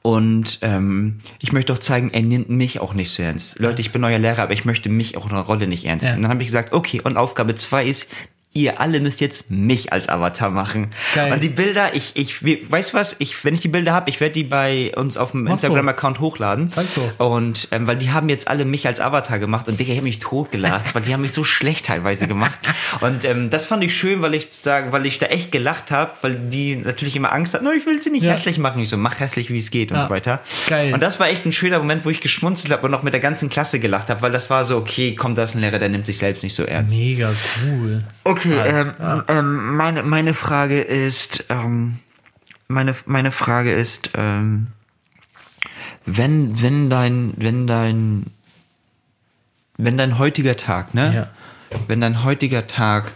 Und 0.02 0.58
ähm, 0.60 1.20
ich 1.38 1.52
möchte 1.52 1.72
auch 1.72 1.78
zeigen, 1.78 2.10
er 2.12 2.20
nimmt 2.20 2.50
mich 2.50 2.80
auch 2.80 2.92
nicht 2.92 3.10
so 3.12 3.22
ernst. 3.22 3.58
Leute, 3.58 3.80
ich 3.80 3.92
bin 3.92 4.04
euer 4.04 4.18
Lehrer, 4.18 4.42
aber 4.42 4.52
ich 4.52 4.66
möchte 4.66 4.90
mich 4.90 5.16
auch 5.16 5.24
in 5.24 5.30
der 5.30 5.40
Rolle 5.40 5.66
nicht 5.66 5.86
ernst. 5.86 6.06
Ja. 6.06 6.14
Und 6.14 6.22
dann 6.22 6.30
habe 6.30 6.42
ich 6.42 6.48
gesagt, 6.48 6.72
okay, 6.72 7.00
und 7.02 7.16
Aufgabe 7.16 7.54
zwei 7.54 7.86
ist, 7.86 8.10
ihr 8.54 8.80
alle 8.80 9.00
müsst 9.00 9.20
jetzt 9.20 9.50
mich 9.50 9.92
als 9.92 10.08
Avatar 10.08 10.48
machen. 10.50 10.90
Geil. 11.14 11.32
Und 11.32 11.42
die 11.42 11.48
Bilder, 11.48 11.94
ich, 11.94 12.12
ich, 12.14 12.42
weißt 12.70 12.92
du 12.92 12.96
was, 12.96 13.16
ich, 13.18 13.44
wenn 13.44 13.52
ich 13.52 13.60
die 13.60 13.68
Bilder 13.68 13.92
habe, 13.92 14.08
ich 14.08 14.20
werde 14.20 14.32
die 14.34 14.44
bei 14.44 14.92
uns 14.96 15.16
auf 15.16 15.32
dem 15.32 15.46
Instagram-Account 15.48 16.20
hochladen. 16.20 16.68
Zeig 16.68 16.86
doch. 16.94 17.26
Und 17.32 17.68
ähm, 17.72 17.86
weil 17.88 17.96
die 17.96 18.10
haben 18.12 18.28
jetzt 18.28 18.46
alle 18.48 18.64
mich 18.64 18.86
als 18.86 19.00
Avatar 19.00 19.38
gemacht 19.40 19.66
und 19.68 19.78
Digga, 19.80 19.90
ich 19.92 19.98
habe 19.98 20.04
mich 20.04 20.20
totgelacht, 20.20 20.94
weil 20.94 21.02
die 21.02 21.12
haben 21.12 21.20
mich 21.22 21.32
so 21.32 21.42
schlecht 21.44 21.86
teilweise 21.86 22.26
gemacht. 22.28 22.60
Und 23.00 23.24
ähm, 23.24 23.50
das 23.50 23.66
fand 23.66 23.82
ich 23.82 23.94
schön, 23.96 24.22
weil 24.22 24.34
ich 24.34 24.46
sagen, 24.50 24.92
weil 24.92 25.04
ich 25.04 25.18
da 25.18 25.26
echt 25.26 25.50
gelacht 25.50 25.90
habe, 25.90 26.12
weil 26.22 26.36
die 26.36 26.76
natürlich 26.76 27.16
immer 27.16 27.32
Angst 27.32 27.54
hatten, 27.54 27.64
no, 27.64 27.72
ich 27.72 27.84
will 27.86 28.00
sie 28.00 28.10
nicht 28.10 28.22
Ja. 28.22 28.32
hässlich 28.32 28.58
machen. 28.58 28.80
Ich 28.80 28.88
so, 28.88 28.96
mach 28.96 29.18
hässlich, 29.18 29.50
wie 29.50 29.58
es 29.58 29.70
geht 29.72 29.90
und 29.90 29.96
Ja. 29.98 30.04
so 30.04 30.10
weiter. 30.10 30.40
Geil. 30.68 30.94
Und 30.94 31.02
das 31.02 31.18
war 31.18 31.28
echt 31.28 31.44
ein 31.44 31.52
schöner 31.52 31.78
Moment, 31.80 32.04
wo 32.04 32.10
ich 32.10 32.20
geschmunzelt 32.20 32.72
habe 32.72 32.86
und 32.86 32.94
auch 32.94 33.02
mit 33.02 33.12
der 33.12 33.20
ganzen 33.20 33.48
Klasse 33.48 33.80
gelacht 33.80 34.08
habe, 34.10 34.22
weil 34.22 34.30
das 34.32 34.48
war 34.48 34.64
so, 34.64 34.76
okay, 34.76 35.14
komm, 35.16 35.34
das 35.34 35.50
ist 35.50 35.56
ein 35.56 35.60
Lehrer, 35.60 35.78
der 35.80 35.88
nimmt 35.88 36.06
sich 36.06 36.18
selbst 36.18 36.42
nicht 36.44 36.54
so 36.54 36.62
ernst. 36.64 36.94
Mega 36.94 37.32
cool. 37.66 38.02
Okay, 38.22 38.43
Alles 38.52 38.88
ähm, 38.88 38.94
klar. 38.96 39.24
ähm, 39.28 39.76
meine, 39.76 40.02
meine 40.02 40.34
Frage 40.34 40.80
ist, 40.80 41.46
ähm, 41.48 41.98
meine, 42.68 42.94
meine 43.06 43.30
Frage 43.30 43.72
ist, 43.72 44.10
ähm, 44.14 44.68
wenn, 46.06 46.60
wenn 46.62 46.90
dein, 46.90 47.32
wenn 47.36 47.66
dein, 47.66 48.26
wenn 49.76 49.96
dein 49.96 50.18
heutiger 50.18 50.56
Tag, 50.56 50.94
ne? 50.94 51.14
Ja. 51.14 51.78
Wenn 51.88 52.00
dein 52.00 52.22
heutiger 52.22 52.66
Tag 52.66 53.12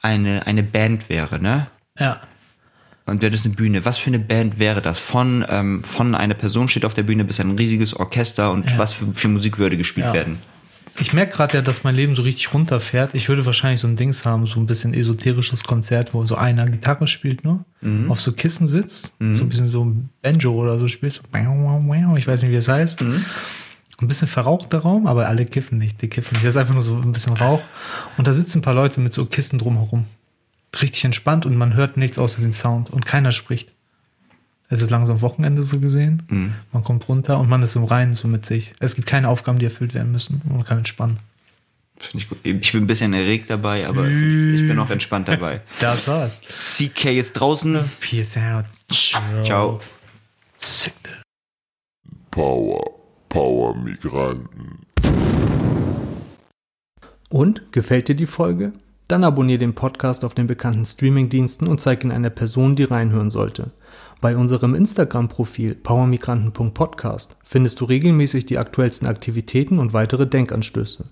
eine, 0.00 0.46
eine 0.46 0.62
Band 0.62 1.08
wäre, 1.08 1.38
ne? 1.40 1.66
Ja. 1.98 2.20
Und 3.04 3.20
wäre 3.20 3.32
das 3.32 3.44
eine 3.44 3.54
Bühne, 3.54 3.84
was 3.84 3.98
für 3.98 4.10
eine 4.10 4.20
Band 4.20 4.58
wäre 4.58 4.80
das? 4.80 4.98
Von, 5.00 5.44
ähm, 5.48 5.82
von 5.84 6.14
einer 6.14 6.34
Person 6.34 6.68
steht 6.68 6.84
auf 6.84 6.94
der 6.94 7.02
Bühne 7.02 7.24
bis 7.24 7.40
ein 7.40 7.50
riesiges 7.58 7.94
Orchester 7.94 8.52
und 8.52 8.70
Ja. 8.70 8.78
was 8.78 8.92
für, 8.92 9.12
für 9.12 9.28
Musik 9.28 9.58
würde 9.58 9.76
gespielt 9.76 10.06
Ja. 10.06 10.12
werden? 10.14 10.38
Ich 10.98 11.12
merke 11.12 11.36
gerade 11.36 11.56
ja, 11.56 11.62
dass 11.62 11.84
mein 11.84 11.94
Leben 11.94 12.14
so 12.14 12.22
richtig 12.22 12.52
runterfährt. 12.52 13.14
Ich 13.14 13.28
würde 13.28 13.46
wahrscheinlich 13.46 13.80
so 13.80 13.88
ein 13.88 13.96
Dings 13.96 14.24
haben, 14.24 14.46
so 14.46 14.60
ein 14.60 14.66
bisschen 14.66 14.94
esoterisches 14.94 15.64
Konzert, 15.64 16.14
wo 16.14 16.24
so 16.24 16.36
einer 16.36 16.68
Gitarre 16.68 17.08
spielt 17.08 17.44
nur, 17.44 17.64
auf 18.08 18.20
so 18.20 18.32
Kissen 18.32 18.68
sitzt, 18.68 19.12
so 19.18 19.42
ein 19.42 19.48
bisschen 19.48 19.70
so 19.70 19.84
ein 19.84 20.10
Banjo 20.20 20.52
oder 20.52 20.78
so 20.78 20.88
spielt. 20.88 21.14
So, 21.14 21.22
ich 22.16 22.26
weiß 22.26 22.42
nicht, 22.42 22.52
wie 22.52 22.56
es 22.56 22.68
heißt. 22.68 23.02
Ein 23.02 24.08
bisschen 24.08 24.28
verrauchter 24.28 24.78
Raum, 24.78 25.06
aber 25.06 25.28
alle 25.28 25.46
kiffen 25.46 25.78
nicht. 25.78 26.02
Die 26.02 26.08
kiffen 26.08 26.34
nicht. 26.34 26.44
Das 26.44 26.56
ist 26.56 26.60
einfach 26.60 26.74
nur 26.74 26.82
so 26.82 26.96
ein 26.96 27.12
bisschen 27.12 27.36
Rauch. 27.36 27.62
Und 28.16 28.26
da 28.26 28.34
sitzen 28.34 28.58
ein 28.58 28.62
paar 28.62 28.74
Leute 28.74 29.00
mit 29.00 29.14
so 29.14 29.24
Kisten 29.26 29.58
drumherum. 29.58 30.06
Richtig 30.80 31.04
entspannt 31.04 31.46
und 31.46 31.56
man 31.56 31.74
hört 31.74 31.96
nichts 31.96 32.18
außer 32.18 32.40
den 32.40 32.52
Sound 32.52 32.90
und 32.90 33.06
keiner 33.06 33.32
spricht. 33.32 33.72
Es 34.72 34.80
ist 34.80 34.88
langsam 34.88 35.20
Wochenende 35.20 35.64
so 35.64 35.80
gesehen. 35.80 36.22
Man 36.72 36.82
kommt 36.82 37.06
runter 37.06 37.38
und 37.38 37.46
man 37.46 37.62
ist 37.62 37.76
im 37.76 37.84
Reinen 37.84 38.14
so 38.14 38.26
mit 38.26 38.46
sich. 38.46 38.72
Es 38.78 38.94
gibt 38.94 39.06
keine 39.06 39.28
Aufgaben, 39.28 39.58
die 39.58 39.66
erfüllt 39.66 39.92
werden 39.92 40.10
müssen. 40.10 40.40
Und 40.46 40.56
man 40.56 40.64
kann 40.64 40.78
entspannen. 40.78 41.18
Finde 41.98 42.24
ich 42.24 42.28
gut. 42.30 42.38
Ich 42.42 42.72
bin 42.72 42.84
ein 42.84 42.86
bisschen 42.86 43.12
erregt 43.12 43.50
dabei, 43.50 43.86
aber 43.86 44.08
ich 44.08 44.66
bin 44.66 44.78
auch 44.78 44.88
entspannt 44.88 45.28
dabei. 45.28 45.60
Das 45.80 46.08
war's. 46.08 46.40
CK 46.54 47.18
ist 47.18 47.34
draußen. 47.34 47.80
Peace 48.00 48.38
out. 48.38 48.64
Ciao. 48.90 49.42
Ciao. 49.44 49.80
Signal. 50.56 51.20
Power, 52.30 52.82
Power 53.28 53.76
Migranten. 53.76 54.86
Und 57.28 57.72
gefällt 57.72 58.08
dir 58.08 58.14
die 58.14 58.24
Folge? 58.24 58.72
Dann 59.06 59.24
abonniere 59.24 59.58
den 59.58 59.74
Podcast 59.74 60.24
auf 60.24 60.32
den 60.32 60.46
bekannten 60.46 60.86
Streamingdiensten 60.86 61.68
und 61.68 61.78
zeig 61.78 62.04
ihn 62.04 62.10
einer 62.10 62.30
Person, 62.30 62.74
die 62.74 62.84
reinhören 62.84 63.28
sollte. 63.28 63.70
Bei 64.22 64.36
unserem 64.36 64.76
Instagram-Profil 64.76 65.74
powermigranten.podcast 65.74 67.36
findest 67.42 67.80
du 67.80 67.86
regelmäßig 67.86 68.46
die 68.46 68.56
aktuellsten 68.56 69.08
Aktivitäten 69.08 69.80
und 69.80 69.94
weitere 69.94 70.28
Denkanstöße. 70.28 71.06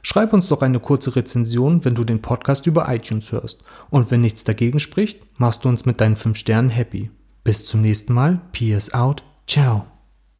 Schreib 0.00 0.32
uns 0.32 0.46
doch 0.46 0.62
eine 0.62 0.78
kurze 0.78 1.16
Rezension, 1.16 1.84
wenn 1.84 1.96
du 1.96 2.04
den 2.04 2.22
Podcast 2.22 2.68
über 2.68 2.86
iTunes 2.88 3.32
hörst. 3.32 3.64
Und 3.90 4.12
wenn 4.12 4.20
nichts 4.20 4.44
dagegen 4.44 4.78
spricht, 4.78 5.20
machst 5.40 5.64
du 5.64 5.68
uns 5.68 5.86
mit 5.86 6.00
deinen 6.00 6.14
5 6.14 6.38
Sternen 6.38 6.70
happy. 6.70 7.10
Bis 7.42 7.64
zum 7.64 7.80
nächsten 7.80 8.12
Mal. 8.12 8.40
Peace 8.52 8.94
out. 8.94 9.24
Ciao. 9.48 9.91